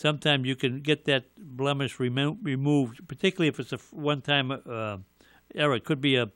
sometimes 0.00 0.46
you 0.46 0.56
can 0.56 0.80
get 0.80 1.04
that 1.04 1.24
blemish 1.36 2.00
remo- 2.00 2.38
removed, 2.42 3.06
particularly 3.06 3.48
if 3.48 3.60
it's 3.60 3.72
a 3.72 3.78
one-time 3.92 4.50
uh, 4.50 4.96
error. 5.54 5.74
It 5.76 5.84
could 5.84 6.00
be 6.00 6.16
a 6.16 6.30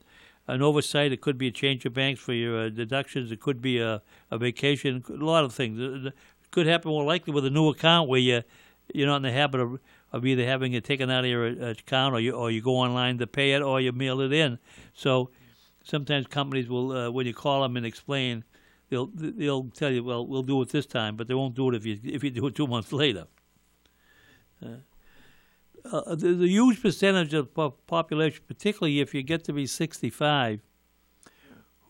an 0.47 0.61
oversight. 0.61 1.11
It 1.11 1.23
could 1.23 1.39
be 1.39 1.49
a 1.49 1.51
change 1.51 1.87
of 1.87 1.95
banks 1.95 2.21
for 2.21 2.35
your 2.35 2.67
uh, 2.67 2.69
deductions. 2.69 3.33
It 3.33 3.41
could 3.41 3.63
be 3.63 3.79
a, 3.79 4.03
a 4.31 4.37
vacation. 4.37 5.03
A 5.09 5.13
lot 5.13 5.43
of 5.43 5.55
things. 5.55 5.81
It 5.81 6.13
could 6.51 6.67
happen 6.67 6.91
more 6.91 7.05
likely 7.05 7.33
with 7.33 7.47
a 7.47 7.51
new 7.51 7.71
account 7.71 8.11
where 8.11 8.21
you 8.21 8.43
you're 8.93 9.07
not 9.07 9.17
in 9.17 9.23
the 9.23 9.33
habit 9.33 9.61
of 9.61 9.79
of 10.13 10.27
either 10.27 10.45
having 10.45 10.75
it 10.75 10.85
taken 10.85 11.11
out 11.11 11.25
of 11.25 11.31
your 11.31 11.47
uh, 11.47 11.71
account 11.71 12.15
or 12.15 12.21
you 12.21 12.33
or 12.33 12.51
you 12.51 12.61
go 12.61 12.77
online 12.77 13.17
to 13.19 13.27
pay 13.27 13.53
it 13.53 13.63
or 13.63 13.81
you 13.81 13.93
mail 13.93 14.21
it 14.21 14.33
in. 14.33 14.59
So 14.93 15.31
sometimes 15.83 16.27
companies 16.27 16.69
will 16.69 16.93
uh, 16.93 17.11
when 17.11 17.27
you 17.27 17.33
call 17.33 17.63
them 17.63 17.79
and 17.79 17.87
explain, 17.87 18.45
they'll 18.91 19.11
they'll 19.15 19.71
tell 19.71 19.91
you, 19.91 20.05
well, 20.05 20.27
we'll 20.27 20.43
do 20.43 20.61
it 20.61 20.69
this 20.69 20.85
time, 20.85 21.17
but 21.17 21.29
they 21.29 21.35
won't 21.35 21.55
do 21.55 21.71
it 21.71 21.75
if 21.75 21.87
you 21.87 21.99
if 22.05 22.23
you 22.23 22.31
do 22.31 22.47
it 22.49 22.55
two 22.55 22.67
months 22.67 22.93
later. 23.05 23.25
Uh, 24.65 25.97
uh, 25.97 26.15
there's 26.15 26.41
a 26.41 26.49
huge 26.49 26.81
percentage 26.81 27.35
of 27.35 27.55
population, 27.87 28.43
particularly 28.47 29.01
if 29.01 29.15
you 29.15 29.23
get 29.23 29.45
to 29.45 29.53
be 29.53 29.67
65, 29.67 30.61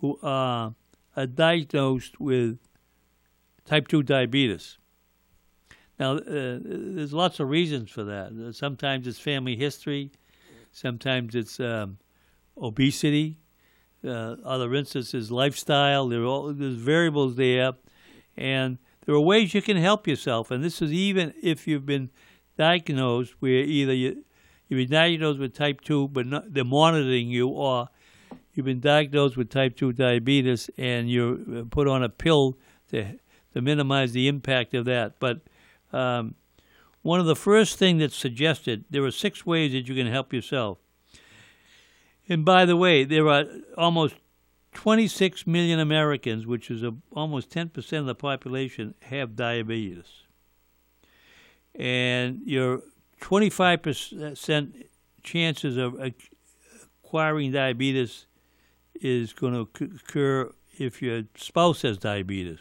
who 0.01 0.19
are 0.23 0.75
diagnosed 1.35 2.21
with 2.21 2.59
type 3.65 3.89
2 3.89 4.03
diabetes. 4.03 4.79
Now, 5.99 6.17
uh, 6.17 6.59
there's 6.61 7.13
lots 7.13 7.39
of 7.39 7.49
reasons 7.49 7.91
for 7.91 8.03
that. 8.05 8.55
Sometimes 8.55 9.07
it's 9.07 9.21
family 9.21 9.57
history, 9.57 10.11
sometimes 10.73 11.35
it's 11.35 11.61
um, 11.61 11.99
obesity. 12.57 13.39
Uh, 14.05 14.37
other 14.45 14.75
instances, 14.75 15.31
lifestyle. 15.31 16.09
There 16.09 16.21
are 16.21 16.27
all, 16.27 16.53
there's 16.53 16.75
variables 16.75 17.37
there, 17.37 17.73
and 18.37 18.77
there 19.07 19.15
are 19.15 19.21
ways 19.21 19.55
you 19.55 19.63
can 19.63 19.79
help 19.79 20.07
yourself. 20.07 20.51
And 20.51 20.63
this 20.63 20.83
is 20.83 20.93
even 20.93 21.33
if 21.43 21.67
you've 21.67 21.87
been 21.87 22.11
diagnosed 22.57 23.35
where 23.41 23.53
either 23.53 23.93
you, 23.93 24.25
you've 24.69 24.79
been 24.79 24.91
diagnosed 24.91 25.39
with 25.39 25.55
type 25.55 25.81
two, 25.81 26.09
but 26.09 26.27
not, 26.27 26.53
they're 26.53 26.65
monitoring 26.65 27.29
you, 27.29 27.49
or 27.49 27.89
you've 28.53 28.67
been 28.67 28.81
diagnosed 28.81 29.37
with 29.37 29.51
type 29.51 29.77
two 29.77 29.93
diabetes 29.93 30.71
and 30.77 31.11
you're 31.11 31.35
uh, 31.35 31.65
put 31.71 31.89
on 31.89 32.03
a 32.03 32.09
pill 32.09 32.57
to 32.91 33.19
to 33.55 33.63
minimize 33.63 34.13
the 34.13 34.29
impact 34.29 34.75
of 34.75 34.85
that. 34.85 35.21
But 35.21 35.41
um, 35.93 36.35
one 37.03 37.21
of 37.21 37.27
the 37.27 37.37
first 37.37 37.79
things 37.79 38.01
that's 38.01 38.17
suggested, 38.17 38.85
there 38.91 39.05
are 39.05 39.11
six 39.11 39.47
ways 39.47 39.73
that 39.73 39.89
you 39.89 39.95
can 39.95 40.11
help 40.11 40.33
yourself. 40.33 40.79
And 42.29 42.45
by 42.45 42.65
the 42.65 42.77
way, 42.77 43.05
there 43.05 43.29
are 43.29 43.45
almost 43.79 44.17
26 44.73 45.47
million 45.47 45.79
Americans, 45.79 46.47
which 46.47 46.71
is 46.71 46.83
a, 46.83 46.95
almost 47.13 47.51
10% 47.51 47.99
of 47.99 48.07
the 48.07 48.15
population, 48.15 48.95
have 49.03 49.37
diabetes. 49.37 50.24
And 51.75 52.41
your 52.45 52.83
25% 53.21 54.85
chances 55.23 55.77
of 55.77 55.99
acquiring 56.01 57.53
diabetes 57.53 58.27
is 58.95 59.33
going 59.33 59.55
to 59.55 59.61
occur 59.61 60.53
if 60.79 61.03
your 61.03 61.23
spouse 61.37 61.83
has 61.83 61.99
diabetes. 61.99 62.59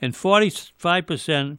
And 0.00 0.14
45% 0.14 1.58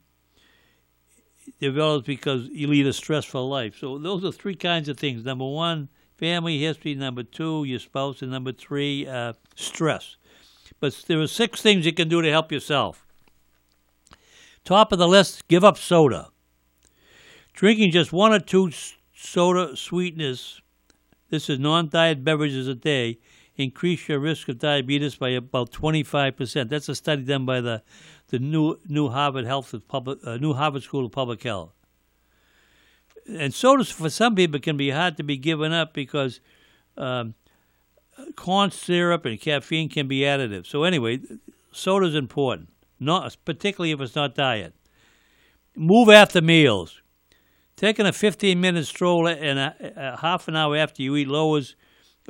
develops 1.60 2.06
because 2.06 2.48
you 2.48 2.68
lead 2.68 2.88
a 2.88 2.94
stressful 2.94 3.48
life. 3.48 3.78
So 3.78 3.98
those 3.98 4.24
are 4.24 4.32
three 4.32 4.56
kinds 4.56 4.90
of 4.90 4.98
things. 4.98 5.24
Number 5.24 5.46
one, 5.46 5.90
family 6.18 6.60
history. 6.60 6.96
Number 6.96 7.24
two, 7.24 7.64
your 7.64 7.80
spouse. 7.80 8.22
And 8.22 8.32
number 8.32 8.52
three, 8.52 9.08
uh, 9.08 9.34
stress. 9.56 10.18
But 10.80 11.04
there 11.08 11.20
are 11.20 11.28
six 11.28 11.62
things 11.62 11.86
you 11.86 11.94
can 11.94 12.10
do 12.10 12.22
to 12.22 12.30
help 12.30 12.52
yourself. 12.52 13.06
Top 14.64 14.92
of 14.92 15.00
the 15.00 15.08
list, 15.08 15.48
give 15.48 15.64
up 15.64 15.78
soda. 15.78 16.30
Drinking 17.54 17.92
just 17.92 18.14
one 18.14 18.34
or 18.34 18.40
two 18.40 18.72
soda 19.16 19.76
sweeteners, 19.76 20.62
this 21.30 21.50
is 21.50 21.60
non-diet 21.60 22.24
beverages 22.24 22.68
a 22.68 22.76
day, 22.76 23.20
increase 23.56 24.08
your 24.08 24.20
risk 24.20 24.50
of 24.50 24.60
diabetes 24.60 25.16
by 25.16 25.30
about 25.30 25.72
25%. 25.72 26.70
That's 26.70 26.90
a 26.90 26.96
study 26.96 27.24
done 27.24 27.46
by 27.46 27.62
the, 27.62 27.84
the 28.28 28.40
new, 28.40 28.78
new 28.88 29.10
Harvard 29.10 29.46
Health 29.46 29.74
Public, 29.88 30.20
uh, 30.26 30.38
New 30.38 30.54
Harvard 30.54 30.84
School 30.84 31.06
of 31.06 31.12
Public 31.12 31.44
Health. 31.44 31.74
And 33.28 33.54
sodas 33.54 33.92
for 33.92 34.10
some 34.10 34.36
people 34.36 34.60
can 34.60 34.78
be 34.78 34.90
hard 34.90 35.18
to 35.18 35.24
be 35.24 35.38
given 35.38 35.72
up 35.72 35.94
because 35.94 36.40
um, 36.98 37.36
corn 38.36 38.72
syrup 38.72 39.26
and 39.26 39.40
caffeine 39.40 39.90
can 39.90 40.08
be 40.08 40.22
additive. 40.22 40.66
So 40.66 40.84
anyway, 40.84 41.20
soda 41.72 42.08
is 42.08 42.16
important, 42.16 42.70
not 43.02 43.36
particularly 43.44 43.92
if 43.92 44.00
it's 44.00 44.16
not 44.16 44.36
diet. 44.36 44.74
Move 45.76 46.10
after 46.10 46.42
meals. 46.42 47.02
Taking 47.76 48.06
a 48.06 48.12
15-minute 48.12 48.86
stroll 48.86 49.28
and 49.28 49.58
a, 49.58 49.76
a 49.96 50.18
half 50.18 50.48
an 50.48 50.56
hour 50.56 50.78
after 50.78 51.02
you 51.02 51.16
eat 51.16 51.28
lowers 51.28 51.76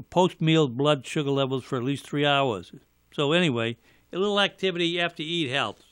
post-meal 0.10 0.68
blood 0.70 1.06
sugar 1.06 1.30
levels 1.30 1.64
for 1.64 1.78
at 1.78 1.84
least 1.84 2.08
three 2.08 2.26
hours. 2.26 2.72
So 3.14 3.34
anyway, 3.34 3.78
a 4.14 4.18
little 4.18 4.40
activity 4.40 5.00
after 5.00 5.24
you 5.24 5.48
eat 5.48 5.52
helps. 5.52 5.84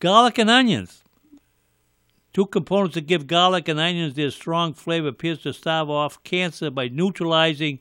Garlic 0.00 0.38
and 0.38 0.50
onions. 0.50 1.02
Two 2.32 2.46
components 2.46 2.94
that 2.94 3.06
give 3.06 3.26
garlic 3.26 3.68
and 3.68 3.80
onions 3.80 4.14
their 4.14 4.30
strong 4.30 4.74
flavor 4.74 5.08
appears 5.08 5.40
to 5.42 5.52
stave 5.52 5.88
off 5.88 6.22
cancer 6.22 6.70
by 6.70 6.88
neutralizing 6.88 7.80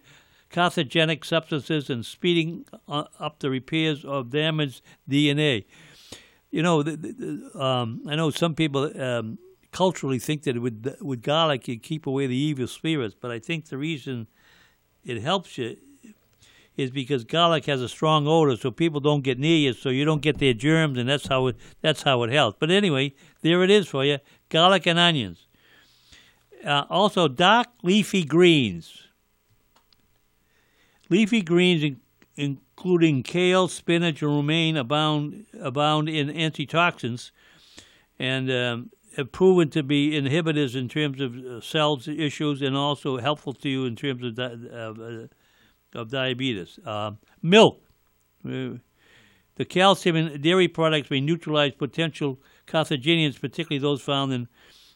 carcinogenic 0.51 1.25
substances 1.25 1.89
and 1.89 2.05
speeding 2.05 2.65
up 2.87 3.39
the 3.39 3.49
repairs 3.49 4.05
of 4.05 4.29
damaged 4.29 4.81
DNA. 5.09 5.65
You 6.51 6.63
know, 6.63 6.83
the, 6.83 6.95
the, 6.95 7.59
um, 7.61 8.01
I 8.07 8.15
know 8.15 8.29
some 8.29 8.55
people 8.55 8.91
um, 9.01 9.37
culturally 9.71 10.19
think 10.19 10.43
that 10.43 10.59
with 10.61 10.95
with 11.01 11.21
garlic 11.21 11.67
you 11.67 11.77
keep 11.77 12.07
away 12.07 12.27
the 12.27 12.37
evil 12.37 12.67
spirits, 12.67 13.15
but 13.19 13.31
I 13.31 13.39
think 13.39 13.67
the 13.67 13.77
reason 13.77 14.27
it 15.03 15.21
helps 15.21 15.57
you 15.57 15.77
is 16.77 16.91
because 16.91 17.23
garlic 17.23 17.65
has 17.65 17.81
a 17.81 17.89
strong 17.89 18.27
odor, 18.27 18.55
so 18.55 18.69
people 18.69 18.99
don't 18.99 19.23
get 19.23 19.39
near 19.39 19.57
you, 19.57 19.73
so 19.73 19.89
you 19.89 20.05
don't 20.05 20.21
get 20.21 20.37
their 20.37 20.53
germs, 20.53 20.97
and 20.97 21.09
that's 21.09 21.27
how 21.27 21.47
it 21.47 21.57
that's 21.81 22.03
how 22.03 22.23
it 22.23 22.31
helps. 22.31 22.57
But 22.59 22.71
anyway, 22.71 23.13
there 23.41 23.63
it 23.63 23.69
is 23.69 23.87
for 23.87 24.05
you: 24.05 24.19
garlic 24.49 24.85
and 24.85 24.99
onions. 24.99 25.47
Uh, 26.63 26.85
also, 26.89 27.27
dark 27.27 27.67
leafy 27.83 28.23
greens. 28.23 29.06
Leafy 31.09 31.41
greens, 31.41 31.83
in, 31.83 31.99
including 32.35 33.23
kale, 33.23 33.67
spinach, 33.67 34.21
and 34.21 34.31
romaine, 34.31 34.77
abound 34.77 35.45
abound 35.59 36.09
in 36.09 36.29
antitoxins, 36.29 37.31
and 38.19 38.51
um, 38.51 38.89
have 39.15 39.31
proven 39.31 39.69
to 39.69 39.83
be 39.83 40.11
inhibitors 40.11 40.75
in 40.75 40.87
terms 40.89 41.21
of 41.21 41.35
uh, 41.35 41.61
cells 41.61 42.07
issues, 42.07 42.61
and 42.61 42.75
also 42.75 43.17
helpful 43.17 43.53
to 43.53 43.69
you 43.69 43.85
in 43.85 43.95
terms 43.95 44.23
of. 44.23 44.35
Di- 44.35 44.69
uh, 44.73 45.27
of 45.93 46.09
diabetes. 46.09 46.79
Uh, 46.85 47.11
milk. 47.41 47.81
Uh, 48.45 48.77
the 49.55 49.65
calcium 49.65 50.15
in 50.15 50.41
dairy 50.41 50.67
products 50.67 51.09
may 51.09 51.19
neutralize 51.19 51.73
potential 51.73 52.39
carcinogens, 52.67 53.39
particularly 53.39 53.79
those 53.79 54.01
found 54.01 54.31
in, 54.31 54.47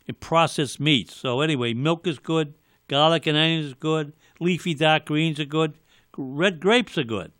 in 0.08 0.16
processed 0.16 0.80
meats. 0.80 1.16
So 1.16 1.42
anyway, 1.42 1.74
milk 1.74 2.06
is 2.06 2.20
good. 2.20 2.54
Garlic 2.88 3.26
and 3.26 3.38
onions 3.38 3.68
is 3.68 3.74
good. 3.74 4.14
Leafy 4.40 4.74
dark 4.74 5.06
greens 5.06 5.40
are 5.40 5.46
good. 5.46 5.74
Red 6.18 6.60
grapes 6.60 6.98
are 6.98 7.04
good. 7.04 7.32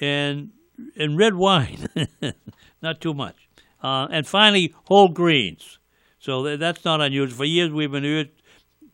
And 0.00 0.50
and 0.96 1.18
red 1.18 1.34
wine, 1.34 1.88
not 2.82 3.00
too 3.00 3.12
much. 3.12 3.48
Uh, 3.82 4.08
and 4.10 4.26
finally, 4.26 4.74
whole 4.84 5.08
greens. 5.08 5.78
So 6.18 6.56
that's 6.56 6.84
not 6.84 7.00
unusual. 7.00 7.36
For 7.36 7.44
years, 7.44 7.70
we've 7.70 7.90
been 7.90 8.04
urged 8.04 8.42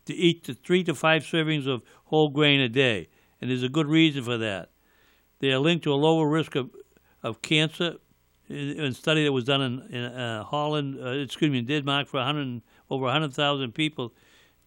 to 0.07 0.15
eat 0.15 0.49
three 0.65 0.85
to 0.85 0.95
five 0.95 1.23
servings 1.23 1.67
of 1.67 1.83
whole 2.07 2.29
grain 2.29 2.61
a 2.61 2.69
day, 2.69 3.09
and 3.41 3.51
there's 3.51 3.63
a 3.63 3.69
good 3.69 3.89
reason 3.89 4.23
for 4.23 4.39
that. 4.39 4.71
They 5.41 5.53
are 5.53 5.59
linked 5.59 5.85
to 5.85 5.93
a 5.93 5.97
lower 5.97 6.29
risk 6.29 6.55
of, 6.55 6.71
of 7.23 7.43
cancer. 7.43 7.97
In 8.49 8.81
a 8.81 8.93
study 8.95 9.25
that 9.25 9.33
was 9.33 9.43
done 9.43 9.61
in, 9.61 9.83
in 9.91 10.05
uh, 10.05 10.45
Holland, 10.45 10.99
uh, 11.03 11.09
excuse 11.11 11.51
me, 11.51 11.59
in 11.59 11.67
Denmark 11.67 12.07
for 12.07 12.19
100, 12.19 12.63
over 12.89 13.05
100,000 13.07 13.73
people, 13.73 14.15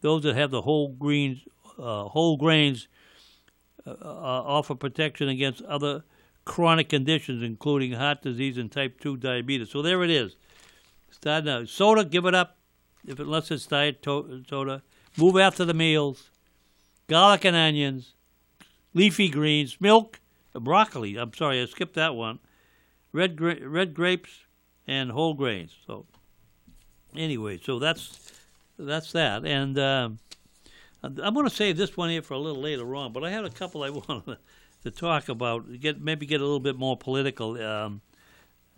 those 0.02 0.24
that 0.24 0.36
have 0.36 0.52
the 0.52 0.62
whole 0.62 0.90
greens, 0.90 1.40
uh, 1.78 2.04
whole 2.04 2.36
grains, 2.36 2.90
uh, 4.02 4.44
offer 4.46 4.76
protection 4.76 5.30
against 5.30 5.62
other 5.64 6.04
chronic 6.46 6.90
conditions, 6.90 7.44
including 7.44 7.94
heart 7.94 8.22
disease 8.22 8.58
and 8.58 8.72
type 8.72 9.00
2 9.00 9.18
diabetes. 9.18 9.70
So 9.70 9.82
there 9.82 10.04
it 10.04 10.10
is. 10.10 10.36
Start 11.12 11.46
now. 11.46 11.66
Soda, 11.66 12.04
give 12.06 12.26
it 12.26 12.34
up, 12.36 12.58
if 13.08 13.20
unless 13.20 13.52
it's 13.52 13.66
diet 13.68 14.02
to- 14.04 14.44
soda. 14.48 14.82
Move 15.18 15.38
after 15.38 15.66
the 15.66 15.74
meals 15.74 16.30
garlic 17.08 17.44
and 17.44 17.56
onions, 17.56 18.14
leafy 18.94 19.28
greens, 19.30 19.78
milk, 19.82 20.20
broccoli. 20.54 21.18
I'm 21.18 21.34
sorry, 21.34 21.62
I 21.62 21.66
skipped 21.66 21.96
that 21.96 22.16
one. 22.16 22.40
Red 23.12 23.36
gra- 23.36 23.68
red 23.68 23.94
grapes 23.96 24.30
and 24.88 25.12
whole 25.12 25.34
grains. 25.34 25.76
So 25.88 26.06
anyway, 27.16 27.60
so 27.64 27.80
that's 27.80 28.32
that's 28.78 29.12
that. 29.14 29.46
And 29.46 29.78
uh, 29.78 30.10
I'm 31.02 31.34
going 31.34 31.48
to 31.48 31.56
save 31.56 31.78
this 31.78 31.96
one 31.96 32.10
here 32.10 32.22
for 32.22 32.34
a 32.34 32.40
little 32.40 32.62
later 32.62 32.96
on. 32.96 33.14
But 33.14 33.24
I 33.24 33.30
had 33.30 33.46
a 33.46 33.50
couple 33.50 33.84
I 33.84 33.90
wanted 34.08 34.38
to 34.84 34.92
talk 34.92 35.30
about. 35.30 35.80
Get 35.80 36.02
maybe 36.02 36.26
get 36.26 36.42
a 36.42 36.44
little 36.44 36.60
bit 36.60 36.76
more 36.76 36.98
political. 36.98 37.62
Um, 37.62 38.02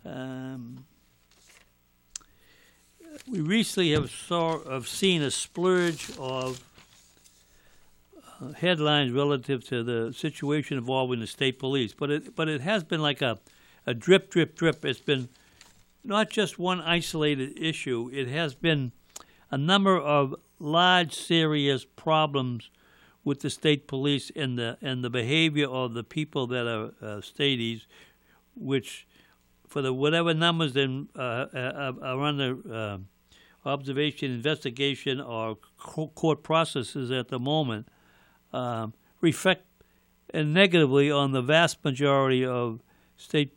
um, 0.04 0.84
we 3.28 3.40
recently 3.40 3.92
have 3.92 4.10
saw 4.10 4.62
have 4.70 4.88
seen 4.88 5.22
a 5.22 5.30
splurge 5.30 6.16
of 6.18 6.62
headlines 8.56 9.12
relative 9.12 9.64
to 9.68 9.82
the 9.82 10.12
situation 10.12 10.78
involving 10.78 11.20
the 11.20 11.26
state 11.26 11.58
police, 11.58 11.94
but 11.94 12.10
it 12.10 12.34
but 12.34 12.48
it 12.48 12.60
has 12.60 12.82
been 12.84 13.00
like 13.00 13.22
a 13.22 13.38
a 13.86 13.94
drip, 13.94 14.30
drip, 14.30 14.56
drip. 14.56 14.84
It's 14.84 15.00
been 15.00 15.28
not 16.04 16.30
just 16.30 16.58
one 16.58 16.80
isolated 16.80 17.58
issue. 17.58 18.10
It 18.12 18.28
has 18.28 18.54
been 18.54 18.92
a 19.50 19.58
number 19.58 19.96
of 19.98 20.34
large, 20.62 21.12
serious 21.12 21.84
problems 21.84 22.70
with 23.24 23.40
the 23.40 23.50
state 23.50 23.86
police 23.86 24.30
and 24.34 24.58
the 24.58 24.78
and 24.80 25.04
the 25.04 25.10
behavior 25.10 25.68
of 25.68 25.94
the 25.94 26.04
people 26.04 26.46
that 26.46 26.66
are 26.66 26.92
uh, 27.02 27.20
which, 28.54 29.06
for 29.66 29.82
the 29.82 29.92
whatever 29.92 30.34
numbers 30.34 30.72
then 30.72 31.08
uh, 31.16 31.46
uh, 31.54 31.92
are 32.02 32.20
under 32.22 32.58
uh, 32.72 32.98
observation, 33.64 34.30
investigation, 34.32 35.20
or 35.20 35.56
court 35.76 36.42
processes 36.42 37.10
at 37.10 37.28
the 37.28 37.38
moment, 37.38 37.88
um, 38.52 38.92
reflect 39.20 39.64
negatively 40.34 41.10
on 41.10 41.32
the 41.32 41.42
vast 41.42 41.84
majority 41.84 42.44
of 42.44 42.80
state 43.16 43.52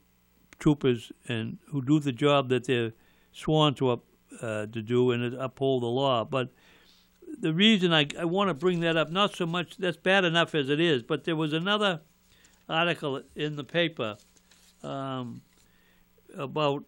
troopers 0.59 1.11
and 1.27 1.57
who 1.67 1.81
do 1.81 1.99
the 1.99 2.11
job 2.11 2.49
that 2.49 2.65
they're 2.65 2.93
sworn 3.31 3.73
to 3.73 3.89
up, 3.89 4.03
uh, 4.41 4.65
to 4.67 4.81
do 4.81 5.11
and 5.11 5.33
uphold 5.35 5.83
the 5.83 5.87
law. 5.87 6.23
But 6.23 6.49
the 7.45 7.53
reason 7.53 7.93
I, 7.93 8.07
I 8.19 8.25
want 8.25 8.47
to 8.47 8.55
bring 8.55 8.79
that 8.79 8.97
up, 8.97 9.11
not 9.11 9.35
so 9.35 9.45
much 9.45 9.77
that's 9.77 9.97
bad 9.97 10.25
enough 10.25 10.55
as 10.55 10.67
it 10.67 10.79
is, 10.79 11.03
but 11.03 11.25
there 11.25 11.35
was 11.35 11.53
another 11.53 12.01
article 12.67 13.21
in 13.35 13.55
the 13.55 13.63
paper 13.63 14.17
um, 14.81 15.43
about 16.35 16.85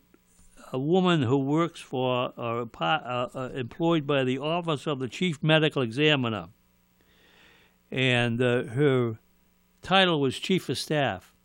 a 0.73 0.79
woman 0.79 1.21
who 1.21 1.37
works 1.37 1.79
for 1.79 2.33
or 2.35 2.67
uh, 2.81 2.85
uh, 2.85 3.49
employed 3.53 4.07
by 4.07 4.23
the 4.23 4.39
office 4.39 4.87
of 4.87 4.97
the 4.97 5.07
chief 5.07 5.43
medical 5.43 5.83
examiner 5.83 6.47
and 7.91 8.41
uh, 8.41 8.63
her 8.63 9.19
title 9.83 10.19
was 10.19 10.39
chief 10.39 10.69
of 10.69 10.79
staff. 10.79 11.35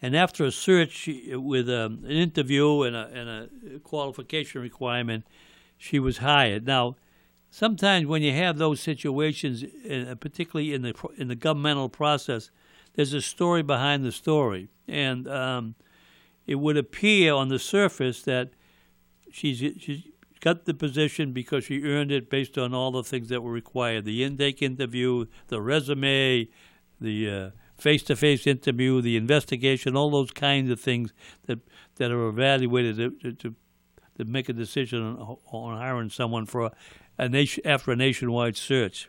And 0.00 0.14
after 0.14 0.44
a 0.44 0.52
search 0.52 1.10
with 1.32 1.68
um, 1.68 2.04
an 2.04 2.12
interview 2.12 2.82
and 2.82 2.94
a, 2.94 3.08
and 3.12 3.28
a 3.28 3.78
qualification 3.80 4.60
requirement, 4.62 5.26
she 5.76 5.98
was 5.98 6.18
hired. 6.18 6.66
Now, 6.66 6.94
sometimes 7.54 8.04
when 8.06 8.20
you 8.20 8.32
have 8.32 8.58
those 8.58 8.80
situations, 8.80 9.62
uh, 9.88 10.16
particularly 10.18 10.74
in 10.74 10.82
the 10.82 10.94
in 11.16 11.28
the 11.28 11.36
governmental 11.36 11.88
process, 11.88 12.50
there's 12.94 13.12
a 13.12 13.22
story 13.22 13.62
behind 13.62 14.04
the 14.04 14.10
story, 14.10 14.68
and 14.88 15.28
um, 15.28 15.76
it 16.46 16.56
would 16.56 16.76
appear 16.76 17.32
on 17.32 17.48
the 17.48 17.58
surface 17.58 18.22
that 18.22 18.50
she's 19.30 19.58
she's 19.78 20.02
got 20.40 20.64
the 20.64 20.74
position 20.74 21.32
because 21.32 21.64
she 21.64 21.84
earned 21.84 22.10
it 22.10 22.28
based 22.28 22.58
on 22.58 22.74
all 22.74 22.90
the 22.90 23.04
things 23.04 23.28
that 23.28 23.42
were 23.42 23.52
required. 23.52 24.04
The 24.04 24.24
intake 24.24 24.60
interview, 24.60 25.26
the 25.46 25.60
resume, 25.60 26.48
the 27.00 27.52
face 27.78 28.02
to 28.04 28.16
face 28.16 28.46
interview, 28.46 29.00
the 29.00 29.16
investigation, 29.16 29.96
all 29.96 30.10
those 30.10 30.32
kinds 30.32 30.70
of 30.70 30.80
things 30.80 31.12
that, 31.46 31.60
that 31.96 32.10
are 32.10 32.28
evaluated 32.28 32.96
to, 32.96 33.32
to, 33.32 33.54
to 34.18 34.24
make 34.24 34.48
a 34.48 34.52
decision 34.52 35.02
on, 35.02 35.36
on 35.50 35.78
hiring 35.78 36.10
someone 36.10 36.46
for 36.46 36.66
a, 36.66 36.72
a 37.18 37.28
nation, 37.28 37.66
after 37.66 37.92
a 37.92 37.96
nationwide 37.96 38.56
search. 38.56 39.08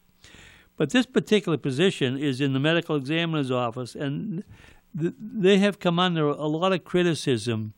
But 0.78 0.90
this 0.90 1.06
particular 1.06 1.58
position 1.58 2.18
is 2.18 2.42
in 2.42 2.54
the 2.54 2.60
medical 2.60 2.96
examiner's 2.96 3.52
office, 3.52 3.96
and 3.96 4.44
th- 5.00 5.14
they 5.20 5.58
have 5.60 5.80
come 5.80 6.00
under 6.00 6.28
a 6.28 6.48
lot 6.48 6.74
of 6.74 6.84
criticism 6.84 7.74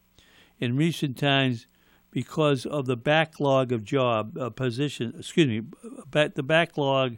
in 0.59 0.75
recent 0.75 1.17
times 1.17 1.67
because 2.09 2.65
of 2.65 2.87
the 2.87 2.97
backlog 2.97 3.71
of 3.71 3.83
job 3.83 4.37
uh, 4.37 4.49
position. 4.49 5.13
Excuse 5.19 5.47
me, 5.47 5.61
back, 6.09 6.33
the 6.33 6.43
backlog 6.43 7.17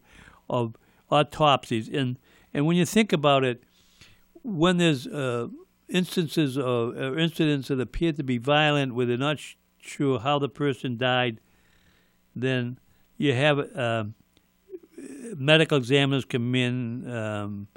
of 0.49 0.75
autopsies. 1.09 1.87
And 1.87 2.17
and 2.53 2.65
when 2.65 2.75
you 2.75 2.85
think 2.85 3.13
about 3.13 3.43
it, 3.43 3.63
when 4.43 4.77
there's 4.77 5.07
uh, 5.07 5.47
instances 5.87 6.57
of 6.57 6.97
or 6.97 7.17
incidents 7.17 7.69
that 7.69 7.79
appear 7.79 8.11
to 8.13 8.23
be 8.23 8.37
violent, 8.37 8.93
where 8.93 9.05
they're 9.05 9.17
not 9.17 9.39
sh- 9.39 9.55
sure 9.79 10.19
how 10.19 10.39
the 10.39 10.49
person 10.49 10.97
died, 10.97 11.39
then 12.35 12.79
you 13.19 13.33
have 13.33 13.59
uh, 13.75 14.05
medical 15.37 15.77
examiners 15.77 16.25
come 16.25 16.55
in, 16.55 17.07
um, 17.11 17.67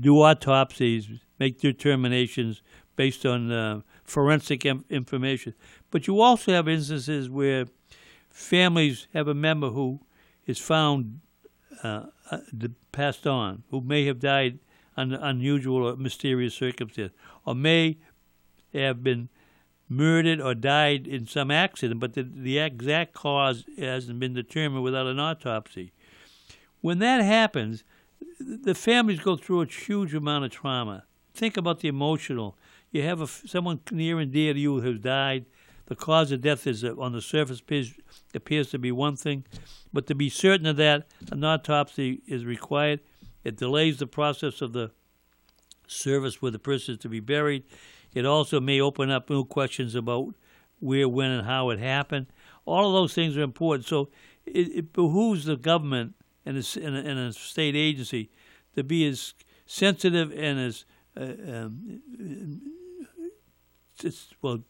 do 0.00 0.22
autopsies, 0.22 1.08
make 1.38 1.60
determinations 1.60 2.62
based 2.94 3.26
on 3.26 3.50
uh, 3.52 3.80
forensic 4.04 4.64
information. 4.64 5.54
But 5.90 6.06
you 6.06 6.20
also 6.20 6.52
have 6.52 6.68
instances 6.68 7.28
where 7.28 7.66
families 8.30 9.08
have 9.14 9.26
a 9.26 9.34
member 9.34 9.70
who 9.70 10.00
is 10.46 10.58
found 10.58 11.20
uh, 11.82 12.04
uh, 12.30 12.38
passed 12.92 13.26
on, 13.26 13.64
who 13.70 13.80
may 13.80 14.06
have 14.06 14.20
died 14.20 14.60
under 14.96 15.18
unusual 15.20 15.88
or 15.88 15.96
mysterious 15.96 16.54
circumstances, 16.54 17.16
or 17.44 17.54
may 17.54 17.98
have 18.72 19.02
been 19.02 19.28
murdered 19.88 20.40
or 20.40 20.54
died 20.54 21.06
in 21.06 21.26
some 21.26 21.50
accident, 21.50 22.00
but 22.00 22.14
the, 22.14 22.22
the 22.22 22.58
exact 22.58 23.14
cause 23.14 23.64
hasn't 23.78 24.20
been 24.20 24.34
determined 24.34 24.82
without 24.82 25.06
an 25.06 25.18
autopsy. 25.18 25.92
When 26.80 26.98
that 26.98 27.22
happens, 27.22 27.84
the 28.38 28.74
families 28.74 29.20
go 29.20 29.36
through 29.36 29.62
a 29.62 29.66
huge 29.66 30.14
amount 30.14 30.44
of 30.44 30.50
trauma. 30.50 31.04
Think 31.34 31.56
about 31.56 31.80
the 31.80 31.88
emotional. 31.88 32.56
You 32.90 33.02
have 33.02 33.20
a, 33.20 33.26
someone 33.26 33.80
near 33.90 34.18
and 34.18 34.32
dear 34.32 34.54
to 34.54 34.60
you 34.60 34.80
who's 34.80 35.00
died. 35.00 35.46
The 35.86 35.96
cause 35.96 36.32
of 36.32 36.42
death 36.42 36.66
is 36.66 36.84
uh, 36.84 36.94
on 36.98 37.12
the 37.12 37.22
surface 37.22 37.60
appears, 37.60 37.94
appears 38.34 38.70
to 38.70 38.78
be 38.78 38.92
one 38.92 39.16
thing, 39.16 39.44
but 39.92 40.06
to 40.08 40.14
be 40.14 40.28
certain 40.28 40.66
of 40.66 40.76
that, 40.76 41.06
an 41.32 41.42
autopsy 41.42 42.20
is 42.26 42.44
required. 42.44 43.00
It 43.42 43.56
delays 43.56 43.98
the 43.98 44.06
process 44.06 44.60
of 44.60 44.74
the 44.74 44.90
service 45.86 46.42
where 46.42 46.52
the 46.52 46.58
person 46.58 46.94
is 46.94 47.00
to 47.00 47.08
be 47.08 47.20
buried. 47.20 47.64
It 48.14 48.24
also 48.24 48.60
may 48.60 48.80
open 48.80 49.10
up 49.10 49.30
new 49.30 49.44
questions 49.44 49.94
about 49.94 50.34
where, 50.80 51.08
when, 51.08 51.30
and 51.30 51.46
how 51.46 51.70
it 51.70 51.78
happened. 51.78 52.26
All 52.64 52.86
of 52.86 52.92
those 52.92 53.14
things 53.14 53.36
are 53.36 53.42
important. 53.42 53.86
So 53.86 54.10
it, 54.46 54.68
it 54.74 54.92
behooves 54.92 55.44
the 55.44 55.56
government 55.56 56.14
and 56.44 56.56
a, 56.56 56.84
and, 56.84 57.18
a, 57.18 57.32
state 57.32 57.76
agency 57.76 58.30
to 58.74 58.82
be 58.82 59.06
as 59.06 59.34
sensitive 59.66 60.32
and 60.32 60.58
as 60.58 60.84
uh, 61.16 61.34
um, 61.52 62.00
well 64.40 64.60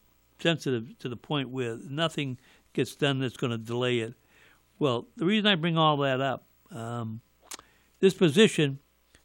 sensitive 0.40 0.98
to 0.98 1.08
the 1.08 1.16
point 1.16 1.50
where 1.50 1.76
nothing 1.88 2.38
gets 2.72 2.94
done 2.96 3.20
that's 3.20 3.36
going 3.36 3.50
to 3.50 3.58
delay 3.58 4.00
it. 4.00 4.14
Well, 4.78 5.08
the 5.16 5.24
reason 5.24 5.46
I 5.46 5.56
bring 5.56 5.76
all 5.76 5.96
that 5.98 6.20
up, 6.20 6.44
um, 6.70 7.20
this 8.00 8.14
position, 8.14 8.78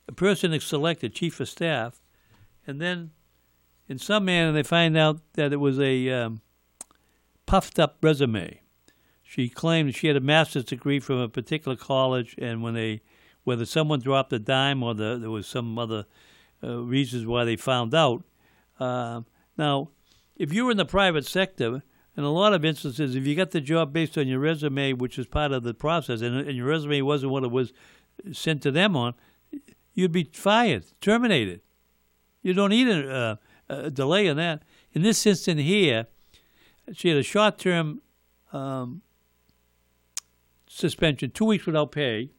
a 0.08 0.12
person 0.12 0.54
is 0.54 0.64
selected, 0.64 1.14
chief 1.14 1.40
of 1.40 1.48
staff, 1.50 2.02
and 2.66 2.82
then 2.82 3.12
in 3.88 3.98
some 3.98 4.26
manner 4.26 4.52
they 4.52 4.64
find 4.64 4.98
out 4.98 5.20
that 5.34 5.54
it 5.54 5.58
was 5.58 5.80
a 5.80 6.10
um, 6.10 6.42
puffed 7.46 7.80
up 7.80 7.98
resume. 8.02 8.62
She 9.24 9.50
claimed 9.50 9.96
she 9.96 10.08
had 10.08 10.16
a 10.16 10.22
master's 10.22 10.66
degree 10.66 11.00
from 11.00 11.18
a 11.18 11.28
particular 11.28 11.76
college, 11.76 12.36
and 12.38 12.62
when 12.62 12.76
they, 12.76 13.02
whether 13.44 13.66
someone 13.66 14.00
dropped 14.00 14.32
a 14.34 14.40
dime 14.40 14.84
or 14.84 14.94
the, 14.94 15.18
there 15.18 15.32
was 15.32 15.48
some 15.48 15.80
other 15.80 16.06
uh, 16.64 16.78
reasons 16.78 17.26
why 17.26 17.44
they 17.44 17.56
found 17.56 17.96
out. 17.96 18.24
Uh, 18.80 19.22
now, 19.58 19.90
if 20.36 20.54
you 20.54 20.66
were 20.66 20.72
in 20.72 20.78
the 20.78 20.86
private 20.86 21.26
sector, 21.26 21.82
in 22.16 22.24
a 22.24 22.32
lot 22.32 22.54
of 22.54 22.64
instances, 22.64 23.16
if 23.16 23.26
you 23.26 23.36
got 23.36 23.52
the 23.52 23.62
job 23.62 23.92
based 23.92 24.18
on 24.18 24.28
your 24.28 24.40
resume, 24.40 24.94
which 24.94 25.18
is 25.18 25.26
part 25.26 25.52
of 25.52 25.64
the 25.64 25.74
process, 25.74 26.22
and, 26.22 26.36
and 26.36 26.56
your 26.56 26.68
resume 26.68 27.02
wasn't 27.02 27.32
what 27.32 27.44
it 27.44 27.52
was 27.52 27.74
sent 28.32 28.62
to 28.62 28.72
them 28.72 28.96
on, 28.96 29.16
you'd 29.94 30.12
be 30.12 30.30
fired, 30.32 30.86
terminated. 31.02 31.62
You 32.44 32.54
don't 32.54 32.70
need 32.70 32.88
a, 32.88 33.10
uh, 33.10 33.36
a 33.80 33.92
delay 33.92 34.28
in 34.28 34.38
that. 34.38 34.64
In 34.94 35.02
this 35.02 35.26
instance 35.26 35.62
here, 35.62 36.08
she 36.94 37.10
had 37.10 37.18
a 37.18 37.24
short-term 37.24 38.02
um, 38.52 39.02
suspension, 40.68 41.32
two 41.32 41.46
weeks 41.46 41.66
without 41.66 41.92
pay. 41.92 42.30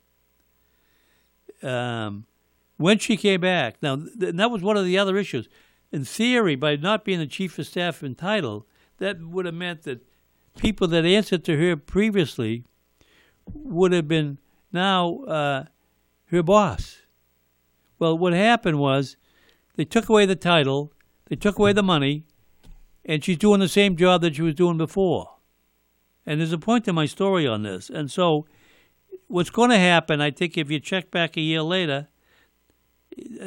Um, 1.62 2.26
when 2.76 2.98
she 2.98 3.16
came 3.16 3.40
back, 3.40 3.76
now 3.82 3.96
th- 3.96 4.34
that 4.34 4.50
was 4.50 4.62
one 4.62 4.76
of 4.76 4.84
the 4.84 4.98
other 4.98 5.16
issues. 5.16 5.48
In 5.92 6.04
theory, 6.04 6.56
by 6.56 6.76
not 6.76 7.04
being 7.04 7.20
the 7.20 7.26
chief 7.26 7.58
of 7.58 7.66
staff 7.66 8.02
entitled, 8.02 8.64
that 8.98 9.20
would 9.20 9.46
have 9.46 9.54
meant 9.54 9.82
that 9.82 10.04
people 10.58 10.88
that 10.88 11.04
answered 11.04 11.44
to 11.44 11.56
her 11.56 11.76
previously 11.76 12.64
would 13.52 13.92
have 13.92 14.08
been 14.08 14.38
now 14.72 15.18
uh, 15.24 15.64
her 16.26 16.42
boss. 16.42 17.02
Well, 17.98 18.18
what 18.18 18.32
happened 18.32 18.78
was 18.78 19.16
they 19.76 19.84
took 19.84 20.08
away 20.08 20.26
the 20.26 20.36
title, 20.36 20.92
they 21.26 21.36
took 21.36 21.58
away 21.58 21.72
the 21.72 21.82
money, 21.82 22.24
and 23.04 23.24
she's 23.24 23.38
doing 23.38 23.60
the 23.60 23.68
same 23.68 23.96
job 23.96 24.22
that 24.22 24.36
she 24.36 24.42
was 24.42 24.54
doing 24.54 24.78
before. 24.78 25.36
And 26.26 26.40
there's 26.40 26.52
a 26.52 26.58
point 26.58 26.84
to 26.86 26.92
my 26.92 27.06
story 27.06 27.46
on 27.46 27.62
this. 27.62 27.90
And 27.90 28.10
so, 28.10 28.46
what's 29.26 29.50
going 29.50 29.70
to 29.70 29.78
happen, 29.78 30.20
I 30.20 30.30
think, 30.30 30.56
if 30.56 30.70
you 30.70 30.80
check 30.80 31.10
back 31.10 31.36
a 31.36 31.40
year 31.40 31.62
later, 31.62 32.08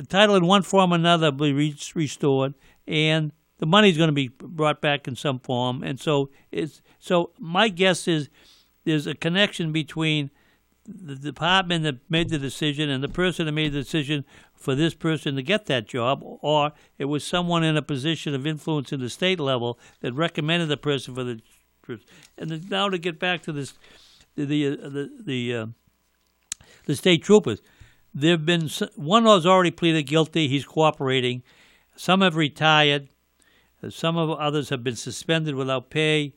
title 0.07 0.35
in 0.35 0.45
one 0.45 0.61
form 0.61 0.91
or 0.91 0.95
another 0.95 1.31
will 1.31 1.53
be 1.53 1.75
restored, 1.95 2.53
and 2.87 3.31
the 3.59 3.65
money's 3.65 3.97
going 3.97 4.09
to 4.09 4.13
be 4.13 4.27
brought 4.27 4.81
back 4.81 5.07
in 5.07 5.15
some 5.15 5.39
form. 5.39 5.83
And 5.83 5.99
so, 5.99 6.29
it's 6.51 6.81
so 6.99 7.31
my 7.39 7.69
guess 7.69 8.07
is 8.07 8.29
there's 8.85 9.07
a 9.07 9.15
connection 9.15 9.71
between 9.71 10.29
the 10.87 11.15
department 11.15 11.83
that 11.83 11.97
made 12.09 12.29
the 12.29 12.39
decision 12.39 12.89
and 12.89 13.03
the 13.03 13.09
person 13.09 13.45
that 13.45 13.51
made 13.51 13.73
the 13.73 13.81
decision 13.81 14.23
for 14.57 14.75
this 14.75 14.93
person 14.93 15.35
to 15.35 15.43
get 15.43 15.67
that 15.67 15.87
job, 15.87 16.19
or 16.23 16.71
it 16.97 17.05
was 17.05 17.23
someone 17.23 17.63
in 17.63 17.77
a 17.77 17.81
position 17.81 18.33
of 18.33 18.45
influence 18.45 18.91
in 18.91 18.99
the 18.99 19.09
state 19.09 19.39
level 19.39 19.79
that 20.01 20.13
recommended 20.13 20.67
the 20.67 20.77
person 20.77 21.15
for 21.15 21.23
the. 21.23 21.39
And 22.37 22.69
now 22.69 22.89
to 22.89 22.97
get 22.97 23.17
back 23.17 23.43
to 23.43 23.53
this, 23.53 23.73
the 24.35 24.45
the 24.45 24.67
uh, 24.67 24.89
the 24.89 25.09
the, 25.25 25.55
uh, 25.55 25.65
the 26.85 26.95
state 26.95 27.23
troopers, 27.23 27.61
there've 28.13 28.45
been 28.45 28.69
one 28.95 29.25
has 29.25 29.45
already 29.45 29.71
pleaded 29.71 30.03
guilty. 30.03 30.47
He's 30.47 30.65
cooperating. 30.65 31.43
Some 31.95 32.21
have 32.21 32.35
retired. 32.35 33.07
Some 33.89 34.17
of 34.17 34.31
others 34.31 34.69
have 34.69 34.83
been 34.83 34.95
suspended 34.95 35.55
without 35.55 35.91
pay. 35.91 36.33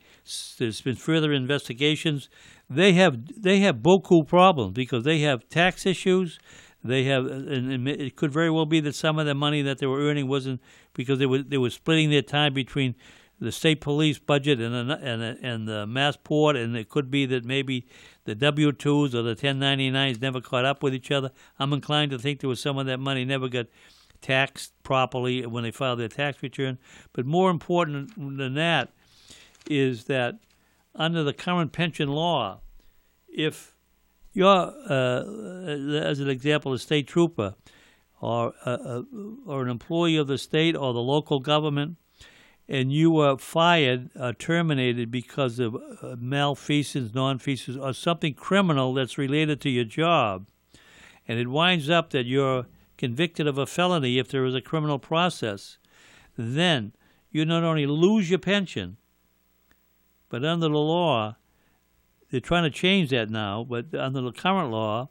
There's 0.58 0.82
been 0.82 0.96
further 0.96 1.32
investigations. 1.32 2.28
They 2.68 2.92
have 2.92 3.42
they 3.42 3.60
have 3.60 3.82
beaucoup 3.82 4.28
problems 4.28 4.74
because 4.74 5.04
they 5.04 5.20
have 5.20 5.48
tax 5.48 5.86
issues. 5.86 6.38
They 6.82 7.04
have, 7.04 7.26
and 7.26 7.86
it 7.88 8.16
could 8.16 8.32
very 8.32 8.50
well 8.50 8.64
be 8.64 8.80
that 8.80 8.94
some 8.94 9.18
of 9.18 9.26
the 9.26 9.34
money 9.34 9.60
that 9.62 9.78
they 9.78 9.86
were 9.86 10.00
earning 10.00 10.28
wasn't 10.28 10.60
because 10.94 11.18
they 11.18 11.26
were 11.26 11.42
they 11.42 11.58
were 11.58 11.70
splitting 11.70 12.08
their 12.10 12.22
time 12.22 12.54
between 12.54 12.94
the 13.38 13.52
state 13.52 13.80
police 13.80 14.18
budget 14.18 14.60
and 14.60 14.90
the, 14.90 14.98
and 15.02 15.22
and 15.22 15.68
the 15.68 15.86
Massport, 15.86 16.56
and 16.56 16.76
it 16.76 16.88
could 16.88 17.10
be 17.10 17.26
that 17.26 17.44
maybe 17.44 17.86
the 18.24 18.34
W 18.34 18.72
twos 18.72 19.14
or 19.14 19.22
the 19.22 19.36
1099s 19.36 20.22
never 20.22 20.40
caught 20.40 20.64
up 20.64 20.82
with 20.82 20.94
each 20.94 21.10
other. 21.10 21.30
I'm 21.58 21.72
inclined 21.74 22.12
to 22.12 22.18
think 22.18 22.40
there 22.40 22.48
was 22.48 22.60
some 22.60 22.78
of 22.78 22.86
that 22.86 22.98
money 22.98 23.26
never 23.26 23.48
got 23.48 23.66
taxed 24.22 24.72
properly 24.82 25.44
when 25.46 25.64
they 25.64 25.70
filed 25.70 25.98
their 25.98 26.08
tax 26.08 26.42
return. 26.42 26.78
But 27.12 27.26
more 27.26 27.50
important 27.50 28.14
than 28.16 28.54
that 28.54 28.90
is 29.68 30.04
that 30.04 30.38
under 30.94 31.22
the 31.22 31.32
current 31.32 31.72
pension 31.72 32.08
law, 32.08 32.60
if 33.28 33.74
you're, 34.40 34.74
uh, 34.88 35.22
as 36.02 36.18
an 36.18 36.28
example, 36.28 36.72
a 36.72 36.78
state 36.78 37.06
trooper 37.06 37.54
or, 38.20 38.54
uh, 38.64 38.70
uh, 38.70 39.02
or 39.46 39.62
an 39.62 39.68
employee 39.68 40.16
of 40.16 40.26
the 40.26 40.38
state 40.38 40.74
or 40.74 40.92
the 40.92 41.00
local 41.00 41.40
government, 41.40 41.96
and 42.68 42.92
you 42.92 43.10
were 43.10 43.36
fired, 43.36 44.10
uh, 44.16 44.32
terminated 44.38 45.10
because 45.10 45.58
of 45.58 45.74
uh, 45.74 46.16
malfeasance, 46.18 47.12
nonfeasance, 47.12 47.80
or 47.80 47.92
something 47.92 48.34
criminal 48.34 48.94
that's 48.94 49.18
related 49.18 49.60
to 49.60 49.68
your 49.68 49.84
job, 49.84 50.46
and 51.28 51.38
it 51.38 51.48
winds 51.48 51.90
up 51.90 52.10
that 52.10 52.26
you're 52.26 52.66
convicted 52.96 53.46
of 53.46 53.58
a 53.58 53.66
felony 53.66 54.18
if 54.18 54.28
there 54.28 54.44
is 54.44 54.54
a 54.54 54.60
criminal 54.60 54.98
process, 54.98 55.78
then 56.36 56.92
you 57.30 57.44
not 57.44 57.62
only 57.62 57.86
lose 57.86 58.30
your 58.30 58.38
pension, 58.38 58.96
but 60.28 60.44
under 60.44 60.68
the 60.68 60.78
law, 60.78 61.36
they're 62.30 62.40
trying 62.40 62.64
to 62.64 62.70
change 62.70 63.10
that 63.10 63.30
now, 63.30 63.64
but 63.68 63.94
under 63.94 64.20
the 64.20 64.32
current 64.32 64.70
law, 64.70 65.08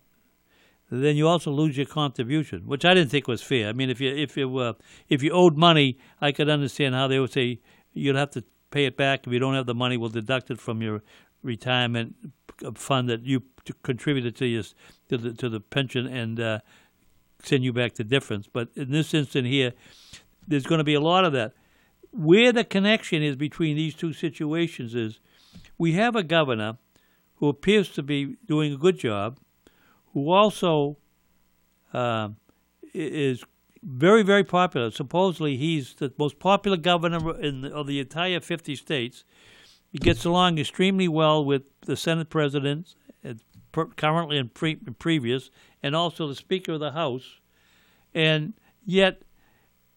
then 0.91 1.15
you 1.15 1.27
also 1.27 1.51
lose 1.51 1.77
your 1.77 1.85
contribution, 1.85 2.65
which 2.65 2.83
I 2.83 2.93
didn't 2.93 3.11
think 3.11 3.27
was 3.27 3.41
fair. 3.41 3.69
I 3.69 3.73
mean, 3.73 3.89
if 3.89 4.01
you 4.01 4.15
if 4.15 4.35
you 4.35 4.57
uh, 4.57 4.73
if 5.07 5.21
you 5.21 5.31
owed 5.31 5.55
money, 5.55 5.97
I 6.19 6.31
could 6.31 6.49
understand 6.49 6.95
how 6.95 7.07
they 7.07 7.19
would 7.19 7.31
say 7.31 7.59
you'd 7.93 8.15
have 8.15 8.31
to 8.31 8.43
pay 8.71 8.85
it 8.85 8.97
back. 8.97 9.27
If 9.27 9.33
you 9.33 9.39
don't 9.39 9.53
have 9.53 9.67
the 9.67 9.75
money, 9.75 9.97
we'll 9.97 10.09
deduct 10.09 10.49
it 10.49 10.59
from 10.59 10.81
your 10.81 11.03
retirement 11.43 12.15
fund 12.75 13.09
that 13.09 13.21
you 13.23 13.43
contributed 13.83 14.35
to 14.37 14.45
your 14.47 14.63
to 15.09 15.17
the 15.17 15.33
to 15.33 15.49
the 15.49 15.59
pension 15.59 16.07
and 16.07 16.39
uh, 16.39 16.59
send 17.43 17.63
you 17.63 17.71
back 17.71 17.93
the 17.93 18.03
difference. 18.03 18.47
But 18.51 18.69
in 18.75 18.91
this 18.91 19.13
instance 19.13 19.47
here, 19.47 19.73
there's 20.47 20.65
going 20.65 20.79
to 20.79 20.83
be 20.83 20.95
a 20.95 21.01
lot 21.01 21.23
of 21.25 21.33
that. 21.33 21.53
Where 22.11 22.51
the 22.51 22.63
connection 22.63 23.21
is 23.21 23.35
between 23.35 23.77
these 23.77 23.93
two 23.93 24.13
situations 24.13 24.95
is 24.95 25.19
we 25.77 25.93
have 25.93 26.15
a 26.15 26.23
governor 26.23 26.77
who 27.39 27.49
appears 27.49 27.89
to 27.89 28.03
be 28.03 28.35
doing 28.45 28.73
a 28.73 28.77
good 28.77 28.97
job, 28.97 29.39
who 30.13 30.29
also 30.29 30.97
uh, 31.93 32.29
is 32.93 33.43
very, 33.81 34.23
very 34.23 34.43
popular. 34.43 34.91
Supposedly, 34.91 35.55
he's 35.57 35.93
the 35.95 36.11
most 36.17 36.39
popular 36.39 36.77
governor 36.77 37.39
in 37.39 37.61
the, 37.61 37.73
of 37.73 37.87
the 37.87 37.99
entire 37.99 38.39
50 38.39 38.75
states. 38.75 39.23
He 39.91 39.97
gets 39.97 40.25
along 40.25 40.59
extremely 40.59 41.07
well 41.07 41.43
with 41.43 41.63
the 41.81 41.95
Senate 41.95 42.29
president, 42.29 42.95
currently 43.95 44.37
and 44.37 44.53
pre- 44.53 44.75
previous, 44.75 45.49
and 45.81 45.95
also 45.95 46.27
the 46.27 46.35
Speaker 46.35 46.73
of 46.73 46.79
the 46.79 46.91
House. 46.91 47.39
And 48.13 48.53
yet, 48.85 49.21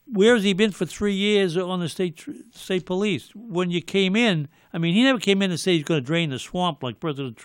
where 0.06 0.34
has 0.34 0.44
he 0.44 0.52
been 0.52 0.72
for 0.72 0.86
three 0.86 1.14
years 1.14 1.56
on 1.56 1.80
the 1.80 1.88
state 1.88 2.24
state 2.52 2.86
police? 2.86 3.30
When 3.34 3.70
you 3.70 3.80
came 3.80 4.16
in, 4.16 4.48
I 4.72 4.78
mean, 4.78 4.94
he 4.94 5.02
never 5.02 5.18
came 5.18 5.42
in 5.42 5.50
and 5.50 5.60
said 5.60 5.72
he's 5.72 5.84
going 5.84 6.00
to 6.00 6.06
drain 6.06 6.30
the 6.30 6.38
swamp 6.38 6.82
like 6.82 7.00
President 7.00 7.38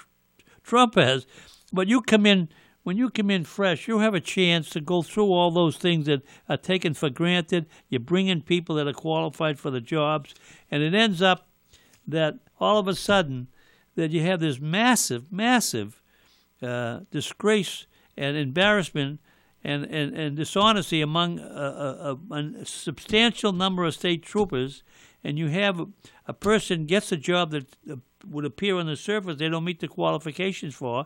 Trump 0.63 0.95
has, 0.95 1.25
but 1.71 1.87
you 1.87 2.01
come 2.01 2.25
in 2.25 2.49
when 2.87 2.95
you 2.95 3.09
come 3.09 3.29
in 3.29 3.43
fresh, 3.43 3.89
you 3.89 3.99
have 3.99 4.13
a 4.13 4.21
chance 4.21 4.69
to 4.69 4.79
go 4.79 5.01
through 5.01 5.25
all 5.33 5.51
those 5.51 5.75
things 5.75 6.05
that 6.05 6.21
are 6.47 6.55
taken 6.55 6.93
for 6.93 7.09
granted. 7.09 7.65
You 7.89 7.99
bring 7.99 8.27
in 8.27 8.41
people 8.41 8.75
that 8.75 8.87
are 8.87 8.93
qualified 8.93 9.59
for 9.59 9.69
the 9.69 9.81
jobs, 9.81 10.33
and 10.71 10.81
it 10.81 10.93
ends 10.93 11.21
up 11.21 11.49
that 12.07 12.35
all 12.61 12.79
of 12.79 12.87
a 12.87 12.95
sudden 12.95 13.49
that 13.95 14.11
you 14.11 14.21
have 14.21 14.39
this 14.39 14.61
massive, 14.61 15.29
massive 15.33 16.01
uh, 16.61 17.01
disgrace 17.11 17.87
and 18.15 18.37
embarrassment 18.37 19.19
and, 19.67 19.83
and, 19.83 20.17
and 20.17 20.37
dishonesty 20.37 21.01
among 21.01 21.39
a, 21.39 22.17
a, 22.31 22.33
a, 22.33 22.65
substantial 22.65 23.51
number 23.51 23.83
of 23.83 23.93
state 23.93 24.23
troopers, 24.23 24.81
and 25.25 25.37
you 25.37 25.49
have 25.49 25.85
a, 26.25 26.33
person 26.33 26.85
gets 26.85 27.11
a 27.11 27.17
job 27.17 27.51
that 27.51 27.75
uh, 27.91 27.97
would 28.25 28.45
appear 28.45 28.77
on 28.77 28.85
the 28.85 28.95
surface 28.95 29.35
they 29.37 29.49
don't 29.49 29.65
meet 29.65 29.81
the 29.81 29.87
qualifications 29.89 30.73
for, 30.73 31.05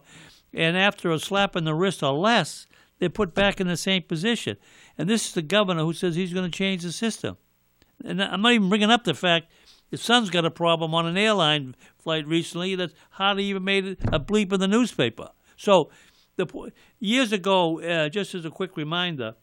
and 0.53 0.77
after 0.77 1.11
a 1.11 1.17
slap 1.17 1.55
in 1.55 1.63
the 1.63 1.73
wrist 1.73 2.03
or 2.03 2.13
less, 2.13 2.67
they're 2.99 3.09
put 3.09 3.33
back 3.33 3.59
in 3.59 3.67
the 3.67 3.75
same 3.75 4.03
position. 4.03 4.57
And 4.95 5.09
this 5.09 5.29
is 5.29 5.33
the 5.33 5.41
governor 5.41 5.83
who 5.83 5.93
says 5.93 6.15
he's 6.15 6.33
going 6.33 6.49
to 6.49 6.55
change 6.55 6.83
the 6.83 6.91
system. 6.91 7.37
And 8.05 8.21
I'm 8.21 8.43
not 8.43 8.51
even 8.51 8.69
bringing 8.69 8.91
up 8.91 9.05
the 9.05 9.15
fact 9.15 9.51
his 9.89 10.03
son's 10.03 10.29
got 10.29 10.45
a 10.45 10.51
problem 10.51 10.93
on 10.93 11.07
an 11.07 11.17
airline 11.17 11.75
flight 11.97 12.27
recently 12.27 12.75
that 12.75 12.91
hardly 13.11 13.45
even 13.45 13.63
made 13.63 13.85
a 13.87 14.19
bleep 14.19 14.53
in 14.53 14.59
the 14.59 14.67
newspaper. 14.67 15.29
So, 15.57 15.89
the 16.35 16.71
years 16.99 17.31
ago, 17.31 17.81
uh, 17.81 18.09
just 18.09 18.33
as 18.35 18.45
a 18.45 18.49
quick 18.49 18.77
reminder, 18.77 19.35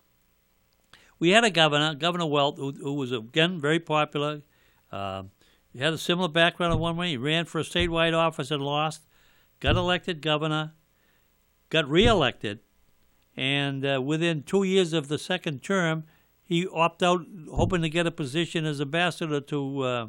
we 1.19 1.31
had 1.31 1.45
a 1.45 1.51
governor, 1.51 1.95
Governor 1.95 2.27
Weld, 2.27 2.59
who, 2.59 2.73
who 2.73 2.95
was 2.95 3.13
again 3.13 3.61
very 3.61 3.81
popular. 3.81 4.43
Uh, 4.91 5.25
he 5.73 5.81
had 5.81 5.93
a 5.93 5.99
similar 5.99 6.29
background 6.29 6.73
in 6.73 6.79
one 6.79 6.97
way. 6.97 7.11
He 7.11 7.17
ran 7.17 7.45
for 7.45 7.59
a 7.61 7.65
statewide 7.65 8.15
office 8.15 8.51
and 8.51 8.63
lost, 8.63 9.07
got 9.61 9.77
elected 9.77 10.23
governor, 10.23 10.73
got 11.71 11.89
reelected, 11.89 12.61
and 13.37 13.87
uh, 13.87 14.01
within 14.03 14.43
two 14.43 14.65
years 14.65 14.93
of 14.93 15.09
the 15.09 15.19
second 15.19 15.63
term, 15.63 16.05
he 16.43 16.67
opted 16.67 17.07
out, 17.07 17.27
hoping 17.53 17.83
to 17.83 17.89
get 17.89 18.07
a 18.07 18.11
position 18.11 18.65
as 18.65 18.81
ambassador 18.81 19.41
to 19.41 19.81
uh, 19.83 20.07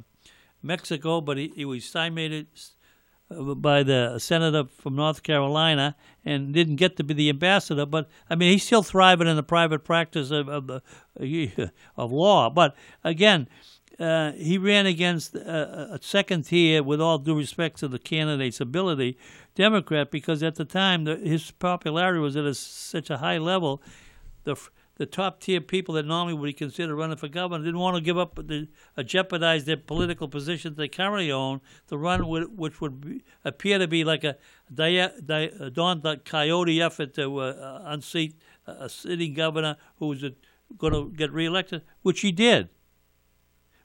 Mexico, 0.64 1.22
but 1.22 1.38
he, 1.38 1.52
he 1.56 1.66
was 1.66 1.86
stymied 1.86 2.48
by 3.30 3.84
the 3.84 4.18
senator 4.18 4.66
from 4.66 4.96
North 4.96 5.22
Carolina 5.22 5.96
and 6.26 6.54
didn't 6.54 6.78
get 6.78 6.98
to 6.98 7.04
be 7.04 7.14
the 7.14 7.30
ambassador. 7.30 7.86
But 7.86 8.10
I 8.30 8.36
mean, 8.36 8.52
he's 8.52 8.64
still 8.64 8.84
thriving 8.84 9.28
in 9.28 9.36
the 9.36 9.44
private 9.44 9.84
practice 9.84 10.32
of 10.32 10.50
of, 10.50 10.70
of 11.98 12.12
law. 12.12 12.50
But 12.50 12.76
again, 13.04 13.48
uh, 14.00 14.32
he 14.32 14.58
ran 14.58 14.86
against 14.86 15.36
a, 15.36 15.96
a, 15.96 16.00
second 16.02 16.44
tier, 16.44 16.82
with 16.82 17.02
all 17.02 17.18
due 17.18 17.38
respect 17.38 17.80
to 17.80 17.88
the 17.88 18.00
candidate's 18.00 18.62
ability, 18.62 19.18
Democrat, 19.56 20.10
because 20.10 20.42
at 20.42 20.56
the 20.56 20.64
time 20.64 21.04
the, 21.04 21.18
his 21.18 21.52
popularity 21.52 22.20
was 22.20 22.38
at 22.38 22.46
a, 22.46 22.54
such 22.54 23.10
a 23.10 23.18
high 23.18 23.38
level. 23.38 23.82
The 24.46 24.56
the 25.00 25.06
top 25.06 25.40
tier 25.40 25.62
people 25.62 25.96
that 25.96 26.06
normally 26.06 26.34
would 26.34 26.46
be 26.46 26.54
considered 26.54 26.94
running 26.94 27.16
for 27.16 27.30
governor 27.30 27.64
didn't 27.64 27.80
want 27.80 27.96
to 27.96 28.02
give 28.02 28.18
up 28.18 28.36
the 28.36 28.68
uh, 28.98 29.02
jeopardize 29.02 29.64
their 29.64 29.78
political 29.78 30.28
positions 30.28 30.76
they 30.76 30.90
currently 30.90 31.32
own 31.32 31.62
to 31.88 31.98
run 31.98 32.28
with, 32.28 32.50
which 32.50 32.82
would 32.82 33.00
be, 33.00 33.24
appear 33.46 33.80
to 33.80 33.88
be 33.88 34.04
like 34.04 34.26
a, 34.26 34.36
a, 34.78 35.10
a 35.60 35.70
Don 35.70 36.02
Coyote 36.26 36.82
effort 36.82 37.14
to 37.14 37.40
uh, 37.40 37.82
unseat 37.86 38.36
a 38.68 38.90
sitting 38.90 39.34
governor 39.34 39.78
who 40.00 40.08
was 40.08 40.24
going 40.78 40.94
to 40.94 41.10
get 41.16 41.32
reelected, 41.32 41.82
which 42.02 42.20
he 42.20 42.34
did. 42.34 42.68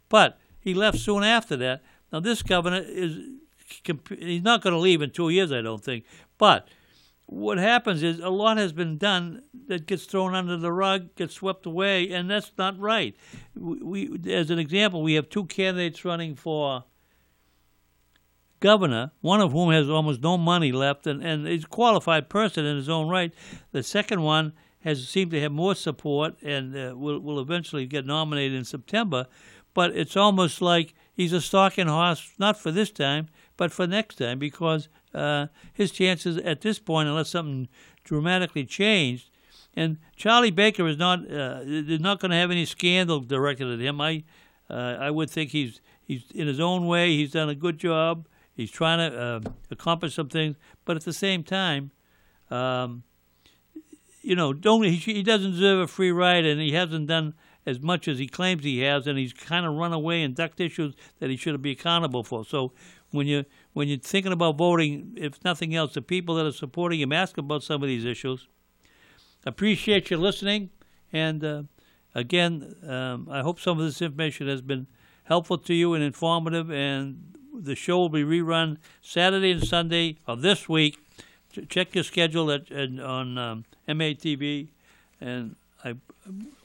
But 0.09 0.41
he 0.59 0.75
left 0.75 0.99
soon 0.99 1.23
after 1.23 1.57
that. 1.59 1.85
Now 2.13 2.19
this 2.19 2.43
governor 2.43 2.83
is 2.85 3.19
he's 4.19 4.43
not 4.43 4.63
going 4.63 4.75
to 4.75 4.81
leave 4.81 5.01
in 5.01 5.11
two 5.11 5.29
years, 5.29 5.53
I 5.53 5.63
don't 5.63 5.83
think. 5.83 6.05
But 6.39 6.67
what 7.27 7.59
happens 7.59 8.03
is 8.03 8.21
a 8.21 8.29
lot 8.29 8.59
has 8.59 8.73
been 8.73 8.99
done 8.99 9.43
that 9.67 9.87
gets 9.87 10.05
thrown 10.05 10.35
under 10.35 10.57
the 10.57 10.73
rug, 10.73 11.15
gets 11.15 11.35
swept 11.35 11.67
away, 11.67 12.11
and 12.11 12.31
that's 12.31 12.53
not 12.59 12.79
right. 12.79 13.17
We, 13.55 14.09
we 14.09 14.33
as 14.33 14.51
an 14.51 14.59
example, 14.59 15.03
we 15.03 15.15
have 15.15 15.29
two 15.29 15.47
candidates 15.47 16.05
running 16.05 16.35
for 16.35 16.85
governor, 18.61 19.13
one 19.21 19.41
of 19.41 19.53
whom 19.53 19.73
has 19.73 19.89
almost 19.89 20.23
no 20.23 20.37
money 20.37 20.73
left 20.73 21.07
and, 21.07 21.23
and 21.23 21.49
is 21.49 21.65
a 21.65 21.69
qualified 21.69 22.29
person 22.29 22.65
in 22.65 22.77
his 22.77 22.89
own 22.89 23.09
right. 23.09 23.33
The 23.73 23.83
second 23.83 24.23
one 24.23 24.53
has 24.81 25.09
seemed 25.09 25.31
to 25.31 25.41
have 25.41 25.53
more 25.53 25.75
support 25.75 26.37
and 26.43 26.77
uh, 26.77 26.95
will, 26.97 27.19
will 27.21 27.41
eventually 27.41 27.87
get 27.87 28.05
nominated 28.05 28.57
in 28.57 28.65
September 28.65 29.27
but 29.75 29.95
it's 29.95 30.17
almost 30.17 30.63
like 30.63 30.95
he's 31.13 31.33
a 31.33 31.41
stalking 31.41 31.89
horse, 31.89 32.33
not 32.39 32.57
for 32.57 32.71
this 32.71 32.91
time, 32.91 33.29
but 33.57 33.73
for 33.73 33.87
next 33.87 34.17
time, 34.17 34.39
because 34.39 34.89
uh, 35.15 35.47
his 35.73 35.91
chances 35.91 36.37
at 36.39 36.61
this 36.61 36.79
point, 36.79 37.09
unless 37.09 37.31
something 37.31 37.69
dramatically 38.05 38.65
changed, 38.65 39.31
and 39.77 39.99
Charlie 40.17 40.51
Baker 40.51 40.87
is 40.87 40.97
not 40.97 41.21
uh, 41.31 41.61
is 41.65 42.01
not 42.01 42.21
going 42.21 42.31
to 42.31 42.37
have 42.37 42.51
any 42.51 42.65
scandal 42.65 43.21
directed 43.21 43.71
at 43.73 43.81
him. 43.81 44.01
I 44.01 44.25
uh, 44.71 44.97
I 45.01 45.11
would 45.11 45.31
think 45.31 45.51
he's 45.51 45.81
he's 46.07 46.31
in 46.35 46.47
his 46.47 46.61
own 46.61 46.87
way. 46.87 47.17
He's 47.17 47.33
done 47.33 47.49
a 47.49 47.55
good 47.55 47.79
job. 47.79 48.27
He's 48.55 48.71
trying 48.71 49.11
to 49.11 49.19
uh, 49.19 49.41
accomplish 49.71 50.15
some 50.15 50.29
things, 50.29 50.57
but 50.85 50.97
at 50.97 51.05
the 51.05 51.13
same 51.13 51.43
time, 51.43 51.91
um, 52.51 53.03
you 54.23 54.37
know, 54.37 54.53
don't 54.53 54.85
he, 54.85 54.97
he 54.97 55.23
doesn't 55.23 55.53
deserve 55.53 55.81
a 55.81 55.87
free 55.89 56.13
ride, 56.13 56.45
and 56.45 56.61
he 56.61 56.73
hasn't 56.73 57.09
done 57.09 57.35
as 57.67 57.81
much 57.81 58.09
as 58.09 58.19
he 58.19 58.27
claims 58.27 58.63
he 58.63 58.81
has, 58.81 59.07
and 59.07 59.19
he's 59.19 59.33
kind 59.33 59.67
of 59.67 59.75
run 59.75 59.93
away 59.93 60.23
and 60.23 60.35
ducked 60.35 60.61
issues 60.61 60.95
that 61.19 61.31
he 61.31 61.37
should 61.37 61.61
be 61.63 61.73
accountable 61.73 62.23
for. 62.23 62.45
So 62.45 62.73
when 63.11 63.27
you 63.27 63.45
when 63.75 63.89
you're 63.89 63.99
thinking 63.99 64.33
about 64.33 64.57
voting, 64.57 65.13
if 65.17 65.45
nothing 65.45 65.75
else, 65.75 65.95
the 65.95 66.03
people 66.03 66.37
that 66.37 66.47
are 66.47 66.53
supporting 66.53 67.01
him 67.01 67.13
ask 67.13 67.37
about 67.37 67.63
some 67.63 67.83
of 67.83 67.89
these 67.89 68.05
issues. 68.05 68.49
Appreciate 69.45 70.11
you 70.11 70.17
listening, 70.17 70.71
and 71.13 71.45
uh, 71.45 71.63
again, 72.15 72.75
um, 72.89 73.29
I 73.31 73.43
hope 73.43 73.61
some 73.61 73.79
of 73.79 73.85
this 73.85 74.01
information 74.01 74.49
has 74.49 74.63
been 74.63 74.87
helpful 75.25 75.59
to 75.59 75.75
you 75.75 75.93
and 75.95 76.03
informative. 76.03 76.71
And 76.71 77.35
the 77.53 77.75
show 77.75 77.99
will 77.99 78.09
be 78.09 78.23
rerun 78.23 78.79
Saturday 79.03 79.51
and 79.51 79.63
Sunday 79.63 80.19
of 80.27 80.41
this 80.41 80.69
week. 80.69 80.99
Check 81.69 81.95
your 81.95 82.05
schedule 82.05 82.51
at, 82.51 82.71
at 82.73 82.99
on 82.99 83.39
um, 83.39 83.65
MATV, 83.89 84.69
and 85.21 85.57
I 85.85 85.95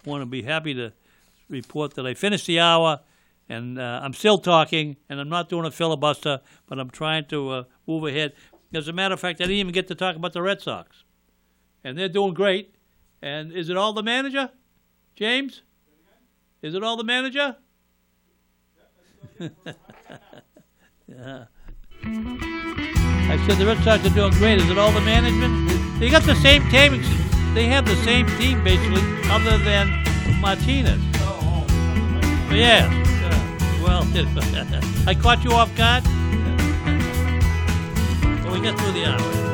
want 0.05 0.22
to 0.22 0.26
be 0.26 0.43
happy 0.43 0.74
to 0.74 0.93
report 1.47 1.95
that 1.95 2.07
I 2.07 2.14
finished 2.14 2.47
the 2.47 2.60
hour 2.60 3.01
and 3.50 3.80
uh, 3.80 4.00
I'm 4.04 4.14
still 4.14 4.38
talking 4.38 4.95
and 5.10 5.20
I'm 5.20 5.30
not 5.30 5.50
doing 5.50 5.66
a 5.66 5.72
filibuster, 5.72 6.39
but 6.68 6.80
I'm 6.80 6.89
trying 6.89 7.26
to 7.26 7.50
uh, 7.50 7.64
move 7.88 8.06
ahead. 8.06 8.34
As 8.74 8.88
a 8.88 8.93
matter 8.93 9.14
of 9.16 9.20
fact, 9.20 9.41
I 9.41 9.45
didn't 9.45 9.58
even 9.58 9.74
get 9.74 9.88
to 9.88 9.95
talk 9.95 10.16
about 10.16 10.34
the 10.34 10.41
Red 10.41 10.62
Sox. 10.62 11.04
And 11.84 11.97
they're 11.97 12.08
doing 12.10 12.34
great. 12.34 12.76
And 13.22 13.52
is 13.52 13.70
it 13.70 13.78
all 13.78 13.93
the 13.93 14.04
manager? 14.04 14.52
James? 15.16 15.64
Is 16.62 16.76
it 16.76 16.84
all 16.84 16.95
the 16.95 17.04
manager? 17.04 17.58
yeah. 19.39 19.47
I 23.32 23.45
said 23.47 23.58
the 23.58 23.66
Red 23.66 23.84
Sox 23.84 24.06
are 24.06 24.10
doing 24.10 24.32
great. 24.34 24.60
Is 24.60 24.70
it 24.70 24.78
all 24.78 24.91
the 24.91 25.02
management? 25.02 26.00
They 26.00 26.10
got 26.10 26.24
the 26.24 26.36
same 26.36 26.68
team 26.70 26.93
they 27.54 27.66
have 27.66 27.86
the 27.86 27.95
same 27.97 28.28
team 28.38 28.64
basically, 28.64 29.02
other 29.30 29.58
than 29.58 30.04
Martinez. 30.39 31.02
Yeah. 32.52 33.09
Well, 34.00 34.08
I 35.08 35.14
caught 35.14 35.43
you 35.43 35.52
off 35.52 35.76
guard. 35.76 36.06
Well, 38.43 38.54
we 38.54 38.62
got 38.62 38.80
through 38.80 38.93
the 38.93 39.06
hour. 39.06 39.49